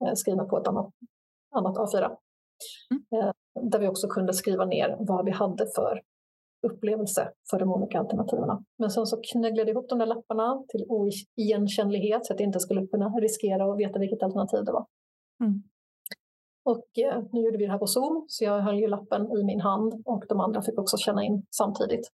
eh, 0.06 0.14
skrivna 0.14 0.46
på 0.46 0.58
ett 0.58 0.68
annat, 0.68 0.90
annat 1.56 1.78
A4. 1.78 2.18
Mm. 2.92 3.24
Eh, 3.24 3.32
där 3.72 3.80
vi 3.80 3.88
också 3.88 4.08
kunde 4.08 4.34
skriva 4.34 4.66
ner 4.66 4.96
vad 5.00 5.26
vi 5.26 5.32
hade 5.32 5.66
för 5.76 6.02
upplevelse 6.68 7.32
för 7.50 7.60
de 7.60 7.72
olika 7.72 8.00
alternativen. 8.00 8.66
Men 8.78 8.90
sen 8.90 9.06
så 9.06 9.22
knögglade 9.32 9.70
jag 9.70 9.76
ihop 9.76 9.90
de 9.90 10.00
där 10.00 10.06
lapparna 10.06 10.64
till 10.68 10.86
oigenkännlighet 10.90 12.26
så 12.26 12.34
att 12.34 12.40
jag 12.40 12.48
inte 12.48 12.60
skulle 12.60 12.88
kunna 12.88 13.10
riskera 13.10 13.72
att 13.72 13.80
veta 13.80 14.00
vilket 14.00 14.24
alternativ 14.24 14.66
det 14.66 14.72
var. 14.72 14.86
Mm. 15.44 15.64
Och 16.66 16.98
eh, 16.98 17.24
nu 17.32 17.42
gjorde 17.42 17.58
vi 17.58 17.66
det 17.66 17.72
här 17.72 17.78
på 17.78 17.88
Zoom, 17.88 18.26
så 18.28 18.44
jag 18.44 18.62
höll 18.62 18.80
ju 18.80 18.88
lappen 18.88 19.32
i 19.38 19.44
min 19.44 19.62
hand 19.62 20.04
och 20.06 20.26
de 20.30 20.40
andra 20.40 20.62
fick 20.62 20.80
också 20.80 20.98
känna 20.98 21.24
in 21.24 21.46
samtidigt. 21.52 22.12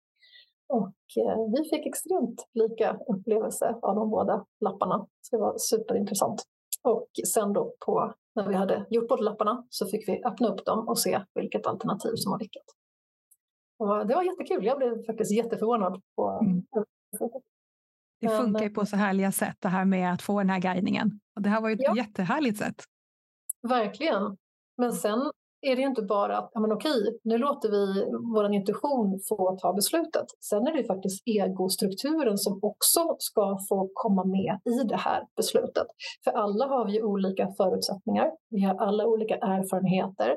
Och 0.68 0.96
eh, 1.16 1.38
vi 1.56 1.68
fick 1.68 1.86
extremt 1.86 2.48
lika 2.54 2.98
upplevelse 3.08 3.76
av 3.82 3.94
de 3.94 4.10
båda 4.10 4.44
lapparna. 4.60 5.06
Så 5.20 5.36
det 5.36 5.40
var 5.42 5.54
superintressant. 5.58 6.42
Och 6.82 7.08
sen 7.34 7.52
då 7.52 7.74
på, 7.86 8.14
när 8.34 8.48
vi 8.48 8.54
hade 8.54 8.86
gjort 8.90 9.08
båda 9.08 9.22
lapparna 9.22 9.66
så 9.70 9.86
fick 9.86 10.08
vi 10.08 10.24
öppna 10.24 10.48
upp 10.48 10.64
dem 10.64 10.88
och 10.88 10.98
se 10.98 11.20
vilket 11.34 11.66
alternativ 11.66 12.12
som 12.14 12.32
var 12.32 12.38
vilket. 12.38 12.64
Och 13.78 14.06
det 14.06 14.14
var 14.14 14.22
jättekul. 14.22 14.64
Jag 14.64 14.78
blev 14.78 15.04
faktiskt 15.06 15.32
jätteförvånad. 15.32 16.02
På 16.16 16.30
mm. 16.30 16.64
Det 18.20 18.28
funkar 18.28 18.62
ju 18.62 18.70
på 18.70 18.86
så 18.86 18.96
härliga 18.96 19.32
sätt 19.32 19.56
det 19.60 19.68
här 19.68 19.84
med 19.84 20.12
att 20.12 20.22
få 20.22 20.38
den 20.38 20.50
här 20.50 20.60
guidningen. 20.60 21.20
Och 21.36 21.42
det 21.42 21.48
här 21.48 21.60
var 21.60 21.68
ju 21.68 21.74
ett 21.74 21.82
ja. 21.82 21.96
jättehärligt 21.96 22.58
sätt. 22.58 22.84
Verkligen. 23.68 24.36
Men 24.78 24.92
sen 24.92 25.30
är 25.60 25.76
det 25.76 25.82
ju 25.82 25.88
inte 25.88 26.02
bara 26.02 26.38
att 26.38 26.50
ja, 26.54 26.60
men 26.60 26.72
okej, 26.72 27.18
nu 27.22 27.38
låter 27.38 27.68
vi 27.70 28.04
vår 28.34 28.52
intuition 28.52 29.20
få 29.28 29.58
ta 29.62 29.72
beslutet. 29.72 30.26
Sen 30.40 30.66
är 30.66 30.76
det 30.76 30.84
faktiskt 30.84 31.22
egostrukturen 31.26 32.38
som 32.38 32.58
också 32.62 33.16
ska 33.18 33.58
få 33.68 33.90
komma 33.94 34.24
med 34.24 34.60
i 34.64 34.84
det 34.88 34.96
här 34.96 35.22
beslutet. 35.36 35.86
För 36.24 36.30
alla 36.30 36.66
har 36.66 36.86
vi 36.86 37.02
olika 37.02 37.48
förutsättningar. 37.56 38.30
Vi 38.50 38.62
har 38.64 38.74
alla 38.74 39.06
olika 39.06 39.34
erfarenheter. 39.34 40.36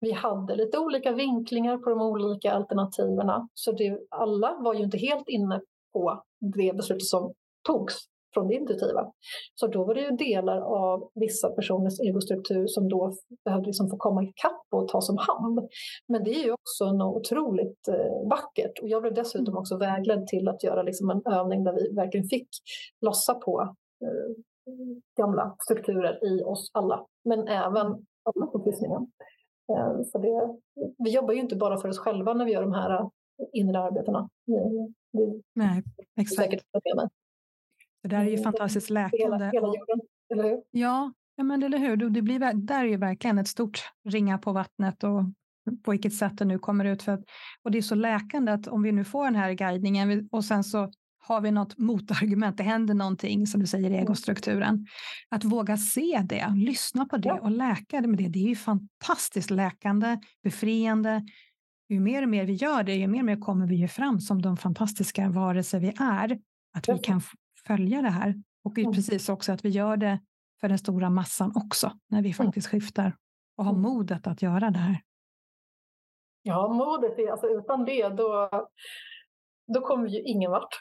Vi 0.00 0.12
hade 0.12 0.56
lite 0.56 0.78
olika 0.78 1.12
vinklingar 1.12 1.78
på 1.78 1.90
de 1.90 2.02
olika 2.02 2.52
alternativen. 2.52 3.48
Så 3.54 3.72
det, 3.72 3.98
alla 4.10 4.56
var 4.60 4.74
ju 4.74 4.82
inte 4.84 4.98
helt 4.98 5.28
inne 5.28 5.60
på 5.92 6.22
det 6.56 6.76
beslutet 6.76 7.06
som 7.06 7.32
togs 7.66 8.09
från 8.34 8.48
det 8.48 8.54
intuitiva. 8.54 9.12
Så 9.54 9.66
då 9.66 9.84
var 9.84 9.94
det 9.94 10.00
ju 10.00 10.10
delar 10.10 10.60
av 10.60 11.10
vissa 11.14 11.50
personers 11.50 12.00
egostruktur 12.00 12.66
som 12.66 12.88
då 12.88 13.12
behövde 13.44 13.66
liksom 13.66 13.90
få 13.90 13.96
komma 13.96 14.22
ikapp 14.22 14.66
och 14.70 14.88
tas 14.88 15.10
om 15.10 15.16
hand. 15.18 15.68
Men 16.08 16.24
det 16.24 16.30
är 16.30 16.44
ju 16.44 16.52
också 16.52 16.92
något 16.92 17.16
otroligt 17.16 17.88
eh, 17.88 18.28
vackert 18.30 18.78
och 18.82 18.88
jag 18.88 19.02
blev 19.02 19.14
dessutom 19.14 19.56
också 19.56 19.76
vägledd 19.76 20.26
till 20.26 20.48
att 20.48 20.64
göra 20.64 20.82
liksom 20.82 21.10
en 21.10 21.32
övning 21.32 21.64
där 21.64 21.72
vi 21.72 21.94
verkligen 21.94 22.28
fick 22.28 22.48
lossa 23.00 23.34
på 23.34 23.60
eh, 24.04 24.42
gamla 25.18 25.56
strukturer 25.64 26.24
i 26.24 26.42
oss 26.42 26.70
alla, 26.74 27.06
men 27.24 27.48
även 27.48 28.06
på 28.52 28.62
kryssningen. 28.64 29.06
Eh, 29.72 30.02
så 30.04 30.18
det, 30.18 30.58
vi 30.98 31.10
jobbar 31.10 31.34
ju 31.34 31.40
inte 31.40 31.56
bara 31.56 31.80
för 31.80 31.88
oss 31.88 31.98
själva 31.98 32.34
när 32.34 32.44
vi 32.44 32.52
gör 32.52 32.62
de 32.62 32.72
här 32.72 33.10
inre 33.52 33.78
arbetena. 33.78 34.28
Nej, 35.54 35.82
exakt. 36.20 36.64
Det 38.02 38.08
där 38.08 38.20
är 38.20 38.30
ju 38.30 38.42
fantastiskt 38.42 38.90
läkande. 38.90 39.24
Hela, 39.24 39.36
hela 39.36 39.66
jorden, 39.66 40.00
eller 40.30 40.42
hur? 40.42 40.62
Ja, 40.70 41.12
Ja, 41.40 41.44
men 41.44 41.62
eller 41.62 41.78
hur? 41.78 41.96
Det 41.96 42.22
blir, 42.22 42.52
där 42.54 42.84
är 42.84 42.88
ju 42.88 42.96
verkligen 42.96 43.38
ett 43.38 43.48
stort 43.48 43.80
ringa 44.08 44.38
på 44.38 44.52
vattnet 44.52 45.04
och 45.04 45.22
på 45.84 45.90
vilket 45.90 46.14
sätt 46.14 46.38
det 46.38 46.44
nu 46.44 46.58
kommer 46.58 46.84
ut. 46.84 47.02
För 47.02 47.12
att, 47.12 47.20
och 47.62 47.70
det 47.70 47.78
är 47.78 47.82
så 47.82 47.94
läkande 47.94 48.52
att 48.52 48.66
om 48.66 48.82
vi 48.82 48.92
nu 48.92 49.04
får 49.04 49.24
den 49.24 49.34
här 49.34 49.52
guidningen 49.52 50.28
och 50.32 50.44
sen 50.44 50.64
så 50.64 50.90
har 51.18 51.40
vi 51.40 51.50
något 51.50 51.78
motargument, 51.78 52.56
det 52.56 52.62
händer 52.62 52.94
någonting 52.94 53.46
som 53.46 53.60
du 53.60 53.66
säger 53.66 53.90
i 53.90 53.92
mm. 53.92 54.02
egostrukturen. 54.02 54.86
Att 55.28 55.44
våga 55.44 55.76
se 55.76 56.22
det, 56.24 56.54
lyssna 56.56 57.06
på 57.06 57.16
det 57.16 57.32
och 57.32 57.50
läka 57.50 58.00
det 58.00 58.08
med 58.08 58.18
det, 58.18 58.28
det 58.28 58.38
är 58.38 58.48
ju 58.48 58.56
fantastiskt 58.56 59.50
läkande, 59.50 60.18
befriande. 60.42 61.26
Ju 61.88 62.00
mer 62.00 62.22
och 62.22 62.28
mer 62.28 62.44
vi 62.44 62.52
gör 62.52 62.82
det, 62.82 62.94
ju 62.94 63.06
mer 63.06 63.18
och 63.18 63.24
mer 63.24 63.40
kommer 63.40 63.66
vi 63.66 63.76
ju 63.76 63.88
fram 63.88 64.20
som 64.20 64.42
de 64.42 64.56
fantastiska 64.56 65.28
varelser 65.28 65.80
vi 65.80 65.92
är. 65.98 66.38
Att 66.74 66.88
vi 66.88 66.98
kan 66.98 67.20
följa 67.66 68.02
det 68.02 68.10
här. 68.10 68.42
Och 68.64 68.78
mm. 68.78 68.92
precis 68.92 69.28
också 69.28 69.52
att 69.52 69.64
vi 69.64 69.68
gör 69.68 69.96
det 69.96 70.20
för 70.60 70.68
den 70.68 70.78
stora 70.78 71.10
massan 71.10 71.52
också, 71.54 71.92
när 72.08 72.22
vi 72.22 72.28
mm. 72.28 72.34
faktiskt 72.34 72.68
skiftar 72.68 73.16
och 73.56 73.64
har 73.64 73.72
modet 73.72 74.26
att 74.26 74.42
göra 74.42 74.70
det 74.70 74.78
här. 74.78 75.00
Ja, 76.42 76.68
modet, 76.68 77.30
alltså 77.30 77.46
utan 77.46 77.84
det 77.84 78.08
då, 78.08 78.50
då 79.74 79.80
kommer 79.80 80.04
vi 80.04 80.10
ju 80.10 80.22
ingen 80.22 80.50
vart. 80.50 80.80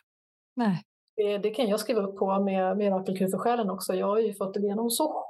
Nej. 0.55 0.84
Det, 1.15 1.38
det 1.38 1.49
kan 1.49 1.67
jag 1.67 1.80
skriva 1.80 2.01
upp 2.01 2.17
på 2.17 2.39
med 2.39 2.77
Mirakelkur 2.77 3.27
för 3.27 3.38
själen 3.38 3.69
också. 3.69 3.93
Jag 3.93 4.07
har 4.07 4.19
ju 4.19 4.34
fått 4.34 4.55
igenom 4.55 4.89
så 4.89 5.25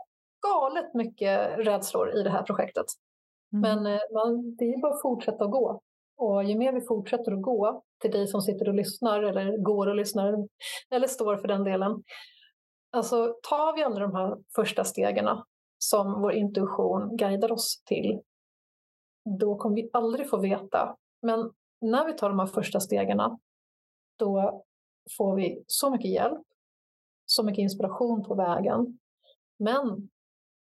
galet 0.47 0.93
mycket 0.93 1.58
rädslor 1.58 2.16
i 2.16 2.24
det 2.24 2.30
här 2.30 2.43
projektet. 2.43 2.86
Mm. 3.54 3.62
Men 3.62 3.93
eh, 3.93 4.02
man, 4.14 4.56
det 4.56 4.66
är 4.66 4.82
bara 4.82 4.93
att 4.93 5.02
fortsätta 5.02 5.43
att 5.43 5.52
gå. 5.52 5.82
Och 6.20 6.43
ju 6.43 6.57
mer 6.57 6.74
vi 6.74 6.82
fortsätter 6.82 7.32
att 7.32 7.41
gå 7.41 7.84
till 8.01 8.11
dig 8.11 8.28
som 8.28 8.41
sitter 8.41 8.70
och 8.70 8.76
lyssnar 8.76 9.24
eller 9.24 9.57
går 9.57 9.88
och 9.88 9.95
lyssnar 9.95 10.47
eller 10.89 11.07
står 11.07 11.38
för 11.38 11.47
den 11.47 11.63
delen. 11.63 12.03
Alltså 12.91 13.36
tar 13.49 13.76
vi 13.76 13.84
alla 13.84 13.99
de 13.99 14.15
här 14.15 14.38
första 14.55 14.84
stegen 14.84 15.28
som 15.78 16.22
vår 16.22 16.34
intuition 16.34 17.17
guidar 17.17 17.51
oss 17.51 17.84
till, 17.86 18.22
då 19.39 19.57
kommer 19.57 19.76
vi 19.76 19.89
aldrig 19.93 20.30
få 20.30 20.38
veta. 20.38 20.95
Men 21.22 21.51
när 21.82 22.05
vi 22.05 22.13
tar 22.13 22.30
de 22.30 22.39
här 22.39 22.47
första 22.47 22.80
stegen, 22.80 23.17
då 24.20 24.63
får 25.17 25.36
vi 25.36 25.63
så 25.67 25.89
mycket 25.89 26.11
hjälp, 26.11 26.47
så 27.26 27.43
mycket 27.43 27.61
inspiration 27.61 28.24
på 28.24 28.36
vägen. 28.36 28.99
Men 29.59 30.09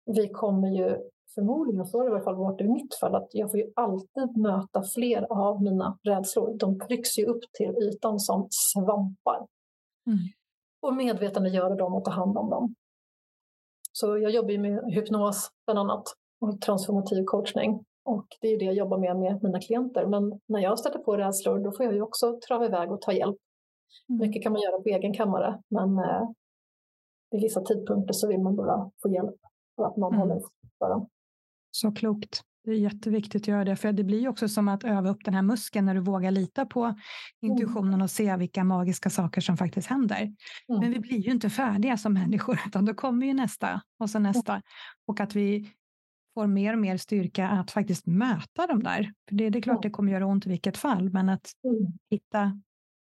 vi 0.07 0.29
kommer 0.29 0.69
ju 0.69 1.11
förmodligen, 1.35 1.87
så 1.87 1.99
har 1.99 2.05
det 2.05 2.11
i 2.11 2.15
alla 2.15 2.25
fall 2.25 2.37
varit 2.37 2.61
i 2.61 2.69
mitt 2.69 2.95
fall, 2.95 3.15
att 3.15 3.29
jag 3.33 3.51
får 3.51 3.61
ju 3.61 3.73
alltid 3.77 4.37
möta 4.37 4.83
fler 4.95 5.27
av 5.31 5.63
mina 5.63 5.99
rädslor. 6.03 6.59
De 6.59 6.79
trycks 6.81 7.19
ju 7.19 7.25
upp 7.25 7.41
till 7.53 7.75
ytan 7.83 8.21
som 8.21 8.49
svampar. 8.51 9.47
Mm. 10.07 10.19
Och 10.83 10.95
medvetandegöra 10.95 11.75
dem 11.75 11.95
och 11.95 12.05
ta 12.05 12.11
hand 12.11 12.39
om 12.39 12.51
dem. 12.51 12.75
Så 13.93 14.19
jag 14.19 14.31
jobbar 14.31 14.51
ju 14.51 14.59
med 14.59 14.93
hypnos 14.93 15.51
bland 15.67 15.79
annat 15.79 16.05
och 16.41 16.61
transformativ 16.61 17.25
coachning. 17.25 17.85
Och 18.05 18.27
det 18.41 18.49
är 18.49 18.59
det 18.59 18.65
jag 18.65 18.75
jobbar 18.75 18.99
med 18.99 19.17
med 19.17 19.43
mina 19.43 19.61
klienter. 19.61 20.07
Men 20.07 20.41
när 20.47 20.61
jag 20.61 20.79
stöter 20.79 20.99
på 20.99 21.17
rädslor 21.17 21.59
då 21.59 21.73
får 21.73 21.87
jag 21.87 21.95
ju 21.95 22.03
också 22.03 22.41
trava 22.49 22.67
iväg 22.67 22.93
och 22.93 23.01
ta 23.01 23.13
hjälp 23.13 23.37
Mm. 24.09 24.19
Mycket 24.21 24.43
kan 24.43 24.53
man 24.53 24.63
göra 24.63 24.83
på 24.83 24.89
egen 24.89 25.15
kammare 25.15 25.63
men 25.69 25.99
eh, 25.99 26.29
vid 27.31 27.43
vissa 27.43 27.61
tidpunkter 27.61 28.13
så 28.13 28.29
vill 28.29 28.41
man 28.41 28.57
bara 28.57 28.91
få 29.03 29.09
hjälp 29.09 29.37
för 29.77 29.85
att 29.85 29.97
någon 29.97 30.15
mm. 30.15 30.29
håller 30.29 30.43
för 30.79 30.89
den. 30.89 31.07
Så 31.71 31.93
klokt. 31.93 32.43
Det 32.65 32.71
är 32.71 32.75
jätteviktigt 32.75 33.43
att 33.43 33.49
göra 33.49 33.65
det, 33.65 33.77
för 33.77 33.93
det 33.93 34.05
blir 34.05 34.29
också 34.29 34.49
som 34.49 34.69
att 34.69 34.85
öva 34.85 35.11
upp 35.11 35.25
den 35.25 35.35
här 35.35 35.43
muskeln 35.43 35.87
när 35.87 35.95
du 35.95 36.01
vågar 36.01 36.31
lita 36.31 36.67
på 36.67 36.95
intuitionen 37.41 38.03
och 38.03 38.11
se 38.11 38.37
vilka 38.37 38.65
magiska 38.65 39.11
saker 39.11 39.41
som 39.41 39.57
faktiskt 39.57 39.89
händer. 39.89 40.21
Mm. 40.69 40.81
Men 40.81 40.91
vi 40.93 41.01
blir 41.01 41.19
ju 41.19 41.31
inte 41.31 41.51
färdiga 41.51 41.97
som 41.97 42.13
människor, 42.13 42.61
utan 42.67 42.85
då 42.85 42.95
kommer 42.95 43.27
ju 43.27 43.35
nästa 43.35 43.83
och 43.99 44.11
så 44.11 44.19
nästa. 44.19 44.63
Och 45.07 45.21
att 45.21 45.37
vi 45.37 45.73
får 46.35 46.47
mer 46.47 46.73
och 46.73 46.79
mer 46.79 46.97
styrka 46.97 47.49
att 47.49 47.71
faktiskt 47.71 48.07
möta 48.07 48.67
dem 48.67 48.83
där. 48.83 49.13
För 49.29 49.35
det, 49.35 49.51
det 49.51 49.59
är 49.59 49.63
klart 49.63 49.83
det 49.83 49.91
kommer 49.91 50.13
göra 50.13 50.27
ont 50.27 50.47
i 50.47 50.49
vilket 50.49 50.77
fall, 50.77 51.11
men 51.11 51.29
att 51.29 51.53
mm. 51.65 51.93
hitta 52.11 52.61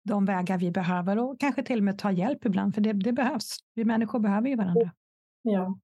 de 0.05 0.25
vägar 0.25 0.59
vi 0.59 0.71
behöver 0.71 1.19
och 1.19 1.41
kanske 1.41 1.63
till 1.63 1.79
och 1.79 1.85
med 1.85 1.99
ta 1.99 2.11
hjälp 2.11 2.47
ibland, 2.47 2.75
för 2.75 2.81
det, 2.81 2.93
det 2.93 3.13
behövs. 3.13 3.57
Vi 3.75 3.85
människor 3.85 4.19
behöver 4.19 4.49
ju 4.49 4.57
varandra. 4.57 4.91
Ja. 5.43 5.79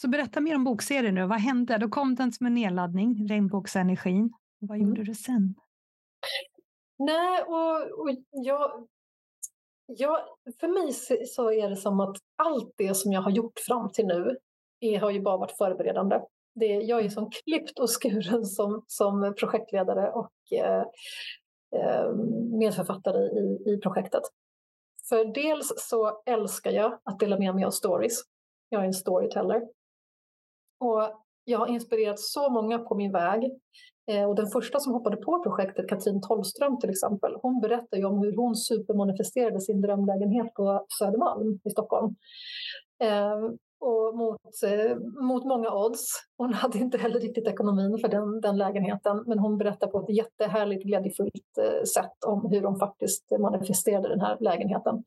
Så 0.00 0.08
berätta 0.08 0.40
mer 0.40 0.54
om 0.54 0.64
bokserien 0.64 1.14
nu. 1.14 1.26
Vad 1.26 1.40
hände? 1.40 1.78
Då 1.78 1.88
kom 1.88 2.14
den 2.14 2.32
som 2.32 2.46
en 2.46 2.54
nedladdning, 2.54 3.28
regnbågsenergin. 3.28 4.32
Vad 4.58 4.76
mm. 4.76 4.88
gjorde 4.88 5.04
du 5.04 5.14
sen? 5.14 5.54
Nej, 6.98 7.42
och, 7.42 8.00
och 8.00 8.10
jag, 8.30 8.88
jag, 9.86 10.18
för 10.60 10.68
mig 10.68 10.92
så 11.26 11.52
är 11.52 11.70
det 11.70 11.76
som 11.76 12.00
att 12.00 12.16
allt 12.36 12.74
det 12.76 12.94
som 12.94 13.12
jag 13.12 13.22
har 13.22 13.30
gjort 13.30 13.58
fram 13.66 13.90
till 13.90 14.06
nu 14.06 14.36
är, 14.80 15.00
har 15.00 15.10
ju 15.10 15.20
bara 15.20 15.36
varit 15.36 15.56
förberedande. 15.58 16.20
Det, 16.54 16.66
jag 16.66 17.04
är 17.04 17.08
som 17.08 17.30
klippt 17.30 17.78
och 17.78 17.90
skuren 18.02 18.44
som, 18.44 18.84
som 18.86 19.34
projektledare 19.38 20.10
och 20.10 20.52
eh, 20.52 20.84
Eh, 21.76 22.12
medförfattare 22.58 23.18
i, 23.18 23.74
i 23.74 23.80
projektet. 23.82 24.22
För 25.08 25.24
dels 25.24 25.72
så 25.76 26.22
älskar 26.26 26.70
jag 26.70 26.98
att 27.04 27.20
dela 27.20 27.38
med 27.38 27.54
mig 27.54 27.64
av 27.64 27.70
stories. 27.70 28.22
Jag 28.68 28.82
är 28.82 28.86
en 28.86 28.92
storyteller. 28.92 29.62
Och 30.80 31.02
jag 31.44 31.58
har 31.58 31.66
inspirerat 31.66 32.20
så 32.20 32.50
många 32.50 32.78
på 32.78 32.94
min 32.94 33.12
väg. 33.12 33.50
Eh, 34.10 34.24
och 34.24 34.34
den 34.34 34.46
första 34.46 34.80
som 34.80 34.92
hoppade 34.92 35.16
på 35.16 35.42
projektet, 35.42 35.88
Katrin 35.88 36.20
Tollström 36.20 36.78
till 36.78 36.90
exempel, 36.90 37.36
hon 37.42 37.60
berättar 37.60 37.98
ju 37.98 38.04
om 38.04 38.18
hur 38.18 38.36
hon 38.36 38.56
supermanifesterade 38.56 39.60
sin 39.60 39.80
drömlägenhet 39.80 40.54
på 40.54 40.86
Södermalm 40.98 41.60
i 41.64 41.70
Stockholm. 41.70 42.14
Eh, 43.02 43.36
och 43.80 44.16
mot, 44.16 44.40
eh, 44.66 44.96
mot 45.22 45.44
många 45.44 45.72
odds. 45.72 46.12
Hon 46.36 46.52
hade 46.54 46.78
inte 46.78 46.98
heller 46.98 47.20
riktigt 47.20 47.48
ekonomin 47.48 47.98
för 47.98 48.08
den, 48.08 48.40
den 48.40 48.56
lägenheten 48.56 49.24
men 49.26 49.38
hon 49.38 49.58
berättar 49.58 49.86
på 49.86 50.00
ett 50.00 50.16
jättehärligt, 50.16 50.84
glädjefullt 50.84 51.58
sätt 51.94 52.24
om 52.26 52.50
hur 52.50 52.62
hon 52.62 52.78
faktiskt 52.78 53.30
manifesterade 53.40 54.08
den 54.08 54.20
här 54.20 54.36
lägenheten. 54.40 55.04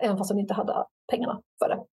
Även 0.00 0.18
fast 0.18 0.30
hon 0.30 0.40
inte 0.40 0.54
hade 0.54 0.84
pengarna 1.10 1.40
för 1.58 1.68
det. 1.68 1.84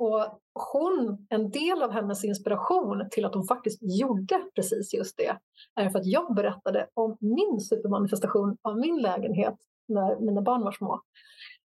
Och 0.00 0.40
hon, 0.72 1.26
en 1.30 1.50
del 1.50 1.82
av 1.82 1.90
hennes 1.90 2.24
inspiration 2.24 3.08
till 3.10 3.24
att 3.24 3.34
hon 3.34 3.46
faktiskt 3.46 3.78
gjorde 3.82 4.44
precis 4.54 4.94
just 4.94 5.16
det 5.16 5.36
är 5.80 5.90
för 5.90 5.98
att 5.98 6.06
jag 6.06 6.34
berättade 6.34 6.88
om 6.94 7.16
min 7.20 7.60
supermanifestation 7.60 8.56
av 8.62 8.78
min 8.78 9.02
lägenhet 9.02 9.54
när 9.88 10.20
mina 10.20 10.42
barn 10.42 10.64
var 10.64 10.72
små. 10.72 11.00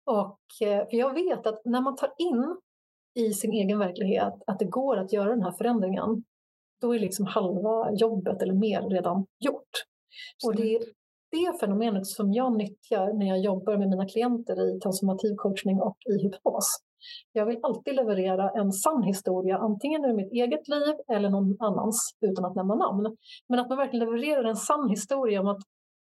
Och, 0.05 0.39
för 0.59 0.95
jag 0.95 1.13
vet 1.13 1.47
att 1.47 1.61
när 1.65 1.81
man 1.81 1.95
tar 1.95 2.13
in 2.17 2.57
i 3.19 3.33
sin 3.33 3.51
egen 3.51 3.79
verklighet 3.79 4.33
att 4.47 4.59
det 4.59 4.65
går 4.65 4.97
att 4.97 5.13
göra 5.13 5.29
den 5.29 5.43
här 5.43 5.51
förändringen, 5.51 6.23
då 6.81 6.95
är 6.95 6.99
liksom 6.99 7.25
halva 7.25 7.91
jobbet 7.91 8.41
eller 8.41 8.53
mer 8.53 8.81
redan 8.81 9.25
gjort. 9.39 9.71
Och 10.45 10.55
det 10.55 10.75
är 10.75 10.81
det 11.31 11.59
fenomenet 11.59 12.07
som 12.07 12.33
jag 12.33 12.57
nyttjar 12.57 13.13
när 13.13 13.25
jag 13.25 13.39
jobbar 13.39 13.77
med 13.77 13.89
mina 13.89 14.07
klienter 14.07 14.75
i 14.75 14.79
transformativ 14.79 15.35
coachning 15.35 15.81
och 15.81 15.97
i 16.09 16.23
hypnos. 16.23 16.81
Jag 17.31 17.45
vill 17.45 17.59
alltid 17.63 17.95
leverera 17.95 18.49
en 18.49 18.71
sann 18.71 19.03
historia, 19.03 19.57
antingen 19.57 20.05
ur 20.05 20.13
mitt 20.13 20.31
eget 20.31 20.67
liv 20.67 20.95
eller 21.07 21.29
någon 21.29 21.57
annans, 21.59 22.17
utan 22.21 22.45
att 22.45 22.55
nämna 22.55 22.75
namn. 22.75 23.17
Men 23.49 23.59
att 23.59 23.69
man 23.69 23.77
verkligen 23.77 24.05
levererar 24.05 24.43
en 24.43 24.55
sann 24.55 24.89
historia 24.89 25.41
om 25.41 25.47
att 25.47 25.61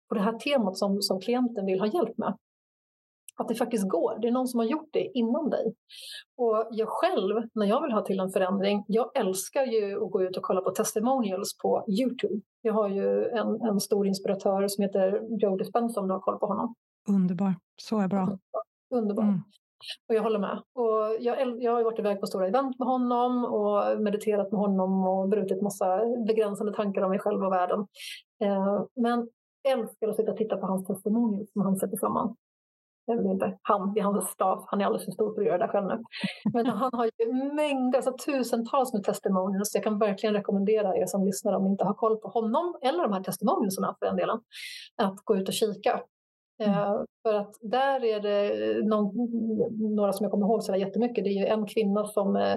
på 0.10 0.16
det 0.16 0.22
här 0.22 0.40
temat 0.40 0.78
som, 0.78 1.02
som 1.02 1.20
klienten 1.20 1.66
vill 1.66 1.80
ha 1.80 1.88
hjälp 1.88 2.18
med 2.18 2.38
att 3.36 3.48
det 3.48 3.56
faktiskt 3.56 3.90
går. 3.90 4.20
Det 4.22 4.28
är 4.28 4.32
någon 4.32 4.48
som 4.48 4.60
har 4.60 4.68
gjort 4.68 4.90
det 4.92 5.18
innan 5.18 5.50
dig. 5.50 5.74
Och 6.38 6.68
jag 6.72 6.88
själv, 6.90 7.36
när 7.54 7.66
jag 7.66 7.82
vill 7.82 7.92
ha 7.92 8.02
till 8.02 8.20
en 8.20 8.30
förändring, 8.30 8.86
jag 8.88 9.18
älskar 9.18 9.66
ju 9.66 10.04
att 10.04 10.12
gå 10.12 10.24
ut 10.24 10.38
och 10.38 10.44
kolla 10.44 10.62
på 10.62 10.72
testimonials 10.72 11.58
på 11.58 11.86
Youtube. 11.88 12.42
Jag 12.62 12.74
har 12.74 12.90
ju 12.90 13.26
en, 13.26 13.62
en 13.62 13.80
stor 13.80 14.08
inspiratör 14.08 14.68
som 14.68 14.82
heter 14.82 15.22
Joe 15.42 15.58
Dispenza 15.58 16.00
om 16.00 16.08
du 16.08 16.14
har 16.14 16.22
koll 16.22 16.40
på 16.40 16.46
honom. 16.46 16.76
Underbar, 17.10 17.56
så 17.82 18.00
är 18.00 18.08
bra. 18.08 18.38
Underbar. 18.94 19.24
Mm. 19.24 19.40
Och 20.10 20.16
jag 20.16 20.24
håller 20.24 20.40
med. 20.40 20.62
Och 20.74 21.16
jag, 21.20 21.62
jag 21.64 21.72
har 21.72 21.84
varit 21.84 22.00
iväg 22.00 22.20
på 22.20 22.28
stora 22.28 22.48
event 22.48 22.80
med 22.80 22.88
honom 22.88 23.46
och 23.46 24.02
mediterat 24.02 24.52
med 24.52 24.62
honom 24.62 25.08
och 25.08 25.30
brutit 25.30 25.62
massa 25.62 26.02
begränsande 26.28 26.74
tankar 26.74 27.02
om 27.02 27.10
mig 27.10 27.20
själv 27.20 27.44
och 27.44 27.52
världen. 27.52 27.80
Eh, 28.44 28.84
men 28.96 29.30
älskar 29.68 30.08
att 30.08 30.16
sitta 30.16 30.32
och 30.32 30.38
titta 30.38 30.58
på 30.58 30.66
hans 30.66 30.88
testimonier 30.88 31.46
som 31.54 31.62
han 31.62 31.76
sätter 31.76 31.98
samman 31.98 32.36
jag 33.06 33.18
vet 33.18 33.26
inte, 33.26 33.58
han 33.62 33.98
i 33.98 34.00
hans 34.00 34.30
stav, 34.30 34.64
han 34.68 34.82
är 34.82 34.86
alldeles 34.86 35.06
för 35.06 35.12
stor 35.12 35.34
för 35.34 35.42
att 35.42 35.48
göra 35.48 35.58
det 35.58 35.68
själv 35.68 35.88
nu. 35.88 36.04
Men 36.54 36.66
han 36.66 36.92
har 36.94 37.06
ju 37.06 37.34
mängder, 37.54 37.98
alltså 37.98 38.14
tusentals 38.26 38.94
med 38.94 39.04
testimonier. 39.04 39.64
Så 39.64 39.78
jag 39.78 39.84
kan 39.84 40.00
verkligen 40.00 40.36
rekommendera 40.36 40.98
er 40.98 41.06
som 41.06 41.26
lyssnar 41.26 41.54
om 41.54 41.64
ni 41.64 41.70
inte 41.70 41.84
har 41.84 41.94
koll 41.94 42.18
på 42.18 42.28
honom 42.28 42.76
eller 42.82 43.04
de 43.04 43.14
här 43.14 43.24
testimonierna 43.24 43.96
för 44.00 44.06
den 44.06 44.16
delen, 44.16 44.40
att 44.96 45.16
gå 45.24 45.36
ut 45.36 45.48
och 45.48 45.54
kika. 45.54 46.02
Mm. 46.64 46.80
Uh, 46.80 47.04
för 47.24 47.34
att 47.34 47.56
där 47.62 48.04
är 48.04 48.20
det 48.20 48.88
någon, 48.88 49.16
några 49.96 50.14
som 50.14 50.24
jag 50.24 50.32
kommer 50.32 50.46
ihåg 50.46 50.64
så 50.64 50.76
jättemycket. 50.76 51.24
Det 51.24 51.30
är 51.30 51.40
ju 51.40 51.46
en 51.46 51.68
kvinna 51.68 52.06
som 52.06 52.36
uh, 52.36 52.56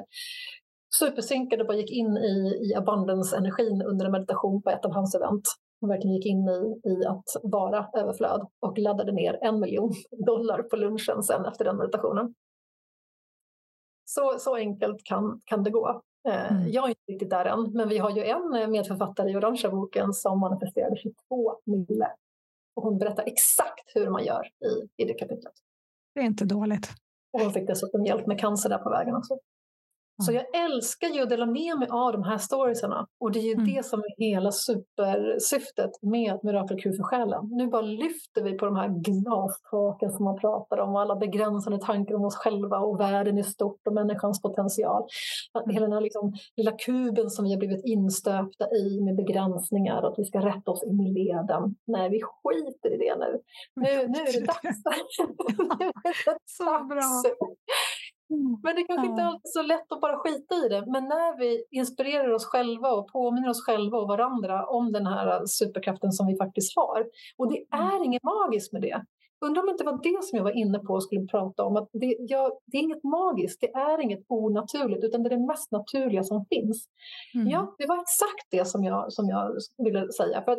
supersynkade 1.01 1.63
och 1.63 1.67
bara 1.67 1.77
gick 1.77 1.93
in 1.93 2.17
i, 2.17 2.61
i 2.71 2.75
abundance-energin 2.75 3.83
under 3.83 4.07
en 4.07 4.13
meditation 4.13 4.63
på 4.63 4.71
ett 4.71 4.85
av 4.85 4.93
hans 4.93 5.15
event. 5.15 5.43
Hon 5.81 5.91
verkligen 5.91 6.17
gick 6.17 6.27
in 6.27 6.49
i, 6.49 6.89
i 6.91 7.07
att 7.07 7.25
vara 7.43 7.89
överflöd 7.97 8.47
och 8.61 8.79
laddade 8.79 9.13
ner 9.13 9.39
en 9.43 9.61
miljon 9.61 9.93
dollar 10.27 10.63
på 10.63 10.77
lunchen 10.77 11.23
sen 11.23 11.45
efter 11.45 11.65
den 11.65 11.77
meditationen. 11.77 12.35
Så, 14.05 14.39
så 14.39 14.57
enkelt 14.57 15.05
kan, 15.05 15.41
kan 15.45 15.63
det 15.63 15.71
gå. 15.71 16.03
Eh, 16.29 16.53
mm. 16.53 16.73
Jag 16.73 16.85
är 16.85 16.89
inte 16.89 17.13
riktigt 17.13 17.31
där 17.31 17.45
än, 17.45 17.73
men 17.73 17.89
vi 17.89 17.99
har 17.99 18.11
ju 18.11 18.25
en 18.25 18.71
medförfattare 18.71 19.31
i 19.31 19.37
Orangea 19.37 19.71
boken 19.71 20.13
som 20.13 20.41
manifesterade 20.41 20.97
22 20.97 21.13
mille. 21.65 22.09
Och 22.77 22.83
hon 22.83 22.99
berättar 22.99 23.25
exakt 23.27 23.91
hur 23.95 24.11
man 24.11 24.25
gör 24.25 24.47
i, 24.47 25.03
i 25.03 25.07
det 25.07 25.15
kapitlet. 25.15 25.53
Det 26.15 26.21
är 26.21 26.25
inte 26.25 26.45
dåligt. 26.45 26.89
Och 27.33 27.41
hon 27.41 27.53
fick 27.53 27.67
dessutom 27.67 28.05
hjälp 28.05 28.27
med 28.27 28.41
cancer 28.41 28.69
där 28.69 28.79
på 28.79 28.91
vägen 28.91 29.15
också. 29.15 29.39
Så 30.25 30.33
jag 30.33 30.45
älskar 30.65 31.09
ju 31.09 31.23
att 31.23 31.29
dela 31.29 31.47
med 31.47 31.79
mig 31.79 31.89
av 31.91 32.13
de 32.13 32.23
här 32.23 32.39
storiesarna. 32.39 33.07
Och 33.21 33.33
det 33.33 33.39
är 33.39 33.43
ju 33.43 33.53
mm. 33.53 33.75
det 33.75 33.87
som 33.87 34.01
är 34.01 34.25
hela 34.25 34.53
supersyftet 34.53 35.91
med 36.03 36.39
Mirakelkur 36.43 36.93
för 36.93 37.03
själen. 37.03 37.49
Nu 37.51 37.67
bara 37.67 37.83
lyfter 37.83 38.43
vi 38.43 38.53
på 38.59 38.65
de 38.65 38.77
här 38.77 38.89
glastaken 38.89 40.11
som 40.13 40.25
man 40.25 40.39
pratar 40.39 40.79
om 40.79 40.95
och 40.95 41.01
alla 41.01 41.17
begränsande 41.17 41.79
tankar 41.79 42.15
om 42.15 42.25
oss 42.25 42.37
själva 42.37 42.79
och 42.79 43.01
världen 43.01 43.39
i 43.39 43.45
stort 43.45 43.87
och 43.87 43.95
människans 43.95 44.43
potential. 44.43 45.03
Mm. 45.59 45.75
Hela 45.75 45.87
den 45.87 45.93
här 45.93 46.01
liksom, 46.01 46.33
lilla 46.57 46.73
kuben 46.73 47.31
som 47.31 47.45
vi 47.45 47.51
har 47.51 47.59
blivit 47.59 47.85
instöpta 47.85 48.65
i 48.71 49.01
med 49.01 49.17
begränsningar 49.17 50.03
och 50.03 50.13
att 50.13 50.19
vi 50.19 50.25
ska 50.25 50.39
rätta 50.39 50.71
oss 50.71 50.85
in 50.85 51.01
i 51.01 51.13
leden. 51.13 51.75
Nej, 51.87 52.11
vi 52.11 52.21
skiter 52.23 52.95
i 52.95 52.99
det 52.99 53.17
nu. 53.17 53.41
Nu, 53.75 54.09
nu 54.09 54.19
är 54.19 54.41
det 54.41 54.47
dags. 54.47 54.83
Så 56.57 56.65
bra. 56.65 57.23
Mm. 58.31 58.61
Men 58.63 58.77
det 58.77 58.83
kanske 58.83 59.07
inte 59.07 59.23
alltid 59.23 59.49
är 59.49 59.59
så 59.61 59.63
lätt 59.63 59.93
att 59.93 60.01
bara 60.01 60.19
skita 60.19 60.55
i 60.55 60.69
det. 60.69 60.85
Men 60.87 61.05
när 61.05 61.39
vi 61.39 61.65
inspirerar 61.71 62.33
oss 62.35 62.47
själva 62.47 62.93
och 62.93 63.13
påminner 63.13 63.49
oss 63.49 63.65
själva 63.67 63.99
och 63.99 64.09
varandra 64.09 64.67
om 64.67 64.93
den 64.93 65.07
här 65.07 65.47
superkraften 65.47 66.13
som 66.13 66.27
vi 66.27 66.37
faktiskt 66.37 66.77
har. 66.77 67.07
Och 67.37 67.53
det 67.53 67.65
mm. 67.73 67.87
är 67.87 68.05
inget 68.05 68.23
magiskt 68.23 68.73
med 68.73 68.83
det. 68.83 69.05
Undrar 69.41 69.63
om 69.63 69.67
det 69.67 69.73
inte 69.73 69.85
var 69.85 70.01
det 70.03 70.25
som 70.25 70.37
jag 70.37 70.45
var 70.45 70.57
inne 70.57 70.79
på 70.79 70.93
och 70.95 71.03
skulle 71.03 71.27
prata 71.27 71.65
om. 71.65 71.77
Att 71.77 71.89
det, 71.93 72.17
ja, 72.19 72.61
det 72.67 72.77
är 72.77 72.83
inget 72.83 73.05
magiskt, 73.05 73.61
det 73.61 73.73
är 73.73 74.01
inget 74.01 74.25
onaturligt 74.29 75.05
utan 75.05 75.23
det 75.23 75.29
är 75.29 75.39
det 75.39 75.47
mest 75.47 75.73
naturliga 75.73 76.23
som 76.23 76.45
finns. 76.51 76.89
Mm. 77.35 77.49
Ja, 77.49 77.75
det 77.79 77.87
var 77.87 77.97
exakt 77.97 78.47
det 78.51 78.65
som 78.65 78.85
jag, 78.85 79.13
som 79.13 79.29
jag 79.29 79.57
ville 79.85 80.13
säga. 80.13 80.43
För 80.43 80.59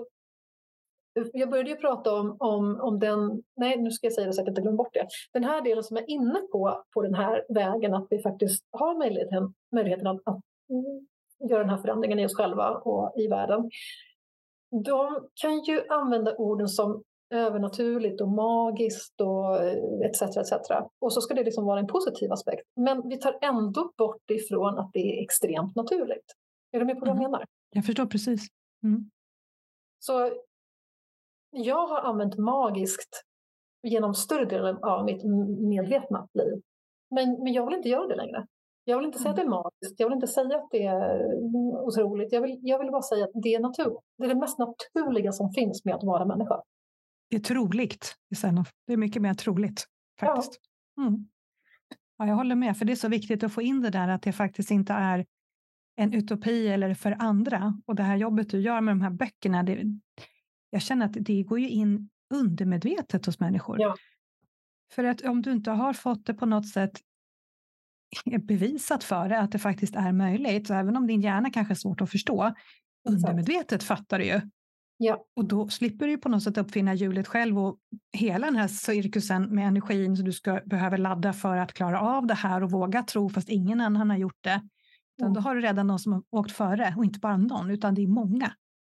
jag 1.33 1.49
började 1.49 1.69
ju 1.69 1.75
prata 1.75 2.13
om, 2.13 2.37
om, 2.39 2.79
om 2.81 2.99
den, 2.99 3.43
nej 3.55 3.77
nu 3.77 3.91
ska 3.91 4.07
jag 4.07 4.13
säga 4.13 4.27
det 4.27 4.33
så 4.33 4.41
att 4.41 4.47
jag 4.47 4.51
inte 4.51 4.61
glömmer 4.61 4.77
bort 4.77 4.93
det. 4.93 5.07
Den 5.33 5.43
här 5.43 5.61
delen 5.61 5.83
som 5.83 5.97
är 5.97 6.09
inne 6.09 6.39
på, 6.51 6.83
på 6.93 7.01
den 7.01 7.13
här 7.13 7.45
vägen, 7.49 7.93
att 7.93 8.07
vi 8.09 8.21
faktiskt 8.21 8.63
har 8.71 8.97
möjligheten, 8.97 9.53
möjligheten 9.75 10.07
att, 10.07 10.21
att 10.25 10.41
göra 11.49 11.59
den 11.59 11.69
här 11.69 11.77
förändringen 11.77 12.19
i 12.19 12.25
oss 12.25 12.35
själva 12.35 12.69
och 12.69 13.13
i 13.19 13.27
världen. 13.27 13.69
De 14.85 15.27
kan 15.41 15.63
ju 15.63 15.87
använda 15.89 16.35
orden 16.35 16.67
som 16.67 17.03
övernaturligt 17.29 18.21
och 18.21 18.27
magiskt 18.27 19.21
och 19.21 19.63
etc. 20.05 20.21
etc. 20.21 20.51
Och 20.99 21.13
så 21.13 21.21
ska 21.21 21.33
det 21.33 21.43
liksom 21.43 21.65
vara 21.65 21.79
en 21.79 21.87
positiv 21.87 22.31
aspekt. 22.31 22.67
Men 22.75 23.09
vi 23.09 23.17
tar 23.17 23.37
ändå 23.41 23.91
bort 23.97 24.31
ifrån 24.31 24.77
att 24.77 24.89
det 24.93 24.99
är 24.99 25.23
extremt 25.23 25.75
naturligt. 25.75 26.33
Är 26.71 26.79
du 26.79 26.85
med 26.85 26.95
på 26.95 26.99
vad 26.99 27.09
jag 27.09 27.17
mm. 27.17 27.31
menar? 27.31 27.45
Jag 27.71 27.85
förstår 27.85 28.05
precis. 28.05 28.47
Mm. 28.83 29.09
Så 29.99 30.31
jag 31.63 31.87
har 31.87 32.01
använt 32.01 32.37
magiskt 32.37 33.23
genom 33.83 34.13
större 34.13 34.45
delen 34.45 34.77
av 34.83 35.05
mitt 35.05 35.23
medvetna 35.69 36.27
liv. 36.33 36.61
Men, 37.15 37.43
men 37.43 37.53
jag 37.53 37.65
vill 37.65 37.75
inte 37.75 37.89
göra 37.89 38.07
det 38.07 38.15
längre. 38.15 38.47
Jag 38.83 38.97
vill 38.97 39.05
inte 39.05 39.19
säga 39.19 39.29
att 39.29 39.35
det 39.35 39.41
är 39.41 39.45
mm. 39.45 39.59
magiskt, 39.63 39.99
jag 39.99 40.07
vill 40.07 40.15
inte 40.15 40.27
säga 40.27 40.57
att 40.57 40.67
det 40.71 40.83
är 40.83 41.35
otroligt. 41.87 42.31
Jag 42.31 42.41
vill, 42.41 42.59
jag 42.61 42.79
vill 42.79 42.91
bara 42.91 43.01
säga 43.01 43.25
att 43.25 43.31
det 43.33 43.55
är 43.55 43.59
natur. 43.59 43.97
Det 44.17 44.23
är 44.23 44.27
det 44.27 44.35
mest 44.35 44.57
naturliga 44.59 45.31
som 45.31 45.49
finns 45.49 45.85
med 45.85 45.95
att 45.95 46.03
vara 46.03 46.25
människa. 46.25 46.61
Det 47.29 47.35
är 47.35 47.39
troligt 47.39 48.15
istället. 48.31 48.67
Det 48.87 48.93
är 48.93 48.97
mycket 48.97 49.21
mer 49.21 49.33
troligt 49.33 49.85
faktiskt. 50.19 50.59
Ja. 50.95 51.03
Mm. 51.03 51.27
Ja, 52.17 52.27
jag 52.27 52.35
håller 52.35 52.55
med, 52.55 52.77
för 52.77 52.85
det 52.85 52.93
är 52.93 52.95
så 52.95 53.07
viktigt 53.07 53.43
att 53.43 53.53
få 53.53 53.61
in 53.61 53.81
det 53.81 53.89
där 53.89 54.07
att 54.07 54.21
det 54.21 54.31
faktiskt 54.31 54.71
inte 54.71 54.93
är 54.93 55.25
en 55.95 56.13
utopi 56.13 56.67
eller 56.67 56.93
för 56.93 57.15
andra. 57.19 57.81
Och 57.85 57.95
det 57.95 58.03
här 58.03 58.17
jobbet 58.17 58.49
du 58.49 58.61
gör 58.61 58.81
med 58.81 58.91
de 58.91 59.01
här 59.01 59.09
böckerna, 59.09 59.63
det, 59.63 59.83
jag 60.69 60.81
känner 60.81 61.05
att 61.05 61.13
det 61.19 61.43
går 61.43 61.59
ju 61.59 61.69
in 61.69 62.09
undermedvetet 62.33 63.25
hos 63.25 63.39
människor. 63.39 63.81
Ja. 63.81 63.95
För 64.91 65.03
att 65.03 65.21
om 65.21 65.41
du 65.41 65.51
inte 65.51 65.71
har 65.71 65.93
fått 65.93 66.25
det 66.25 66.33
på 66.33 66.45
något 66.45 66.69
sätt 66.69 66.91
bevisat 68.41 69.03
för 69.03 69.29
dig 69.29 69.37
att 69.37 69.51
det 69.51 69.59
faktiskt 69.59 69.95
är 69.95 70.11
möjligt, 70.11 70.67
så 70.67 70.73
även 70.73 70.97
om 70.97 71.07
din 71.07 71.21
hjärna 71.21 71.49
kanske 71.49 71.73
är 71.73 71.75
svårt 71.75 72.01
att 72.01 72.11
förstå, 72.11 72.53
undermedvetet 73.09 73.83
fattar 73.83 74.19
du 74.19 74.25
ju. 74.25 74.41
Ja. 74.97 75.25
Och 75.35 75.45
då 75.45 75.69
slipper 75.69 76.07
du 76.07 76.17
på 76.17 76.29
något 76.29 76.43
sätt 76.43 76.57
uppfinna 76.57 76.93
hjulet 76.93 77.27
själv 77.27 77.59
och 77.59 77.77
hela 78.13 78.45
den 78.45 78.55
här 78.55 78.67
cirkusen 78.67 79.55
med 79.55 79.67
energin 79.67 80.17
som 80.17 80.25
du 80.25 80.33
ska, 80.33 80.61
behöver 80.65 80.97
ladda 80.97 81.33
för 81.33 81.57
att 81.57 81.73
klara 81.73 82.01
av 82.01 82.27
det 82.27 82.33
här 82.33 82.63
och 82.63 82.71
våga 82.71 83.03
tro 83.03 83.29
fast 83.29 83.49
ingen 83.49 83.81
annan 83.81 84.09
har 84.09 84.17
gjort 84.17 84.43
det. 84.43 84.61
mm. 85.21 85.33
Då 85.33 85.41
har 85.41 85.55
du 85.55 85.61
redan 85.61 85.87
någon 85.87 85.99
som 85.99 86.13
har 86.13 86.23
åkt 86.29 86.51
före 86.51 86.93
och 86.97 87.05
inte 87.05 87.19
bara 87.19 87.37
någon 87.37 87.71
utan 87.71 87.95
det 87.95 88.03
är 88.03 88.07
många 88.07 88.51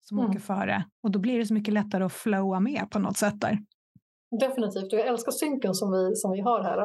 som 0.09 0.19
mm. 0.19 0.29
åker 0.29 0.39
före. 0.39 0.85
Och 1.03 1.11
då 1.11 1.19
blir 1.19 1.39
det 1.39 1.45
så 1.45 1.53
mycket 1.53 1.73
lättare 1.73 2.03
att 2.03 2.13
flowa 2.13 2.59
med 2.59 2.91
på 2.91 2.99
något 2.99 3.17
sätt 3.17 3.41
där. 3.41 3.57
Definitivt, 4.39 4.93
och 4.93 4.99
jag 4.99 5.07
älskar 5.07 5.31
synken 5.31 5.73
som 5.73 5.91
vi, 5.91 6.15
som 6.15 6.31
vi 6.31 6.39
har 6.41 6.63
här. 6.63 6.79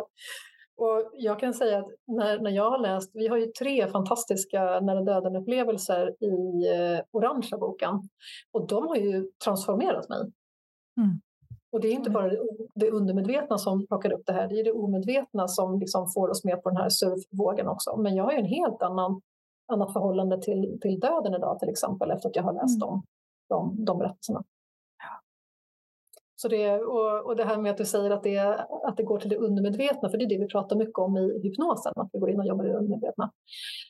Och 0.77 1.11
jag 1.13 1.41
kan 1.41 1.55
säga 1.55 1.79
att 1.79 1.89
när, 2.07 2.41
när 2.41 2.51
jag 2.51 2.71
har 2.71 2.79
läst, 2.79 3.11
vi 3.15 3.29
har 3.29 3.37
ju 3.37 3.47
tre 3.47 3.89
fantastiska 3.89 4.81
Nära 4.81 5.03
döden-upplevelser 5.03 6.09
i 6.21 6.67
eh, 6.75 7.01
Orangea 7.13 7.59
boken. 7.59 7.95
Och 8.53 8.69
de 8.69 8.87
har 8.87 8.97
ju 8.97 9.31
transformerat 9.45 10.09
mig. 10.09 10.21
Mm. 11.01 11.21
Och 11.73 11.81
det 11.81 11.89
är 11.89 11.93
inte 11.93 12.11
bara 12.11 12.29
det, 12.29 12.39
det 12.75 12.91
undermedvetna 12.91 13.59
som 13.59 13.87
plockar 13.87 14.13
upp 14.13 14.27
det 14.27 14.33
här, 14.33 14.49
det 14.49 14.61
är 14.61 14.65
det 14.65 14.73
omedvetna 14.73 15.49
som 15.49 15.79
liksom 15.81 16.11
får 16.15 16.29
oss 16.29 16.45
med 16.45 16.63
på 16.63 16.71
den 16.71 16.77
här 16.77 16.89
surfvågen 16.89 17.69
också. 17.69 17.97
Men 17.97 18.15
jag 18.15 18.25
har 18.25 18.33
ju 18.33 18.39
en 18.39 18.55
helt 18.59 18.83
annan 18.83 19.21
annat 19.73 19.93
förhållande 19.93 20.43
till, 20.43 20.79
till 20.83 21.01
döden 21.01 21.35
idag 21.35 21.59
till 21.59 21.69
exempel 21.69 22.11
efter 22.11 22.29
att 22.29 22.37
jag 22.37 22.43
har 22.43 22.53
läst 22.53 22.83
mm. 22.83 22.89
dem 22.89 23.03
de, 23.49 23.85
de 23.85 23.99
berättelserna. 23.99 24.45
Så 26.37 26.49
det, 26.49 26.79
och, 26.79 27.27
och 27.27 27.37
det 27.37 27.45
här 27.45 27.59
med 27.59 27.71
att 27.71 27.77
du 27.77 27.85
säger 27.85 28.11
att 28.11 28.23
det, 28.23 28.39
att 28.85 28.97
det 28.97 29.03
går 29.03 29.19
till 29.19 29.31
det 29.31 29.37
undermedvetna, 29.37 30.09
för 30.09 30.19
det 30.19 30.25
är 30.25 30.29
det 30.29 30.39
vi 30.39 30.49
pratar 30.49 30.77
mycket 30.77 30.99
om 30.99 31.17
i 31.17 31.41
hypnosen, 31.43 31.93
att 31.97 32.09
vi 32.13 32.19
går 32.19 32.31
in 32.31 32.41
och 32.41 32.47
jobbar 32.47 32.65
i 32.65 32.69
det 32.69 32.75
undermedvetna. 32.75 33.33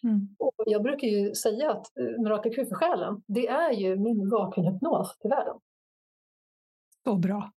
Mm. 0.02 0.36
Och 0.38 0.54
jag 0.66 0.82
brukar 0.82 1.08
ju 1.08 1.34
säga 1.34 1.70
att 1.70 1.96
eh, 1.98 2.22
Mirakelkur 2.22 2.64
för 2.64 2.74
själen, 2.74 3.22
det 3.26 3.48
är 3.48 3.72
ju 3.72 3.96
min 3.96 4.30
vakenhypnos 4.30 5.18
till 5.18 5.30
världen. 5.30 5.56
Så 7.04 7.16
bra. 7.16 7.52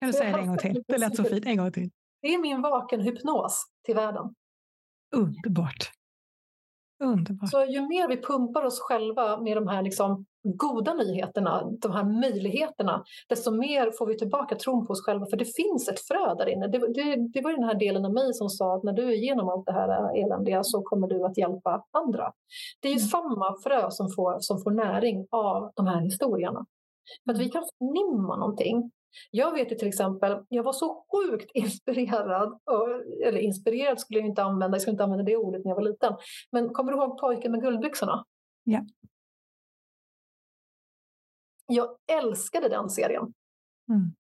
Kan 0.00 0.06
du 0.06 0.12
säga 0.12 0.36
det 0.36 0.42
en 0.42 0.48
gång 0.48 0.58
till? 0.58 0.84
Det 0.86 0.98
lät 0.98 1.16
så 1.16 1.24
fint. 1.24 1.46
En 1.46 1.56
gång 1.56 1.72
till. 1.72 1.90
Det 2.22 2.28
är 2.34 2.38
min 2.38 2.62
vakenhypnos 2.62 3.64
till 3.84 3.94
världen. 3.94 4.34
Underbart. 5.14 5.92
Underbart. 7.04 7.50
Så 7.50 7.64
ju 7.64 7.88
mer 7.88 8.08
vi 8.08 8.22
pumpar 8.22 8.64
oss 8.64 8.80
själva 8.80 9.40
med 9.40 9.56
de 9.56 9.68
här 9.68 9.82
liksom 9.82 10.26
goda 10.42 10.94
nyheterna, 10.94 11.70
de 11.82 11.92
här 11.92 12.04
möjligheterna, 12.04 13.04
desto 13.28 13.50
mer 13.50 13.90
får 13.98 14.06
vi 14.06 14.18
tillbaka 14.18 14.56
tron 14.56 14.86
på 14.86 14.92
oss 14.92 15.04
själva. 15.04 15.26
För 15.26 15.36
det 15.36 15.44
finns 15.44 15.88
ett 15.88 16.00
frö 16.00 16.34
där 16.34 16.48
inne. 16.48 16.66
Det, 16.66 16.78
det, 16.78 17.16
det 17.32 17.40
var 17.40 17.52
den 17.52 17.64
här 17.64 17.74
delen 17.74 18.04
av 18.04 18.12
mig 18.12 18.34
som 18.34 18.48
sa 18.48 18.76
att 18.76 18.82
när 18.82 18.92
du 18.92 19.02
är 19.02 19.12
igenom 19.12 19.48
allt 19.48 19.66
det 19.66 19.72
här 19.72 20.16
eländiga 20.24 20.64
så 20.64 20.82
kommer 20.82 21.08
du 21.08 21.24
att 21.24 21.38
hjälpa 21.38 21.84
andra. 21.90 22.32
Det 22.80 22.88
är 22.88 22.92
ju 22.92 22.98
mm. 22.98 23.08
samma 23.08 23.56
frö 23.64 23.90
som 23.90 24.08
får, 24.16 24.36
som 24.40 24.62
får 24.62 24.70
näring 24.70 25.26
av 25.30 25.72
de 25.74 25.86
här 25.86 26.00
historierna. 26.00 26.66
För 27.24 27.32
att 27.32 27.40
vi 27.40 27.48
kan 27.48 27.62
förnimma 27.78 28.36
någonting 28.36 28.90
jag 29.30 29.52
vet 29.52 29.72
ju 29.72 29.76
till 29.76 29.88
exempel, 29.88 30.38
jag 30.48 30.62
var 30.62 30.72
så 30.72 31.04
sjukt 31.12 31.50
inspirerad, 31.54 32.58
eller 33.26 33.38
inspirerad 33.38 34.00
skulle 34.00 34.18
jag 34.18 34.28
inte 34.28 34.42
använda, 34.42 34.74
jag 34.74 34.82
skulle 34.82 34.92
inte 34.92 35.04
använda 35.04 35.24
det 35.24 35.36
ordet 35.36 35.64
när 35.64 35.70
jag 35.70 35.76
var 35.76 35.82
liten. 35.82 36.14
Men 36.52 36.68
kommer 36.68 36.92
du 36.92 36.98
ihåg 36.98 37.18
pojken 37.18 37.52
med 37.52 37.60
guldbyxorna? 37.60 38.24
Ja. 38.64 38.80
Jag 41.66 41.88
älskade 42.12 42.68
den 42.68 42.90
serien. 42.90 43.22
Mm. 43.88 44.14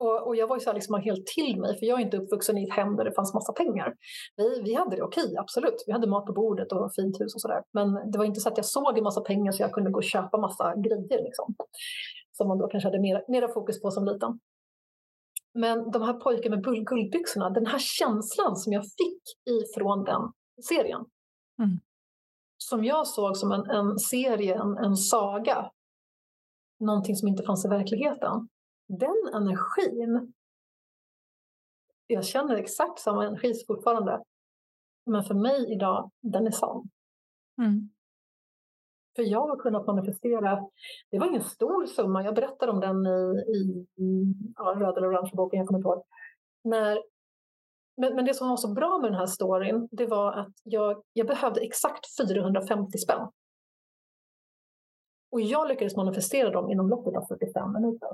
Och, 0.00 0.26
och, 0.26 0.36
jag 0.36 0.46
var 0.46 0.56
ju 0.56 0.60
så 0.60 0.72
liksom 0.72 1.00
helt 1.00 1.26
till 1.26 1.60
mig, 1.60 1.78
för 1.78 1.86
jag 1.86 2.00
är 2.00 2.04
inte 2.04 2.16
uppvuxen 2.16 2.58
i 2.58 2.64
ett 2.64 2.76
hem 2.76 2.96
där 2.96 3.04
det 3.04 3.14
fanns 3.14 3.34
massa 3.34 3.52
pengar. 3.52 3.94
Vi, 4.36 4.62
vi 4.62 4.74
hade 4.74 4.96
det 4.96 5.02
okej, 5.02 5.36
absolut. 5.38 5.84
Vi 5.86 5.92
hade 5.92 6.06
mat 6.06 6.26
på 6.26 6.32
bordet 6.32 6.72
och 6.72 6.94
fint 6.94 7.20
hus 7.20 7.34
och 7.34 7.40
sådär. 7.40 7.62
Men 7.72 8.10
det 8.10 8.18
var 8.18 8.24
inte 8.24 8.40
så 8.40 8.48
att 8.48 8.56
jag 8.56 8.66
såg 8.66 8.98
en 8.98 9.04
massa 9.04 9.20
pengar 9.20 9.52
så 9.52 9.62
jag 9.62 9.72
kunde 9.72 9.90
gå 9.90 9.98
och 9.98 10.04
köpa 10.04 10.38
massa 10.38 10.74
grejer. 10.76 11.24
Liksom 11.24 11.54
som 12.38 12.48
man 12.48 12.58
då 12.58 12.68
kanske 12.68 12.86
hade 12.86 13.00
mera, 13.00 13.20
mera 13.28 13.48
fokus 13.48 13.82
på 13.82 13.90
som 13.90 14.04
liten. 14.04 14.40
Men 15.54 15.90
de 15.90 16.02
här 16.02 16.12
pojkarna 16.12 16.56
med 16.56 16.86
guldbyxorna, 16.86 17.50
den 17.50 17.66
här 17.66 17.78
känslan 17.78 18.56
som 18.56 18.72
jag 18.72 18.82
fick 18.82 19.22
ifrån 19.50 20.04
den 20.04 20.22
serien. 20.68 21.04
Mm. 21.62 21.78
Som 22.58 22.84
jag 22.84 23.06
såg 23.06 23.36
som 23.36 23.52
en, 23.52 23.70
en 23.70 23.98
serie, 23.98 24.54
en, 24.54 24.76
en 24.76 24.96
saga. 24.96 25.70
Någonting 26.80 27.16
som 27.16 27.28
inte 27.28 27.42
fanns 27.42 27.64
i 27.64 27.68
verkligheten. 27.68 28.48
Den 28.86 29.30
energin, 29.34 30.32
jag 32.06 32.24
känner 32.24 32.56
exakt 32.56 32.98
samma 32.98 33.26
energi 33.26 33.52
fortfarande. 33.66 34.22
Men 35.06 35.24
för 35.24 35.34
mig 35.34 35.72
idag, 35.72 36.10
den 36.20 36.46
är 36.46 36.50
sann. 36.50 36.88
Mm. 37.62 37.90
För 39.16 39.22
jag 39.22 39.48
har 39.48 39.56
kunnat 39.56 39.86
manifestera, 39.86 40.68
det 41.10 41.18
var 41.18 41.26
ingen 41.26 41.44
stor 41.44 41.86
summa, 41.86 42.24
jag 42.24 42.34
berättar 42.34 42.68
om 42.68 42.80
den 42.80 43.06
i, 43.56 43.86
i 44.02 44.34
ja, 44.56 44.64
röd 44.64 44.96
eller 44.96 45.10
orange 45.10 45.30
boken, 45.34 45.58
jag 45.58 45.66
kommer 45.66 45.78
inte 45.78 45.88
ihåg. 45.88 46.04
När 46.64 46.98
men, 48.00 48.14
men 48.14 48.24
det 48.24 48.34
som 48.34 48.48
var 48.48 48.56
så 48.56 48.72
bra 48.72 48.98
med 48.98 49.10
den 49.10 49.18
här 49.18 49.26
storyn, 49.26 49.88
det 49.90 50.06
var 50.06 50.32
att 50.32 50.52
jag, 50.62 51.02
jag 51.12 51.26
behövde 51.26 51.60
exakt 51.60 52.16
450 52.18 52.98
spänn. 52.98 53.28
Och 55.30 55.40
jag 55.40 55.68
lyckades 55.68 55.96
manifestera 55.96 56.50
dem 56.50 56.70
inom 56.70 56.88
loppet 56.88 57.16
av 57.16 57.26
45 57.26 57.72
minuter. 57.72 58.08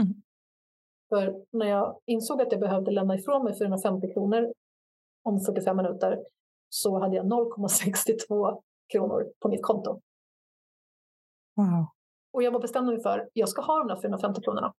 Mm. 0.00 0.22
För 1.08 1.44
när 1.50 1.66
jag 1.66 1.98
insåg 2.06 2.42
att 2.42 2.52
jag 2.52 2.60
behövde 2.60 2.90
lämna 2.90 3.14
ifrån 3.14 3.44
mig 3.44 3.58
450 3.58 4.12
kronor 4.12 4.52
om 5.22 5.40
45 5.40 5.76
minuter 5.76 6.24
så 6.68 6.98
hade 6.98 7.16
jag 7.16 7.26
0,62 7.26 8.62
kronor 8.92 9.32
på 9.40 9.48
mitt 9.48 9.62
konto. 9.62 10.00
Wow. 11.56 11.86
Och 12.32 12.42
jag 12.42 12.52
var 12.52 12.60
bestämd 12.60 12.86
mig 12.86 13.02
för 13.02 13.18
att 13.18 13.28
jag 13.32 13.48
ska 13.48 13.62
ha 13.62 13.78
de 13.78 13.88
där 13.88 14.00
450 14.00 14.40
kronorna. 14.42 14.74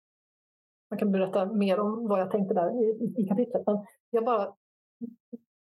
Man 0.89 0.99
kan 0.99 1.11
berätta 1.11 1.45
mer 1.45 1.79
om 1.79 2.07
vad 2.07 2.19
jag 2.19 2.31
tänkte 2.31 2.53
där 2.53 2.83
i, 2.83 2.85
i, 2.85 3.21
i 3.23 3.27
kapitlet. 3.27 3.63
Men 3.65 3.85
jag 4.09 4.25
bara 4.25 4.55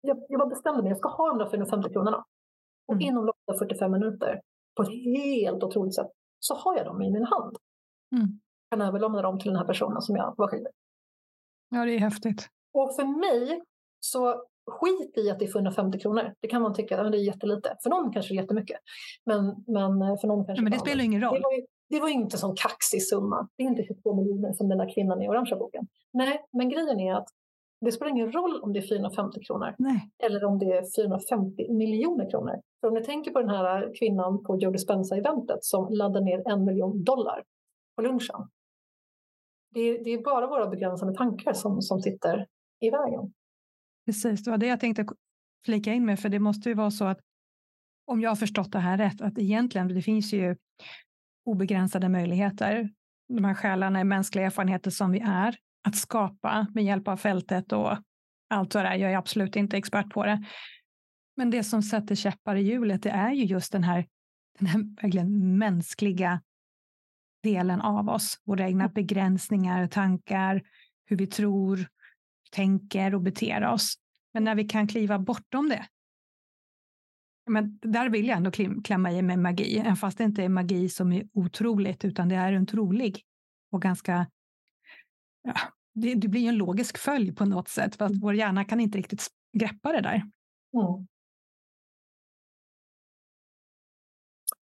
jag, 0.01 0.25
jag 0.29 0.39
var 0.39 0.47
bestämd 0.47 0.83
mig, 0.83 0.89
jag 0.89 0.97
ska 0.97 1.09
ha 1.09 1.29
de 1.29 1.37
där 1.37 1.49
450 1.49 1.89
kronorna. 1.89 2.25
Och 2.87 2.93
mm. 2.93 3.07
inom 3.07 3.25
loppet 3.25 3.49
av 3.53 3.57
45 3.57 3.91
minuter, 3.91 4.41
på 4.75 4.83
ett 4.83 4.89
helt 4.89 5.63
otroligt 5.63 5.95
sätt, 5.95 6.11
så 6.39 6.55
har 6.55 6.77
jag 6.77 6.85
dem 6.85 7.01
i 7.01 7.11
min 7.11 7.25
hand. 7.25 7.57
Mm. 8.15 8.39
Jag 8.69 8.79
kan 8.79 8.87
överlämna 8.87 9.21
dem 9.21 9.39
till 9.39 9.47
den 9.47 9.57
här 9.57 9.65
personen 9.65 10.01
som 10.01 10.15
jag 10.15 10.33
var 10.37 10.47
skyldig. 10.47 10.71
Ja, 11.69 11.85
det 11.85 11.91
är 11.91 11.99
häftigt. 11.99 12.47
Och 12.73 12.95
för 12.95 13.03
mig 13.19 13.61
så 13.99 14.45
skit 14.71 15.17
i 15.17 15.29
att 15.29 15.39
det 15.39 15.45
är 15.45 15.51
450 15.51 15.99
kronor. 15.99 16.33
Det 16.41 16.47
kan 16.47 16.61
man 16.61 16.73
tycka 16.73 17.01
att 17.01 17.11
det 17.11 17.17
är 17.17 17.27
jättelite. 17.27 17.77
För 17.83 17.89
någon 17.89 18.13
kanske 18.13 18.33
det 18.33 18.37
är 18.37 18.41
jättemycket. 18.41 18.77
Men, 19.25 19.45
men 19.67 20.17
för 20.17 20.27
någon 20.27 20.45
kanske 20.45 20.63
men 20.63 20.71
det 20.71 20.79
spelar 20.79 21.03
ingen 21.03 21.21
roll. 21.21 21.33
Det 21.33 21.41
var, 21.43 21.53
ju, 21.53 21.65
det 21.89 21.99
var 21.99 22.09
inte 22.09 22.35
en 22.35 22.39
sån 22.39 22.55
kaxig 22.55 23.07
summa. 23.07 23.47
Det 23.57 23.63
är 23.63 23.67
inte 23.67 23.83
22 23.83 24.15
miljoner 24.15 24.53
som 24.53 24.69
den 24.69 24.77
där 24.77 24.93
kvinnan 24.93 25.21
i 25.21 25.29
orangea 25.29 25.57
boken. 25.57 25.87
Nej, 26.13 26.45
men 26.53 26.69
grejen 26.69 26.99
är 26.99 27.13
att 27.13 27.27
det 27.85 27.91
spelar 27.91 28.11
ingen 28.11 28.31
roll 28.31 28.61
om 28.61 28.73
det 28.73 28.79
är 28.79 28.87
450 28.87 29.39
kronor 29.47 29.75
Nej. 29.77 30.09
eller 30.23 30.45
om 30.45 30.59
det 30.59 30.65
är 30.65 30.83
450 30.95 31.73
miljoner 31.73 32.29
kronor. 32.29 32.61
För 32.81 32.87
om 32.87 32.93
ni 32.93 33.03
tänker 33.03 33.31
på 33.31 33.39
den 33.39 33.49
här 33.49 33.93
kvinnan 33.99 34.43
på 34.43 34.57
Joe 34.59 34.71
Dispenza-eventet 34.71 35.63
som 35.63 35.93
laddar 35.93 36.21
ner 36.21 36.47
en 36.51 36.65
miljon 36.65 37.03
dollar 37.03 37.43
på 37.95 38.01
lunchen. 38.01 38.49
Det 39.73 39.79
är, 39.79 40.03
det 40.03 40.09
är 40.09 40.23
bara 40.23 40.47
våra 40.47 40.67
begränsade 40.67 41.15
tankar 41.15 41.53
som, 41.53 41.81
som 41.81 42.01
sitter 42.01 42.47
i 42.79 42.89
vägen. 42.89 43.33
Precis, 44.05 44.43
det 44.43 44.51
var 44.51 44.57
det 44.57 44.67
jag 44.67 44.79
tänkte 44.79 45.05
flika 45.65 45.93
in 45.93 46.05
med, 46.05 46.19
för 46.19 46.29
det 46.29 46.39
måste 46.39 46.69
ju 46.69 46.75
vara 46.75 46.91
så 46.91 47.05
att 47.05 47.19
om 48.05 48.21
jag 48.21 48.29
har 48.29 48.35
förstått 48.35 48.71
det 48.71 48.79
här 48.79 48.97
rätt, 48.97 49.21
att 49.21 49.37
egentligen 49.37 49.87
det 49.87 50.01
finns 50.01 50.33
ju 50.33 50.55
obegränsade 51.45 52.09
möjligheter, 52.09 52.89
de 53.27 53.43
här 53.43 53.53
själarna, 53.53 54.03
mänskliga 54.03 54.45
erfarenheter 54.45 54.91
som 54.91 55.11
vi 55.11 55.19
är, 55.19 55.57
att 55.85 55.95
skapa 55.95 56.67
med 56.73 56.83
hjälp 56.83 57.07
av 57.07 57.17
fältet 57.17 57.71
och 57.71 57.97
allt 58.49 58.75
vad 58.75 58.85
det 58.85 58.89
är. 58.89 58.95
Jag 58.95 59.11
är 59.11 59.17
absolut 59.17 59.55
inte 59.55 59.77
expert 59.77 60.09
på 60.09 60.25
det. 60.25 60.45
Men 61.37 61.49
det 61.49 61.63
som 61.63 61.83
sätter 61.83 62.15
käppar 62.15 62.55
i 62.55 62.61
hjulet, 62.61 63.03
det 63.03 63.09
är 63.09 63.31
ju 63.31 63.43
just 63.43 63.71
den 63.71 63.83
här, 63.83 64.07
den 64.59 64.67
här 64.67 65.01
verkligen 65.01 65.57
mänskliga 65.57 66.41
delen 67.43 67.81
av 67.81 68.09
oss. 68.09 68.41
Våra 68.43 68.67
egna 68.67 68.87
begränsningar, 68.87 69.87
tankar, 69.87 70.63
hur 71.05 71.17
vi 71.17 71.27
tror, 71.27 71.87
tänker 72.51 73.15
och 73.15 73.21
beter 73.21 73.67
oss. 73.67 73.95
Men 74.33 74.43
när 74.43 74.55
vi 74.55 74.63
kan 74.63 74.87
kliva 74.87 75.19
bortom 75.19 75.69
det. 75.69 75.87
Men 77.49 77.79
där 77.81 78.09
vill 78.09 78.27
jag 78.27 78.37
ändå 78.37 78.51
klämma 78.83 79.11
i 79.11 79.21
med 79.21 79.39
magi, 79.39 79.77
även 79.79 79.95
fast 79.95 80.17
det 80.17 80.23
inte 80.23 80.43
är 80.43 80.49
magi 80.49 80.89
som 80.89 81.13
är 81.13 81.27
otroligt, 81.33 82.05
utan 82.05 82.29
det 82.29 82.35
är 82.35 82.53
en 82.53 82.65
trolig 82.65 83.23
och 83.71 83.81
ganska 83.81 84.27
ja, 85.43 85.53
det, 85.95 86.15
det, 86.15 86.27
blir 86.27 86.49
en 86.49 86.57
logisk 86.57 86.97
följd 86.97 87.37
på 87.37 87.45
något 87.45 87.67
sätt, 87.67 87.95
för 87.95 88.05
att 88.05 88.21
vår 88.21 88.33
hjärna 88.33 88.63
kan 88.63 88.79
inte 88.79 88.97
riktigt 88.97 89.27
greppa 89.57 89.91
det 89.91 90.01
där. 90.01 90.15
Mm. 90.73 91.07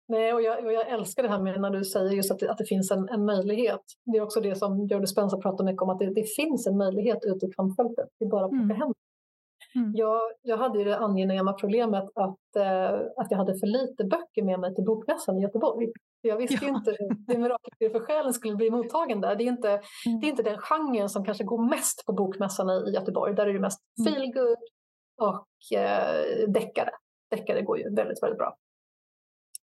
Nej, 0.07 0.33
och 0.33 0.41
jag, 0.41 0.65
och 0.65 0.73
jag, 0.73 0.89
älskar 0.89 1.23
det 1.23 1.29
här 1.29 1.39
med 1.39 1.61
när 1.61 1.69
du 1.69 1.85
säger 1.85 2.11
just 2.11 2.31
att 2.31 2.39
det, 2.39 2.51
att 2.51 2.57
det 2.57 2.65
finns 2.65 2.91
en, 2.91 3.09
en 3.09 3.25
möjlighet. 3.25 3.81
Det 4.05 4.17
är 4.17 4.21
också 4.21 4.41
det 4.41 4.55
som 4.55 4.87
Joe 4.87 4.99
Dispenza 4.99 5.37
pratar 5.37 5.65
mycket 5.65 5.81
om, 5.81 5.89
att 5.89 5.99
det, 5.99 6.13
det 6.13 6.35
finns 6.35 6.67
en 6.67 6.77
möjlighet 6.77 7.19
ute 7.23 7.45
i 7.45 7.51
kvantfältet. 7.51 8.09
Det 8.19 8.25
är 8.25 8.29
bara 8.29 8.45
att 8.45 8.51
plocka 8.51 8.63
mm. 8.63 8.77
hem 8.77 8.93
mm. 9.75 9.91
jag, 9.95 10.21
jag 10.41 10.57
hade 10.57 10.79
ju 10.79 10.85
det 10.85 10.97
angenäma 10.97 11.53
problemet 11.53 12.03
att, 12.03 12.55
äh, 12.55 12.99
att 13.17 13.27
jag 13.29 13.37
hade 13.37 13.59
för 13.59 13.67
lite 13.67 14.03
böcker 14.03 14.43
med 14.43 14.59
mig 14.59 14.75
till 14.75 14.83
Bokmässan 14.83 15.37
i 15.37 15.41
Göteborg. 15.41 15.87
Jag 16.21 16.37
visste 16.37 16.65
ja. 16.65 16.69
inte 16.69 16.95
hur 17.27 17.37
Mirakelkur 17.37 17.89
för 17.89 18.05
själen 18.05 18.33
skulle 18.33 18.55
bli 18.55 18.71
mottagen 18.71 19.21
där. 19.21 19.35
Det 19.35 19.43
är, 19.43 19.47
inte, 19.47 19.69
mm. 19.69 20.19
det 20.19 20.27
är 20.27 20.29
inte 20.29 20.43
den 20.43 20.57
genren 20.57 21.09
som 21.09 21.25
kanske 21.25 21.43
går 21.43 21.69
mest 21.69 22.05
på 22.05 22.13
Bokmässan 22.13 22.69
i 22.69 22.91
Göteborg. 22.93 23.35
Där 23.35 23.47
är 23.47 23.53
det 23.53 23.59
mest 23.59 23.79
mm. 23.99 24.13
feelgood 24.13 24.57
och 25.21 25.77
äh, 25.79 26.47
deckare. 26.47 26.91
Deckare 27.31 27.61
går 27.61 27.77
ju 27.77 27.95
väldigt, 27.95 28.23
väldigt 28.23 28.37
bra. 28.37 28.55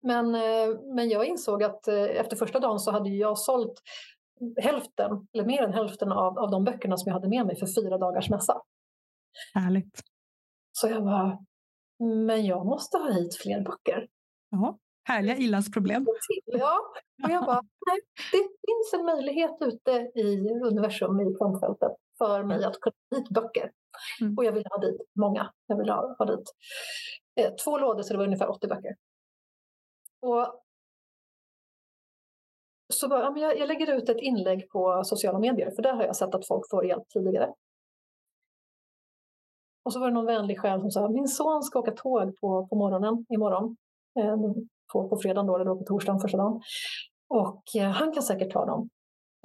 Men, 0.03 0.35
eh, 0.35 0.79
men 0.95 1.09
jag 1.09 1.25
insåg 1.25 1.63
att 1.63 1.87
eh, 1.87 2.03
efter 2.03 2.35
första 2.35 2.59
dagen 2.59 2.79
så 2.79 2.91
hade 2.91 3.09
jag 3.09 3.37
sålt 3.37 3.81
hälften, 4.57 5.27
eller 5.33 5.45
mer 5.45 5.61
än 5.61 5.73
hälften 5.73 6.11
av, 6.11 6.39
av 6.39 6.51
de 6.51 6.63
böckerna 6.63 6.97
som 6.97 7.09
jag 7.09 7.13
hade 7.13 7.29
med 7.29 7.45
mig 7.45 7.55
för 7.55 7.81
fyra 7.81 7.97
dagars 7.97 8.29
mässa. 8.29 8.61
Härligt. 9.53 9.99
Så 10.71 10.87
jag 10.87 11.03
bara, 11.03 11.37
men 12.27 12.45
jag 12.45 12.65
måste 12.65 12.97
ha 12.97 13.11
hit 13.11 13.35
fler 13.35 13.61
böcker. 13.61 14.07
Ja, 14.49 14.77
härliga 15.03 15.37
ilandsproblem. 15.37 16.05
Ja, 16.45 16.79
och 17.23 17.29
jag 17.29 17.45
bara, 17.45 17.61
nej, 17.87 17.99
det 18.31 18.37
finns 18.37 18.93
en 18.93 19.05
möjlighet 19.05 19.57
ute 19.61 19.91
i 20.19 20.49
universum, 20.63 21.19
i 21.19 21.35
kvantfältet, 21.37 21.91
för 22.17 22.43
mig 22.43 22.63
att 22.63 22.79
kunna 22.79 22.95
ha 23.11 23.17
hit 23.17 23.29
böcker. 23.29 23.71
Mm. 24.21 24.37
Och 24.37 24.45
jag 24.45 24.51
vill 24.51 24.65
ha 24.69 24.77
dit 24.77 25.01
många. 25.19 25.51
Jag 25.67 25.77
vill 25.77 25.89
ha, 25.89 26.15
ha 26.17 26.25
dit 26.25 26.45
eh, 27.39 27.53
två 27.63 27.77
lådor, 27.77 28.01
så 28.01 28.13
det 28.13 28.17
var 28.17 28.25
ungefär 28.25 28.49
80 28.49 28.67
böcker. 28.67 28.95
Och 30.21 30.63
så 32.93 33.07
bara, 33.07 33.39
jag, 33.39 33.59
jag 33.59 33.67
lägger 33.67 33.93
ut 33.93 34.09
ett 34.09 34.21
inlägg 34.21 34.69
på 34.69 35.01
sociala 35.03 35.39
medier, 35.39 35.71
för 35.71 35.81
där 35.81 35.93
har 35.93 36.03
jag 36.03 36.15
sett 36.15 36.35
att 36.35 36.47
folk 36.47 36.69
får 36.69 36.85
hjälp 36.85 37.03
tidigare. 37.09 37.53
Och 39.85 39.93
så 39.93 39.99
var 39.99 40.07
det 40.07 40.13
någon 40.13 40.25
vänlig 40.25 40.59
själ 40.59 40.81
som 40.81 40.91
sa, 40.91 41.09
min 41.09 41.27
son 41.27 41.63
ska 41.63 41.79
åka 41.79 41.91
tåg 41.91 42.39
på, 42.39 42.67
på 42.67 42.75
morgonen 42.75 43.25
imorgon. 43.29 43.75
Eh, 44.19 44.37
på, 44.93 45.09
på 45.09 45.17
fredagen 45.17 45.47
då, 45.47 45.55
eller 45.55 45.65
då 45.65 45.77
på 45.77 45.83
torsdagen 45.83 46.19
första 46.19 46.37
dagen. 46.37 46.61
Och 47.29 47.63
eh, 47.75 47.89
han 47.89 48.11
kan 48.11 48.23
säkert 48.23 48.53
ta 48.53 48.65
dem. 48.65 48.89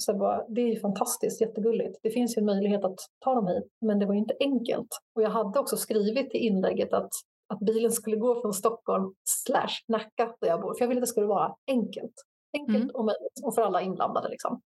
Så 0.02 0.14
bara, 0.14 0.44
det 0.48 0.60
är 0.60 0.68
ju 0.74 0.80
fantastiskt, 0.80 1.40
jättegulligt. 1.40 1.98
Det 2.02 2.10
finns 2.10 2.36
ju 2.36 2.40
en 2.40 2.46
möjlighet 2.46 2.84
att 2.84 2.98
ta 3.24 3.34
dem 3.34 3.46
hit, 3.46 3.72
men 3.80 3.98
det 3.98 4.06
var 4.06 4.14
inte 4.14 4.34
enkelt. 4.40 4.88
Och 5.14 5.22
jag 5.22 5.30
hade 5.30 5.58
också 5.58 5.76
skrivit 5.76 6.34
i 6.34 6.38
inlägget 6.38 6.92
att 6.92 7.10
att 7.48 7.58
bilen 7.60 7.92
skulle 7.92 8.16
gå 8.16 8.40
från 8.40 8.52
Stockholm 8.52 9.14
slash 9.24 9.84
Nacka 9.88 10.34
där 10.40 10.48
jag 10.48 10.60
bor. 10.60 10.74
För 10.74 10.80
jag 10.84 10.88
ville 10.88 10.98
att 10.98 11.02
det 11.02 11.06
skulle 11.06 11.26
vara 11.26 11.54
enkelt. 11.66 12.14
Enkelt 12.58 12.84
mm. 12.84 12.94
och 12.94 13.04
möjligt 13.04 13.44
och 13.44 13.54
för 13.54 13.62
alla 13.62 13.82
inblandade. 13.82 14.28
Liksom. 14.28 14.60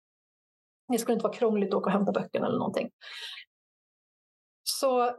Det 0.93 0.99
skulle 0.99 1.15
inte 1.15 1.25
vara 1.25 1.33
krångligt 1.33 1.69
att 1.69 1.75
åka 1.75 1.87
och 1.87 1.93
hämta 1.93 2.13
böckerna 2.13 2.47
eller 2.47 2.59
någonting. 2.59 2.91
Så 4.63 5.17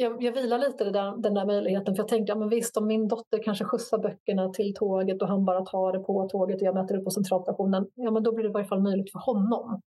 jag, 0.00 0.22
jag 0.22 0.32
vilar 0.32 0.58
lite 0.58 0.84
i 0.84 0.90
den, 0.90 1.22
den 1.22 1.34
där 1.34 1.46
möjligheten. 1.46 1.94
För 1.94 2.02
jag 2.02 2.08
tänkte, 2.08 2.30
ja, 2.32 2.36
men 2.38 2.48
visst 2.48 2.76
om 2.76 2.86
min 2.86 3.08
dotter 3.08 3.42
kanske 3.42 3.64
skjutsar 3.64 3.98
böckerna 3.98 4.48
till 4.48 4.74
tåget 4.74 5.22
och 5.22 5.28
han 5.28 5.44
bara 5.44 5.64
tar 5.64 5.92
det 5.92 5.98
på 5.98 6.28
tåget 6.28 6.60
och 6.60 6.66
jag 6.66 6.74
möter 6.74 6.96
upp 6.96 7.04
på 7.04 7.10
centralstationen. 7.10 7.86
Ja, 7.94 8.10
men 8.10 8.22
då 8.22 8.32
blir 8.34 8.44
det 8.44 8.50
i 8.50 8.52
varje 8.52 8.66
fall 8.66 8.82
möjligt 8.82 9.12
för 9.12 9.18
honom. 9.18 9.80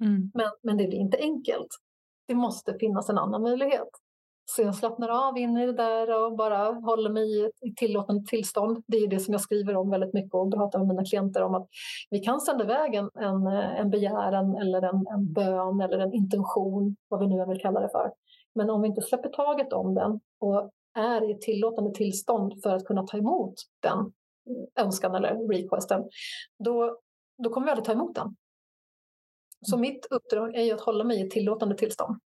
Mm. 0.00 0.30
Men, 0.34 0.50
men 0.62 0.76
det 0.76 0.86
blir 0.86 0.98
inte 0.98 1.18
enkelt. 1.18 1.68
Det 2.28 2.34
måste 2.34 2.74
finnas 2.80 3.10
en 3.10 3.18
annan 3.18 3.42
möjlighet. 3.42 3.88
Så 4.56 4.62
jag 4.62 4.74
slappnar 4.74 5.28
av 5.28 5.38
in 5.38 5.56
i 5.56 5.66
det 5.66 5.72
där 5.72 6.24
och 6.24 6.36
bara 6.36 6.72
håller 6.72 7.10
mig 7.10 7.46
i 7.62 7.74
tillåtande 7.76 8.24
tillstånd. 8.26 8.82
Det 8.86 8.96
är 8.96 9.08
det 9.08 9.20
som 9.20 9.32
jag 9.32 9.40
skriver 9.40 9.76
om 9.76 9.90
väldigt 9.90 10.14
mycket 10.14 10.34
och 10.34 10.54
pratar 10.54 10.78
med 10.78 10.88
mina 10.88 11.04
klienter 11.04 11.42
om 11.42 11.54
att 11.54 11.68
vi 12.10 12.18
kan 12.18 12.40
sända 12.40 12.64
iväg 12.64 12.94
en, 12.94 13.10
en, 13.14 13.46
en 13.46 13.90
begäran 13.90 14.56
eller 14.56 14.82
en, 14.82 15.06
en 15.14 15.32
bön 15.32 15.80
eller 15.80 15.98
en 15.98 16.12
intention, 16.12 16.96
vad 17.08 17.20
vi 17.20 17.26
nu 17.26 17.46
vill 17.46 17.60
kalla 17.60 17.80
det 17.80 17.88
för. 17.88 18.10
Men 18.54 18.70
om 18.70 18.82
vi 18.82 18.88
inte 18.88 19.02
släpper 19.02 19.28
taget 19.28 19.72
om 19.72 19.94
den 19.94 20.20
och 20.38 20.70
är 20.94 21.30
i 21.30 21.38
tillåtande 21.38 21.94
tillstånd 21.94 22.62
för 22.62 22.76
att 22.76 22.84
kunna 22.84 23.06
ta 23.06 23.18
emot 23.18 23.54
den 23.80 24.12
önskan 24.76 25.14
eller 25.14 25.48
requesten, 25.48 26.02
då, 26.64 27.00
då 27.42 27.50
kommer 27.50 27.66
vi 27.66 27.70
aldrig 27.70 27.84
ta 27.84 27.92
emot 27.92 28.14
den. 28.14 28.36
Så 29.66 29.76
mm. 29.76 29.80
mitt 29.80 30.06
uppdrag 30.10 30.56
är 30.56 30.74
att 30.74 30.80
hålla 30.80 31.04
mig 31.04 31.26
i 31.26 31.30
tillåtande 31.30 31.76
tillstånd. 31.76 32.20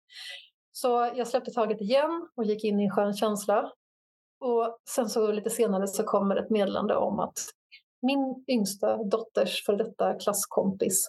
Så 0.72 0.89
jag 1.16 1.29
släppte 1.29 1.51
taget 1.51 1.81
igen 1.81 2.29
och 2.35 2.45
gick 2.45 2.64
in 2.64 2.81
i 2.81 2.85
en 2.85 2.91
skön 2.91 3.14
känsla. 3.14 3.72
Och 4.41 4.79
sen 4.91 5.09
så 5.09 5.33
lite 5.33 5.51
senare 5.51 5.87
så 5.87 6.03
kommer 6.03 6.37
ett 6.37 6.51
meddelande 6.51 6.97
om 6.97 7.20
att 7.20 7.39
min 8.03 8.45
yngsta 8.49 9.05
dotters 9.05 9.64
för 9.64 9.77
detta 9.77 10.14
klasskompis 10.14 11.09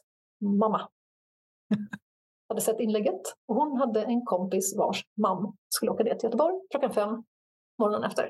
mamma 0.60 0.90
hade 2.48 2.62
sett 2.62 2.80
inlägget 2.80 3.22
och 3.48 3.56
hon 3.56 3.78
hade 3.78 4.04
en 4.04 4.26
kompis 4.26 4.78
vars 4.78 5.06
mamma 5.22 5.54
skulle 5.70 5.92
åka 5.92 6.04
ner 6.04 6.16
till 6.16 6.28
Göteborg 6.28 6.56
klockan 6.70 6.94
fem 6.94 7.24
morgonen 7.80 8.04
efter. 8.04 8.24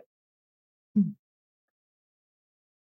Mm. 0.96 1.16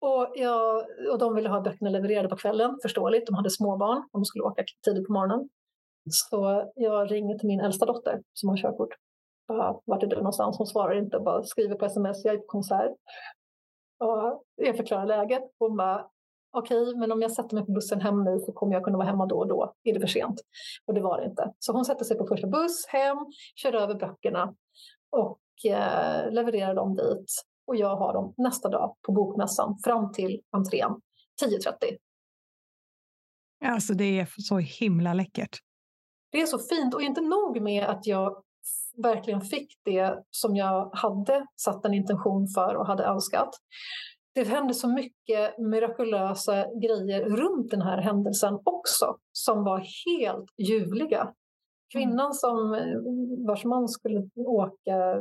Och, 0.01 0.33
jag, 0.35 0.85
och 1.11 1.19
de 1.19 1.35
ville 1.35 1.49
ha 1.49 1.61
böckerna 1.61 1.89
levererade 1.89 2.29
på 2.29 2.35
kvällen, 2.35 2.77
förståeligt. 2.81 3.27
De 3.27 3.35
hade 3.35 3.49
småbarn, 3.49 4.09
de 4.11 4.25
skulle 4.25 4.43
åka 4.43 4.63
tidigt 4.85 5.07
på 5.07 5.13
morgonen. 5.13 5.49
Så 6.09 6.71
jag 6.75 7.11
ringer 7.11 7.37
till 7.37 7.47
min 7.47 7.59
äldsta 7.59 7.85
dotter 7.85 8.23
som 8.33 8.49
har 8.49 8.57
körkort. 8.57 8.95
Bara, 9.47 9.79
vart 9.85 10.03
är 10.03 10.07
du 10.07 10.15
någonstans? 10.15 10.57
Hon 10.57 10.67
svarar 10.67 10.95
inte, 10.95 11.19
bara 11.19 11.43
skriver 11.43 11.75
på 11.75 11.85
sms, 11.85 12.25
jag 12.25 12.33
är 12.33 12.37
på 12.37 12.45
konsert. 12.47 12.91
Och 13.99 14.43
jag 14.55 14.77
förklarar 14.77 15.05
läget. 15.05 15.43
Hon 15.59 15.77
bara, 15.77 16.09
okej, 16.53 16.81
okay, 16.81 16.99
men 16.99 17.11
om 17.11 17.21
jag 17.21 17.31
sätter 17.31 17.55
mig 17.55 17.65
på 17.65 17.71
bussen 17.71 18.01
hem 18.01 18.23
nu 18.23 18.39
så 18.39 18.51
kommer 18.51 18.73
jag 18.73 18.83
kunna 18.83 18.97
vara 18.97 19.07
hemma 19.07 19.25
då 19.25 19.37
och 19.37 19.47
då. 19.47 19.73
Är 19.83 19.93
det 19.93 19.99
för 19.99 20.07
sent? 20.07 20.41
Och 20.85 20.93
det 20.93 21.01
var 21.01 21.21
det 21.21 21.27
inte. 21.27 21.53
Så 21.59 21.73
hon 21.73 21.85
sätter 21.85 22.05
sig 22.05 22.17
på 22.17 22.27
första 22.27 22.47
buss 22.47 22.85
hem, 22.87 23.17
kör 23.55 23.73
över 23.73 23.95
böckerna 23.95 24.55
och 25.09 25.39
eh, 25.71 26.31
levererar 26.31 26.75
dem 26.75 26.95
dit. 26.95 27.43
Och 27.67 27.75
jag 27.75 27.95
har 27.95 28.13
dem 28.13 28.33
nästa 28.37 28.69
dag 28.69 28.95
på 29.01 29.11
bokmässan 29.11 29.77
fram 29.83 30.11
till 30.11 30.41
entrén 30.51 30.91
10.30. 31.43 31.97
Alltså 33.65 33.93
det 33.93 34.19
är 34.19 34.27
så 34.37 34.57
himla 34.57 35.13
läckert. 35.13 35.57
Det 36.31 36.41
är 36.41 36.45
så 36.45 36.59
fint 36.59 36.93
och 36.93 37.01
inte 37.01 37.21
nog 37.21 37.61
med 37.61 37.83
att 37.83 38.07
jag 38.07 38.43
verkligen 39.03 39.41
fick 39.41 39.79
det 39.83 40.23
som 40.29 40.55
jag 40.55 40.89
hade 40.93 41.45
satt 41.55 41.85
en 41.85 41.93
intention 41.93 42.47
för 42.47 42.75
och 42.75 42.87
hade 42.87 43.03
önskat. 43.03 43.49
Det 44.35 44.43
hände 44.43 44.73
så 44.73 44.87
mycket 44.87 45.57
mirakulösa 45.57 46.65
grejer 46.81 47.25
runt 47.25 47.71
den 47.71 47.81
här 47.81 47.97
händelsen 47.97 48.59
också 48.63 49.17
som 49.31 49.63
var 49.63 49.77
helt 50.05 50.49
ljuvliga. 50.57 51.33
Kvinnan 51.93 52.33
som, 52.33 52.73
eh, 52.73 52.97
vars 53.47 53.65
man 53.65 53.87
skulle 53.87 54.29
åka 54.35 55.19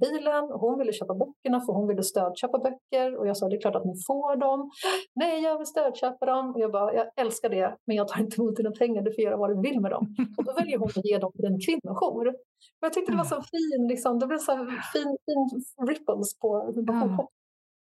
bilen, 0.00 0.44
hon 0.60 0.78
ville 0.78 0.92
köpa 0.92 1.14
böckerna 1.14 1.60
för 1.60 1.72
hon 1.72 1.88
ville 1.88 2.02
stödköpa 2.02 2.58
böcker 2.58 3.16
och 3.18 3.28
jag 3.28 3.36
sa 3.36 3.48
det 3.48 3.56
är 3.56 3.60
klart 3.60 3.76
att 3.76 3.84
ni 3.84 3.94
får 4.06 4.36
dem. 4.36 4.70
Nej, 5.14 5.42
jag 5.42 5.58
vill 5.58 5.66
stödköpa 5.66 6.26
dem. 6.26 6.54
Och 6.54 6.60
jag 6.60 6.72
bara, 6.72 6.94
jag 6.94 7.06
älskar 7.16 7.48
det, 7.48 7.76
men 7.86 7.96
jag 7.96 8.08
tar 8.08 8.20
inte 8.20 8.40
emot 8.40 8.56
dina 8.56 8.70
pengar, 8.70 9.02
du 9.02 9.12
får 9.12 9.24
göra 9.24 9.36
vad 9.36 9.50
du 9.50 9.60
vill 9.68 9.80
med 9.80 9.90
dem. 9.90 10.16
Och 10.36 10.44
då 10.44 10.52
väljer 10.52 10.78
hon 10.78 10.88
att 10.96 11.04
ge 11.04 11.18
dem 11.18 11.32
till 11.32 11.44
en 11.44 11.60
kvinnojour. 11.66 12.28
Och 12.28 12.84
jag 12.86 12.92
tyckte 12.92 13.12
det 13.12 13.18
var 13.18 13.24
så 13.24 13.42
fin, 13.54 13.88
liksom, 13.88 14.18
det 14.18 14.26
blev 14.26 14.38
så 14.38 14.52
fin, 14.92 15.16
fin 15.26 15.44
ripples 15.88 16.38
på, 16.38 16.48
på 16.86 17.28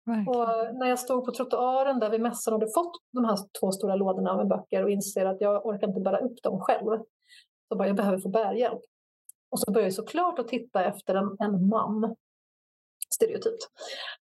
Och 0.07 0.75
när 0.75 0.87
jag 0.87 0.99
stod 0.99 1.25
på 1.25 1.33
trottoaren 1.33 1.99
där 1.99 2.11
vid 2.11 2.21
mässan 2.21 2.55
och 2.55 2.61
hade 2.61 2.73
fått 2.73 2.93
de 3.13 3.25
här 3.25 3.39
två 3.61 3.73
stora 3.73 3.97
lådorna 3.97 4.37
med 4.37 4.49
böcker 4.49 4.83
och 4.83 4.91
inser 4.91 5.27
att 5.27 5.41
jag 5.41 5.67
orkar 5.67 5.89
inte 5.89 6.01
bära 6.01 6.19
upp 6.19 6.43
dem 6.43 6.61
själv. 6.61 7.03
Så 7.69 7.77
bara, 7.77 7.89
jag 7.89 7.97
behöver 7.97 8.19
få 8.19 8.29
bärhjälp. 8.29 8.81
Och 9.51 9.61
så 9.61 9.73
börjar 9.73 9.87
jag 9.87 9.95
såklart 9.95 10.39
att 10.39 10.49
titta 10.49 10.85
efter 10.85 11.15
en, 11.15 11.37
en 11.39 11.69
man. 11.69 12.17
Stereotypt. 13.15 13.63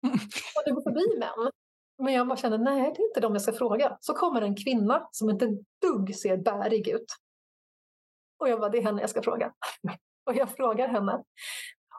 Och 0.55 0.61
det 0.65 0.71
går 0.71 0.81
förbi 0.81 1.19
män. 1.19 1.51
Men 1.97 2.13
jag 2.13 2.27
bara 2.27 2.37
känner, 2.37 2.57
nej 2.57 2.93
det 2.95 3.01
är 3.01 3.07
inte 3.07 3.19
dem 3.19 3.33
jag 3.33 3.41
ska 3.41 3.53
fråga. 3.53 3.97
Så 4.01 4.13
kommer 4.13 4.41
en 4.41 4.55
kvinna 4.55 5.07
som 5.11 5.29
inte 5.29 5.45
ett 5.45 5.59
dugg 5.81 6.15
ser 6.15 6.37
bärig 6.37 6.87
ut. 6.87 7.05
Och 8.39 8.49
jag 8.49 8.59
bara, 8.59 8.69
det 8.69 8.77
är 8.77 8.83
henne 8.83 9.01
jag 9.01 9.09
ska 9.09 9.21
fråga. 9.21 9.53
Och 10.25 10.35
jag 10.35 10.49
frågar 10.49 10.87
henne. 10.87 11.23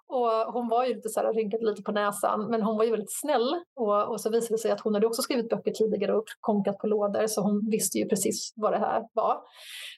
Och 0.08 0.52
hon 0.52 0.68
var 0.68 0.84
ju 0.84 0.94
lite 0.94 1.08
så 1.08 1.20
här, 1.20 1.32
rynkat 1.32 1.62
lite 1.62 1.82
på 1.82 1.92
näsan, 1.92 2.50
men 2.50 2.62
hon 2.62 2.76
var 2.76 2.84
ju 2.84 2.90
väldigt 2.90 3.20
snäll. 3.20 3.54
Och, 3.76 4.08
och 4.08 4.20
så 4.20 4.30
visade 4.30 4.54
det 4.54 4.58
sig 4.58 4.70
att 4.70 4.80
hon 4.80 4.94
hade 4.94 5.06
också 5.06 5.22
skrivit 5.22 5.48
böcker 5.48 5.70
tidigare 5.70 6.14
och 6.14 6.24
konkat 6.40 6.78
på 6.78 6.86
lådor, 6.86 7.26
så 7.26 7.40
hon 7.40 7.70
visste 7.70 7.98
ju 7.98 8.08
precis 8.08 8.52
vad 8.56 8.72
det 8.72 8.78
här 8.78 9.02
var. 9.12 9.40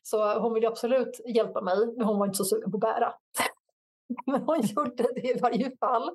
Så 0.02 0.38
hon 0.38 0.54
ville 0.54 0.68
absolut 0.68 1.20
hjälpa 1.26 1.60
mig, 1.60 1.76
men 1.96 2.06
hon 2.06 2.18
var 2.18 2.26
inte 2.26 2.36
så 2.36 2.44
sugen 2.44 2.70
på 2.70 2.76
att 2.76 2.80
bära. 2.80 3.12
men 4.26 4.42
hon 4.42 4.60
gjorde 4.60 5.04
det 5.14 5.30
i 5.30 5.38
varje 5.42 5.76
fall. 5.76 6.10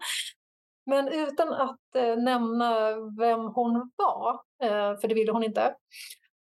Men 0.85 1.07
utan 1.07 1.53
att 1.53 1.95
eh, 1.95 2.15
nämna 2.15 2.95
vem 3.19 3.39
hon 3.39 3.91
var, 3.95 4.33
eh, 4.63 4.99
för 4.99 5.07
det 5.07 5.15
ville 5.15 5.31
hon 5.31 5.43
inte, 5.43 5.75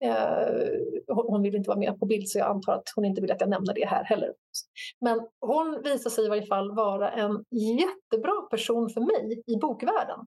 Eh, 0.03 0.75
hon 1.07 1.41
ville 1.41 1.57
inte 1.57 1.67
vara 1.67 1.79
med 1.79 1.99
på 1.99 2.05
bild 2.05 2.29
så 2.29 2.39
jag 2.39 2.49
antar 2.49 2.73
att 2.73 2.91
hon 2.95 3.05
inte 3.05 3.21
vill 3.21 3.31
att 3.31 3.41
jag 3.41 3.49
nämner 3.49 3.73
det 3.73 3.85
här 3.85 4.03
heller. 4.03 4.33
Men 5.01 5.27
hon 5.41 5.81
visar 5.83 6.09
sig 6.09 6.25
i 6.25 6.29
varje 6.29 6.45
fall 6.45 6.75
vara 6.75 7.11
en 7.11 7.45
jättebra 7.79 8.41
person 8.51 8.89
för 8.89 9.01
mig 9.01 9.43
i 9.47 9.57
bokvärlden. 9.57 10.25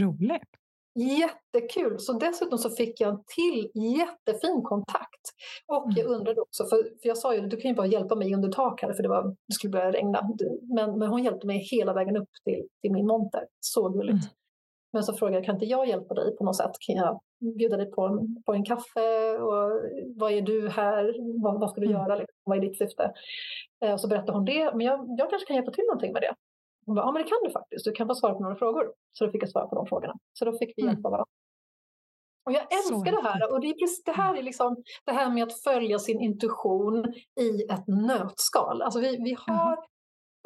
Roligt. 0.00 0.50
Jättekul! 0.94 1.98
Så 1.98 2.12
dessutom 2.12 2.58
så 2.58 2.70
fick 2.70 3.00
jag 3.00 3.10
en 3.10 3.22
till 3.36 3.70
jättefin 3.98 4.62
kontakt. 4.62 5.22
Och 5.66 5.84
jag 5.96 6.06
mm. 6.06 6.12
undrade 6.12 6.40
också, 6.40 6.64
för, 6.64 6.76
för 6.76 7.08
jag 7.08 7.18
sa 7.18 7.34
ju 7.34 7.40
du 7.40 7.56
kan 7.56 7.70
ju 7.70 7.74
bara 7.74 7.86
hjälpa 7.86 8.14
mig 8.14 8.34
under 8.34 8.48
tak 8.48 8.82
här 8.82 8.92
för 8.92 9.02
det, 9.02 9.08
var, 9.08 9.24
det 9.48 9.54
skulle 9.54 9.70
börja 9.70 9.92
regna. 9.92 10.20
Men, 10.74 10.98
men 10.98 11.08
hon 11.08 11.24
hjälpte 11.24 11.46
mig 11.46 11.58
hela 11.58 11.92
vägen 11.92 12.16
upp 12.16 12.28
till, 12.44 12.68
till 12.80 12.92
min 12.92 13.06
monter. 13.06 13.46
Så 13.60 13.88
gulligt. 13.88 14.24
Mm. 14.24 14.34
Men 14.92 15.02
så 15.02 15.14
frågade 15.14 15.36
jag, 15.36 15.44
kan 15.44 15.54
inte 15.54 15.66
jag 15.66 15.88
hjälpa 15.88 16.14
dig 16.14 16.36
på 16.36 16.44
något 16.44 16.56
sätt? 16.56 16.70
Kan 16.86 16.96
jag 16.96 17.20
bjuda 17.58 17.76
dig 17.76 17.90
på 17.90 18.02
en, 18.02 18.42
på 18.46 18.52
en 18.52 18.64
kaffe? 18.64 19.38
Och 19.38 19.82
vad 20.16 20.32
är 20.32 20.42
du 20.42 20.68
här? 20.68 21.14
Vad, 21.42 21.60
vad 21.60 21.70
ska 21.70 21.80
du 21.80 21.86
mm. 21.86 21.98
göra? 21.98 22.16
Liksom? 22.16 22.36
Vad 22.44 22.58
är 22.58 22.60
ditt 22.60 22.78
syfte? 22.78 23.12
Eh, 23.84 23.92
och 23.92 24.00
så 24.00 24.08
berättade 24.08 24.32
hon 24.32 24.44
det. 24.44 24.74
Men 24.74 24.86
jag, 24.86 25.06
jag 25.18 25.30
kanske 25.30 25.46
kan 25.46 25.56
hjälpa 25.56 25.72
till 25.72 25.84
någonting 25.84 26.12
med 26.12 26.22
det. 26.22 26.34
Hon 26.86 26.94
bara, 26.94 27.06
ja 27.06 27.12
men 27.12 27.22
det 27.22 27.28
kan 27.28 27.38
du 27.44 27.50
faktiskt. 27.50 27.84
Du 27.84 27.92
kan 27.92 28.06
få 28.06 28.14
svara 28.14 28.34
på 28.34 28.42
några 28.42 28.56
frågor. 28.56 28.92
Så 29.12 29.24
då 29.24 29.30
fick 29.30 29.42
jag 29.42 29.50
svara 29.50 29.66
på 29.66 29.74
de 29.74 29.86
frågorna. 29.86 30.14
Så 30.32 30.44
då 30.44 30.52
fick 30.52 30.72
vi 30.76 30.82
mm. 30.82 30.94
hjälpa 30.94 31.10
varandra. 31.10 31.30
Och 32.46 32.52
jag 32.52 32.62
älskar 32.62 33.12
det 33.12 33.28
här. 33.28 33.52
Och 33.52 33.60
det, 33.60 33.66
är 33.66 33.74
precis, 33.74 34.04
det 34.04 34.12
här 34.12 34.36
är 34.36 34.42
liksom 34.42 34.76
det 35.04 35.12
här 35.12 35.30
med 35.30 35.42
att 35.42 35.60
följa 35.62 35.98
sin 35.98 36.20
intuition 36.20 37.14
i 37.40 37.62
ett 37.70 37.86
nötskal. 37.86 38.82
Alltså 38.82 39.00
vi, 39.00 39.16
vi 39.16 39.36
har 39.46 39.91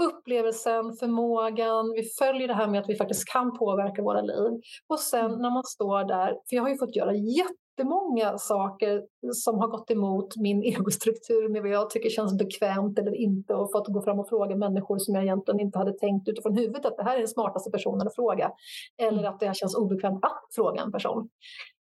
upplevelsen, 0.03 0.93
förmågan, 0.93 1.93
vi 1.93 2.03
följer 2.03 2.49
det 2.49 2.55
här 2.55 2.69
med 2.69 2.81
att 2.81 2.89
vi 2.89 2.97
faktiskt 2.97 3.29
kan 3.33 3.59
påverka 3.59 4.03
våra 4.03 4.21
liv. 4.21 4.61
Och 4.89 5.01
sen 5.01 5.25
mm. 5.25 5.39
när 5.43 5.51
man 5.51 5.65
står 5.65 6.05
där, 6.05 6.29
för 6.29 6.57
jag 6.57 6.63
har 6.63 6.69
ju 6.69 6.77
fått 6.77 6.97
göra 6.97 7.13
jättemånga 7.15 8.39
saker 8.39 9.03
som 9.33 9.59
har 9.59 9.69
gått 9.69 9.91
emot 9.91 10.37
min 10.37 10.63
egostruktur 10.73 11.49
med 11.49 11.63
vad 11.63 11.71
jag 11.71 11.91
tycker 11.91 12.11
känns 12.11 12.39
bekvämt 12.39 12.99
eller 12.99 13.15
inte 13.15 13.55
och 13.55 13.73
fått 13.73 13.89
gå 13.89 14.03
fram 14.03 14.19
och 14.19 14.29
fråga 14.29 14.57
människor 14.57 14.99
som 14.99 15.15
jag 15.15 15.25
egentligen 15.25 15.61
inte 15.61 15.79
hade 15.79 15.93
tänkt 15.93 16.29
utifrån 16.29 16.57
huvudet 16.57 16.87
att 16.87 16.97
det 16.97 17.05
här 17.05 17.15
är 17.15 17.19
den 17.19 17.29
smartaste 17.29 17.71
personen 17.71 18.07
att 18.07 18.15
fråga. 18.15 18.53
Eller 19.03 19.19
mm. 19.19 19.35
att 19.35 19.41
det 19.41 19.47
här 19.47 19.55
känns 19.55 19.77
obekvämt 19.77 20.25
att 20.25 20.55
fråga 20.55 20.83
en 20.83 20.93
person. 20.93 21.29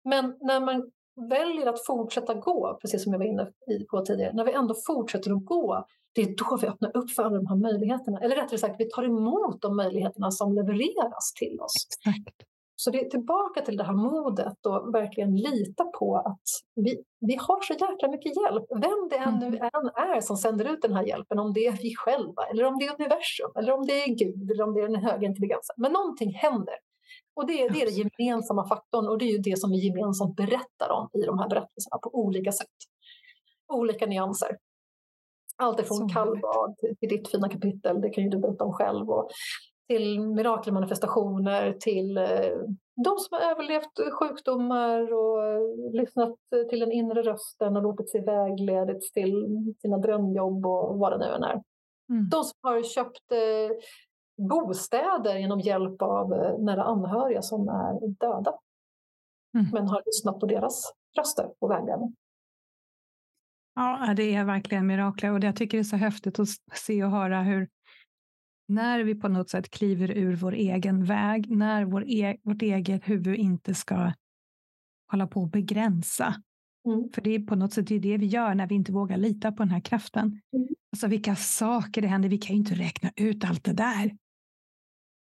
Men 0.05 0.37
när 0.41 0.61
man 0.61 0.91
väljer 1.29 1.67
att 1.67 1.87
fortsätta 1.87 2.35
gå, 2.35 2.79
precis 2.81 3.05
som 3.05 3.13
jag 3.13 3.19
var 3.19 3.27
inne 3.27 3.47
på 3.91 4.05
tidigare, 4.05 4.33
när 4.33 4.45
vi 4.45 4.53
ändå 4.53 4.75
fortsätter 4.87 5.33
att 5.33 5.45
gå 5.45 5.85
det 6.15 6.23
är 6.23 6.35
då 6.37 6.59
vi 6.61 6.67
öppnar 6.67 6.97
upp 6.97 7.11
för 7.11 7.23
alla 7.23 7.37
de 7.37 7.47
här 7.47 7.57
möjligheterna. 7.57 8.19
Eller 8.21 8.37
rättare 8.37 8.59
sagt, 8.59 8.77
vi 8.79 8.89
tar 8.89 9.03
emot 9.03 9.63
de 9.63 9.77
möjligheterna 9.77 10.31
som 10.31 10.55
levereras 10.55 11.33
till 11.39 11.61
oss. 11.61 11.75
Exakt. 12.07 12.37
Så 12.77 12.91
det 12.91 13.01
är 13.01 13.11
tillbaka 13.11 13.61
till 13.61 13.77
det 13.77 13.85
här 13.85 13.93
modet 13.93 14.67
och 14.67 14.95
verkligen 14.95 15.37
lita 15.37 15.85
på 15.85 16.17
att 16.17 16.49
vi, 16.75 17.03
vi 17.21 17.35
har 17.35 17.61
så 17.61 17.73
jäkla 17.73 18.09
mycket 18.09 18.33
hjälp. 18.37 18.65
Vem 18.71 19.09
det 19.11 19.17
än 19.17 19.39
nu 19.39 19.47
mm. 19.47 19.63
än 19.63 19.87
är 20.15 20.21
som 20.21 20.37
sänder 20.37 20.73
ut 20.73 20.83
den 20.83 20.95
här 20.95 21.07
hjälpen, 21.07 21.39
om 21.39 21.53
det 21.53 21.67
är 21.67 21.73
vi 21.83 21.95
själva, 21.95 22.43
eller 22.51 22.65
om 22.65 22.79
det 22.79 22.87
är 22.87 22.95
universum, 22.99 23.51
eller 23.59 23.73
om 23.73 23.87
det 23.87 24.03
är 24.03 24.09
Gud, 24.09 24.51
eller 24.51 24.65
om 24.65 24.75
det 24.75 24.81
är 24.81 24.89
den 24.89 25.05
höga 25.05 25.27
intelligensen. 25.27 25.75
Men 25.79 25.93
någonting 25.93 26.33
händer. 26.35 26.75
Och 27.41 27.47
det, 27.47 27.69
det 27.69 27.83
är 27.83 27.87
den 27.87 28.11
gemensamma 28.19 28.69
faktorn 28.69 29.09
och 29.09 29.19
det 29.19 29.25
är 29.25 29.33
ju 29.33 29.39
det 29.39 29.59
som 29.59 29.71
vi 29.71 29.87
gemensamt 29.87 30.37
berättar 30.37 30.91
om 30.91 31.09
i 31.13 31.27
de 31.27 31.39
här 31.39 31.49
berättelserna 31.49 31.99
på 32.03 32.11
olika 32.13 32.53
sätt. 32.53 32.77
Olika 33.73 34.07
nyanser. 34.07 34.57
Allt 35.57 35.81
ifrån 35.81 36.09
kallbad 36.09 36.75
till 37.01 37.09
ditt 37.09 37.31
fina 37.31 37.49
kapitel, 37.49 38.01
det 38.01 38.11
kan 38.11 38.25
ju 38.25 38.31
du 38.31 38.39
berätta 38.39 38.65
om 38.65 38.73
själv. 38.73 39.11
Och 39.11 39.31
till 39.89 40.21
mirakelmanifestationer, 40.21 41.77
till 41.81 42.19
eh, 42.19 42.57
de 43.05 43.19
som 43.19 43.31
har 43.31 43.51
överlevt 43.51 44.15
sjukdomar 44.19 45.13
och 45.13 45.43
lyssnat 45.93 46.37
till 46.71 46.81
den 46.81 46.93
inre 46.93 47.23
rösten 47.23 47.77
och 47.77 47.83
låtit 47.83 48.11
sig 48.11 48.25
vägledits 48.25 49.13
till 49.13 49.47
sina 49.83 49.99
drömjobb 49.99 50.67
och 50.67 50.99
vad 50.99 51.13
det 51.13 51.19
nu 51.19 51.35
än 51.35 51.43
är. 51.43 51.63
Mm. 52.11 52.29
De 52.31 52.45
som 52.45 52.59
har 52.63 52.83
köpt 52.83 53.33
eh, 53.33 53.77
bostäder 54.49 55.37
genom 55.37 55.61
hjälp 55.61 56.03
av 56.03 56.33
eh, 56.33 56.59
nära 56.59 56.85
anhöriga 56.85 57.43
som 57.43 57.69
är 57.69 58.09
döda. 58.09 58.55
Mm. 59.55 59.67
Men 59.73 59.89
har 59.89 60.03
lyssnat 60.07 60.41
på 60.41 60.47
deras 60.47 60.93
röster 61.19 61.51
och 61.59 61.71
vägledning. 61.71 62.17
Ja, 63.75 64.15
det 64.17 64.35
är 64.35 64.45
verkligen 64.45 64.87
mirakler 64.87 65.33
och 65.33 65.45
jag 65.45 65.57
tycker 65.57 65.79
det 65.79 65.83
är 65.83 65.85
så 65.85 65.97
häftigt 65.97 66.39
att 66.39 66.49
se 66.75 67.05
och 67.05 67.11
höra 67.11 67.43
hur 67.43 67.69
när 68.69 69.05
vi 69.05 69.15
på 69.15 69.29
något 69.29 69.51
sätt 69.51 69.71
kliver 69.71 70.11
ur 70.11 70.37
vår 70.37 70.53
egen 70.53 71.05
väg, 71.05 71.51
när 71.51 71.85
vår 71.85 72.05
e 72.09 72.37
vårt 72.43 72.63
eget 72.63 73.09
huvud 73.09 73.39
inte 73.39 73.75
ska 73.75 74.13
hålla 75.11 75.27
på 75.27 75.43
att 75.43 75.51
begränsa. 75.51 76.35
Mm. 76.87 77.09
För 77.15 77.23
det 77.23 77.31
är 77.31 77.47
på 77.47 77.55
något 77.55 77.73
sätt 77.73 77.87
det 77.87 78.17
vi 78.19 78.27
gör 78.27 78.55
när 78.55 78.67
vi 78.67 78.75
inte 78.75 78.93
vågar 78.93 79.17
lita 79.17 79.53
på 79.53 79.63
den 79.63 79.71
här 79.71 79.81
kraften. 79.81 80.41
Mm. 80.53 80.69
Alltså 80.93 81.07
vilka 81.07 81.37
saker 81.37 82.03
det 82.03 82.09
händer, 82.09 82.29
vi 82.29 82.39
kan 82.39 82.57
ju 82.57 82.61
inte 82.61 82.75
räkna 82.75 83.11
ut 83.17 83.45
allt 83.45 83.65
det 83.65 83.73
där. 83.73 84.17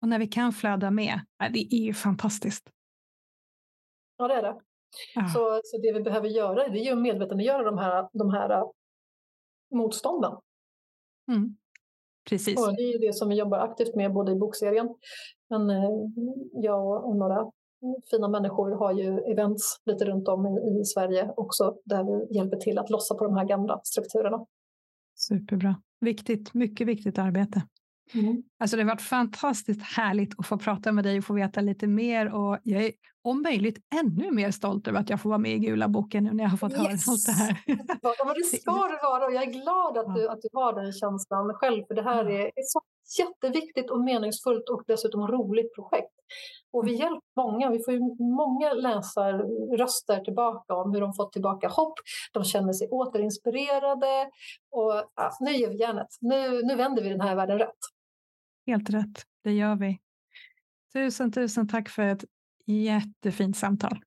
Och 0.05 0.09
när 0.09 0.19
vi 0.19 0.27
kan 0.27 0.53
flöda 0.53 0.91
med, 0.91 1.19
det 1.53 1.75
är 1.75 1.79
ju 1.79 1.93
fantastiskt. 1.93 2.69
Ja, 4.17 4.27
det 4.27 4.33
är 4.33 4.41
det. 4.41 4.55
Ja. 5.15 5.27
Så, 5.27 5.61
så 5.63 5.77
det 5.77 5.93
vi 5.93 6.01
behöver 6.01 6.27
göra 6.27 6.67
det 6.67 6.79
är 6.79 6.91
att 6.91 6.97
medvetandegöra 6.97 7.63
de 7.63 7.77
här, 7.77 8.09
de 8.13 8.29
här 8.29 8.49
äh, 8.49 8.63
motstånden. 9.75 10.31
Mm. 11.31 11.57
Precis. 12.29 12.59
Och 12.59 12.75
det 12.75 12.81
är 12.81 12.99
det 12.99 13.13
som 13.13 13.29
vi 13.29 13.35
jobbar 13.35 13.57
aktivt 13.57 13.95
med 13.95 14.13
både 14.13 14.31
i 14.31 14.35
bokserien, 14.35 14.89
men 15.49 15.69
äh, 15.69 15.89
jag 16.53 17.05
och 17.05 17.15
några 17.15 17.51
fina 18.11 18.27
människor 18.27 18.71
har 18.71 18.93
ju 18.93 19.19
events 19.19 19.81
lite 19.85 20.05
runt 20.05 20.27
om 20.27 20.45
i, 20.45 20.81
i 20.81 20.85
Sverige 20.85 21.33
också 21.37 21.77
där 21.85 22.03
vi 22.03 22.37
hjälper 22.37 22.57
till 22.57 22.77
att 22.77 22.89
lossa 22.89 23.15
på 23.15 23.23
de 23.23 23.35
här 23.37 23.45
gamla 23.45 23.81
strukturerna. 23.83 24.45
Superbra. 25.15 25.75
Viktigt, 25.99 26.53
mycket 26.53 26.87
viktigt 26.87 27.17
arbete. 27.17 27.61
Mm. 28.13 28.43
Alltså 28.59 28.77
det 28.77 28.83
har 28.83 28.89
varit 28.89 29.01
fantastiskt 29.01 29.81
härligt 29.81 30.39
att 30.39 30.47
få 30.47 30.57
prata 30.57 30.91
med 30.91 31.03
dig 31.03 31.17
och 31.17 31.25
få 31.25 31.33
veta 31.33 31.61
lite 31.61 31.87
mer 31.87 32.33
och 32.33 32.59
jag 32.63 32.83
är 32.83 32.91
om 33.25 33.41
möjligt 33.41 33.77
ännu 34.01 34.31
mer 34.31 34.51
stolt 34.51 34.87
över 34.87 34.99
att 34.99 35.09
jag 35.09 35.21
får 35.21 35.29
vara 35.29 35.39
med 35.39 35.51
i 35.51 35.59
Gula 35.59 35.87
boken 35.87 36.23
nu 36.23 36.33
när 36.33 36.43
jag 36.43 36.51
har 36.51 36.57
fått 36.57 36.71
yes. 36.71 36.79
höra 36.81 36.91
allt 37.07 37.25
det 37.25 37.31
här. 37.31 37.57
Ja, 38.01 38.25
men 38.25 38.33
det 38.33 38.57
ska 38.57 38.71
du 38.71 38.97
vara 39.03 39.25
och 39.25 39.33
jag 39.33 39.43
är 39.43 39.51
glad 39.51 39.97
att 39.97 40.15
du, 40.15 40.29
att 40.29 40.41
du 40.41 40.49
har 40.53 40.73
den 40.81 40.93
känslan 40.93 41.53
själv 41.53 41.83
för 41.87 41.95
det 41.95 42.03
här 42.03 42.25
är 42.29 42.45
ett 42.47 42.67
så 42.67 42.81
jätteviktigt 43.19 43.89
och 43.91 43.99
meningsfullt 44.03 44.69
och 44.69 44.83
dessutom 44.87 45.27
roligt 45.27 45.75
projekt. 45.75 46.15
Och 46.73 46.87
vi 46.87 46.95
mm. 46.95 47.01
hjälper 47.01 47.41
många, 47.41 47.69
vi 47.69 47.83
får 47.83 47.93
ju 47.93 47.99
många 48.19 48.73
läsarröster 48.73 50.19
tillbaka 50.19 50.73
om 50.75 50.93
hur 50.93 51.01
de 51.01 51.13
fått 51.13 51.33
tillbaka 51.33 51.67
hopp, 51.67 51.93
de 52.33 52.43
känner 52.43 52.73
sig 52.73 52.87
återinspirerade 52.87 54.29
och 54.71 54.93
ja, 55.15 55.31
nu 55.39 55.51
ger 55.51 55.69
vi 55.69 55.79
järnet. 55.79 56.07
Nu, 56.21 56.61
nu 56.61 56.75
vänder 56.75 57.03
vi 57.03 57.09
den 57.09 57.21
här 57.21 57.35
världen 57.35 57.59
rätt. 57.59 57.81
Helt 58.67 58.89
rätt, 58.89 59.23
det 59.43 59.51
gör 59.51 59.75
vi. 59.75 59.99
Tusen, 60.93 61.31
tusen 61.31 61.67
tack 61.67 61.89
för 61.89 62.03
ett 62.03 62.25
jättefint 62.65 63.57
samtal. 63.57 63.99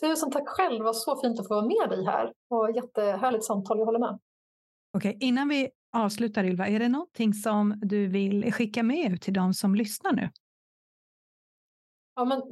Tusen 0.00 0.30
tack 0.30 0.48
själv, 0.48 0.78
det 0.78 0.84
var 0.84 0.92
så 0.92 1.20
fint 1.20 1.40
att 1.40 1.48
få 1.48 1.54
vara 1.54 1.66
med 1.66 1.98
dig 1.98 2.04
här. 2.04 2.32
Och 2.50 2.70
jättehärligt 2.76 3.44
samtal, 3.44 3.78
jag 3.78 3.86
håller 3.86 3.98
med. 3.98 4.18
Okej, 4.92 5.16
innan 5.20 5.48
vi 5.48 5.70
avslutar 5.92 6.44
Ylva, 6.44 6.68
är 6.68 6.78
det 6.78 6.88
någonting 6.88 7.34
som 7.34 7.80
du 7.82 8.06
vill 8.06 8.52
skicka 8.52 8.82
med 8.82 9.12
ut 9.12 9.22
till 9.22 9.34
de 9.34 9.54
som 9.54 9.74
lyssnar 9.74 10.12
nu? 10.12 10.30
Ja, 12.14 12.24
men 12.24 12.42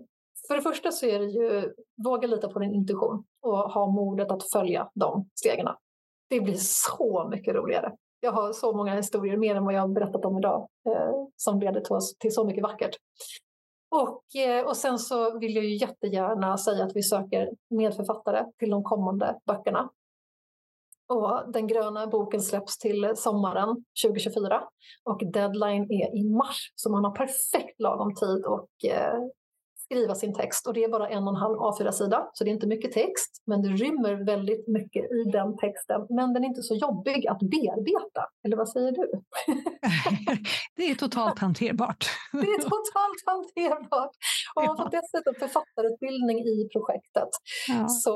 för 0.48 0.56
det 0.56 0.62
första 0.62 0.90
så 0.90 1.06
är 1.06 1.18
det 1.18 1.26
ju 1.26 1.74
våga 2.04 2.28
lita 2.28 2.48
på 2.48 2.58
din 2.58 2.74
intuition 2.74 3.24
och 3.40 3.58
ha 3.58 3.90
modet 3.90 4.30
att 4.30 4.50
följa 4.52 4.90
de 4.94 5.30
stegen. 5.34 5.66
Det 6.28 6.40
blir 6.40 6.56
så 6.58 7.28
mycket 7.30 7.54
roligare. 7.54 7.96
Jag 8.24 8.32
har 8.32 8.52
så 8.52 8.72
många 8.72 8.94
historier, 8.94 9.36
mer 9.36 9.54
än 9.54 9.64
vad 9.64 9.74
jag 9.74 9.80
har 9.80 9.88
berättat 9.88 10.24
om 10.24 10.38
idag, 10.38 10.68
eh, 10.88 11.12
som 11.36 11.60
leder 11.60 11.80
till, 11.80 11.96
till 12.18 12.34
så 12.34 12.44
mycket 12.44 12.62
vackert. 12.62 12.96
Och, 13.90 14.36
eh, 14.36 14.66
och 14.66 14.76
sen 14.76 14.98
så 14.98 15.38
vill 15.38 15.54
jag 15.54 15.64
ju 15.64 15.76
jättegärna 15.76 16.58
säga 16.58 16.84
att 16.84 16.96
vi 16.96 17.02
söker 17.02 17.50
medförfattare 17.70 18.44
till 18.58 18.70
de 18.70 18.82
kommande 18.82 19.38
böckerna. 19.46 19.90
Och 21.08 21.52
den 21.52 21.66
gröna 21.66 22.06
boken 22.06 22.40
släpps 22.40 22.78
till 22.78 23.12
sommaren 23.16 23.84
2024 24.04 24.68
och 25.04 25.22
deadline 25.32 25.92
är 25.92 26.16
i 26.16 26.24
mars 26.24 26.72
så 26.74 26.90
man 26.90 27.04
har 27.04 27.10
perfekt 27.12 27.80
lagom 27.80 28.14
tid 28.14 28.44
och 28.44 28.68
eh, 28.84 29.18
skriva 29.84 30.14
sin 30.14 30.34
text 30.34 30.66
och 30.66 30.74
det 30.74 30.84
är 30.84 30.88
bara 30.88 31.08
en 31.08 31.22
och 31.22 31.34
en 31.34 31.42
halv 31.44 31.56
A4-sida 31.56 32.30
så 32.32 32.44
det 32.44 32.50
är 32.50 32.52
inte 32.52 32.66
mycket 32.66 32.92
text 32.92 33.42
men 33.46 33.62
det 33.62 33.68
rymmer 33.68 34.14
väldigt 34.26 34.68
mycket 34.68 35.04
i 35.18 35.30
den 35.32 35.56
texten 35.56 36.00
men 36.08 36.32
den 36.32 36.44
är 36.44 36.48
inte 36.48 36.62
så 36.62 36.74
jobbig 36.74 37.26
att 37.26 37.38
bearbeta. 37.38 38.22
Eller 38.44 38.56
vad 38.56 38.68
säger 38.68 38.92
du? 38.92 39.06
det 40.76 40.90
är 40.90 40.94
totalt 40.94 41.38
hanterbart. 41.38 42.04
det 42.32 42.38
är 42.56 42.62
totalt 42.62 43.20
hanterbart 43.30 44.14
och 44.54 44.62
man 44.66 44.76
får 44.76 44.90
dessutom 44.98 45.34
författarutbildning 45.44 46.38
i 46.38 46.68
projektet. 46.72 47.30
Ja. 47.68 47.88
Så 47.88 48.10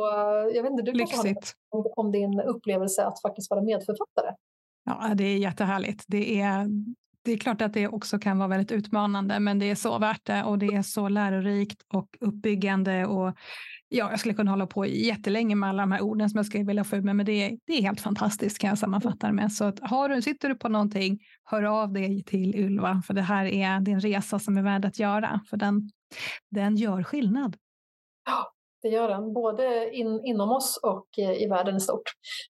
jag 0.54 0.62
vet 0.62 0.70
inte, 0.70 0.82
du 0.82 0.98
kanske 0.98 1.34
har 1.70 1.98
om 1.98 2.12
din 2.12 2.40
upplevelse 2.40 3.04
att 3.04 3.22
faktiskt 3.22 3.50
vara 3.50 3.62
medförfattare? 3.62 4.34
Ja, 4.84 5.14
det 5.14 5.24
är 5.24 5.38
jättehärligt. 5.38 6.04
Det 6.06 6.40
är 6.40 6.66
det 7.28 7.34
är 7.34 7.38
klart 7.38 7.62
att 7.62 7.72
det 7.72 7.88
också 7.88 8.18
kan 8.18 8.38
vara 8.38 8.48
väldigt 8.48 8.72
utmanande, 8.72 9.40
men 9.40 9.58
det 9.58 9.70
är 9.70 9.74
så 9.74 9.98
värt 9.98 10.24
det 10.24 10.44
och 10.44 10.58
det 10.58 10.66
är 10.66 10.82
så 10.82 11.08
lärorikt 11.08 11.82
och 11.92 12.16
uppbyggande 12.20 13.06
och 13.06 13.34
ja, 13.88 14.10
jag 14.10 14.20
skulle 14.20 14.34
kunna 14.34 14.50
hålla 14.50 14.66
på 14.66 14.86
jättelänge 14.86 15.54
med 15.54 15.68
alla 15.68 15.82
de 15.82 15.92
här 15.92 16.00
orden 16.00 16.30
som 16.30 16.36
jag 16.36 16.46
skulle 16.46 16.64
vilja 16.64 16.84
få 16.84 16.96
ut 16.96 17.04
men 17.04 17.26
det 17.26 17.32
är, 17.32 17.58
det 17.66 17.72
är 17.72 17.82
helt 17.82 18.00
fantastiskt 18.00 18.58
kan 18.58 18.68
jag 18.68 18.78
sammanfatta 18.78 19.26
det 19.26 19.32
med. 19.32 19.52
Så 19.52 19.64
att 19.64 19.80
har 19.80 20.08
du, 20.08 20.22
sitter 20.22 20.48
du 20.48 20.54
på 20.54 20.68
någonting, 20.68 21.18
hör 21.44 21.62
av 21.62 21.92
dig 21.92 22.24
till 22.24 22.56
Ylva, 22.56 23.02
för 23.06 23.14
det 23.14 23.22
här 23.22 23.44
är 23.44 23.80
din 23.80 24.00
resa 24.00 24.38
som 24.38 24.56
är 24.56 24.62
värd 24.62 24.84
att 24.84 24.98
göra, 24.98 25.40
för 25.50 25.56
den, 25.56 25.90
den 26.50 26.76
gör 26.76 27.02
skillnad. 27.02 27.56
Det 28.82 28.88
gör 28.88 29.08
den, 29.08 29.32
både 29.32 29.90
in, 29.90 30.20
inom 30.24 30.52
oss 30.52 30.80
och 30.82 31.18
eh, 31.18 31.42
i 31.42 31.46
världen 31.46 31.76
i 31.76 31.80
stort. 31.80 32.02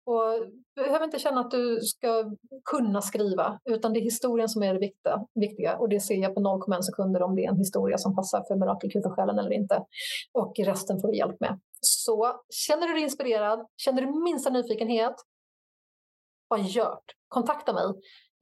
Och 0.04 0.48
du 0.74 0.82
behöver 0.82 1.04
inte 1.04 1.18
känna 1.18 1.40
att 1.40 1.50
du 1.50 1.80
ska 1.80 2.24
kunna 2.70 3.00
skriva, 3.00 3.60
utan 3.64 3.92
det 3.92 4.00
är 4.00 4.02
historien 4.02 4.48
som 4.48 4.62
är 4.62 4.74
det 4.74 4.80
viktiga. 4.80 5.24
viktiga. 5.34 5.76
Och 5.76 5.88
det 5.88 6.00
ser 6.00 6.14
jag 6.14 6.34
på 6.34 6.40
0,1 6.40 6.82
sekunder 6.82 7.22
om 7.22 7.36
det 7.36 7.44
är 7.44 7.50
en 7.50 7.58
historia 7.58 7.98
som 7.98 8.16
passar 8.16 8.44
för 8.48 8.56
Mirakelkur 8.56 9.20
eller 9.30 9.52
inte. 9.52 9.84
Och 10.32 10.54
resten 10.58 11.00
får 11.00 11.08
du 11.08 11.16
hjälp 11.18 11.40
med. 11.40 11.60
Så 11.80 12.40
känner 12.50 12.86
du 12.86 12.94
dig 12.94 13.02
inspirerad, 13.02 13.66
känner 13.76 14.02
du 14.02 14.22
minsta 14.22 14.50
nyfikenhet, 14.50 15.14
vad 16.48 16.60
gör 16.60 16.98
Kontakta 17.28 17.72
mig. 17.72 17.84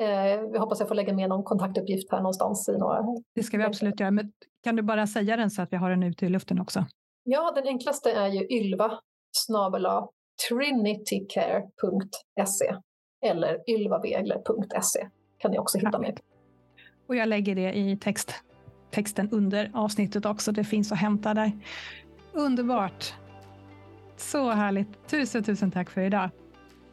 Eh, 0.01 0.41
jag 0.53 0.61
hoppas 0.61 0.80
jag 0.80 0.89
får 0.89 0.95
lägga 0.95 1.14
med 1.14 1.28
någon 1.28 1.45
kontaktuppgift 1.45 2.12
här 2.12 2.18
någonstans. 2.18 2.68
I 2.68 2.78
några... 2.78 3.03
Det 3.34 3.43
ska 3.43 3.59
vi 3.59 3.64
absolut 3.64 4.01
göra, 4.01 4.11
men 4.11 4.32
kan 4.62 4.76
du 4.76 4.82
bara 4.82 5.07
säga 5.07 5.37
den 5.37 5.51
så 5.51 5.62
att 5.62 5.72
vi 5.72 5.76
har 5.76 5.91
den 5.91 6.03
ute 6.03 6.26
i 6.26 6.28
luften 6.28 6.61
också? 6.61 6.84
Ja, 7.29 7.53
den 7.55 7.66
enklaste 7.66 8.12
är 8.12 8.29
ju 8.29 8.47
ylva 8.51 9.01
snabela 9.33 10.09
trinitycare.se 10.49 12.77
eller 13.27 13.70
ylvabegler.se 13.70 15.09
kan 15.39 15.51
ni 15.51 15.59
också 15.59 15.79
hitta 15.79 15.99
mig. 15.99 16.16
Och 17.07 17.16
jag 17.16 17.29
lägger 17.29 17.55
det 17.55 17.72
i 17.72 17.97
text, 17.97 18.35
texten 18.91 19.31
under 19.31 19.70
avsnittet 19.74 20.27
också. 20.27 20.53
Det 20.53 20.64
finns 20.64 20.93
att 20.93 20.99
hämta 20.99 21.35
där. 21.35 21.53
Underbart! 22.33 23.14
Så 24.16 24.51
härligt. 24.51 25.09
Tusen, 25.09 25.45
tusen 25.45 25.70
tack 25.70 25.91
för 25.91 26.01
idag. 26.01 26.31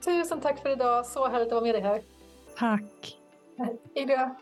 Tusen 0.05 0.39
tack 0.39 0.59
för 0.59 0.69
idag. 0.69 1.05
Så 1.05 1.27
härligt 1.27 1.47
att 1.47 1.53
vara 1.53 1.63
med 1.63 1.75
dig 1.75 1.81
här. 1.81 2.01
Tack. 2.57 3.17
Hej 3.95 4.05
då. 4.05 4.36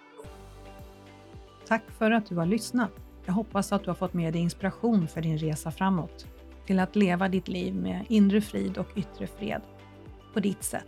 Tack 1.67 1.83
för 1.97 2.11
att 2.11 2.25
du 2.25 2.35
har 2.35 2.45
lyssnat. 2.45 3.00
Jag 3.25 3.33
hoppas 3.33 3.71
att 3.71 3.83
du 3.83 3.89
har 3.89 3.95
fått 3.95 4.13
med 4.13 4.33
dig 4.33 4.41
inspiration 4.41 5.07
för 5.07 5.21
din 5.21 5.37
resa 5.37 5.71
framåt, 5.71 6.27
till 6.65 6.79
att 6.79 6.95
leva 6.95 7.27
ditt 7.27 7.47
liv 7.47 7.75
med 7.75 8.05
inre 8.09 8.41
frid 8.41 8.77
och 8.77 8.87
yttre 8.95 9.27
fred, 9.27 9.61
på 10.33 10.39
ditt 10.39 10.63
sätt. 10.63 10.87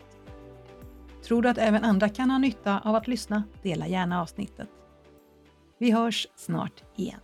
Tror 1.24 1.42
du 1.42 1.50
att 1.50 1.58
även 1.58 1.84
andra 1.84 2.10
kan 2.10 2.32
ha 2.32 2.38
nytta 2.38 2.80
av 2.80 2.96
att 2.96 3.08
lyssna? 3.08 3.44
Dela 3.62 3.88
gärna 3.88 4.22
avsnittet. 4.22 4.70
Vi 5.78 5.92
hörs 5.92 6.28
snart 6.36 6.84
igen. 6.96 7.20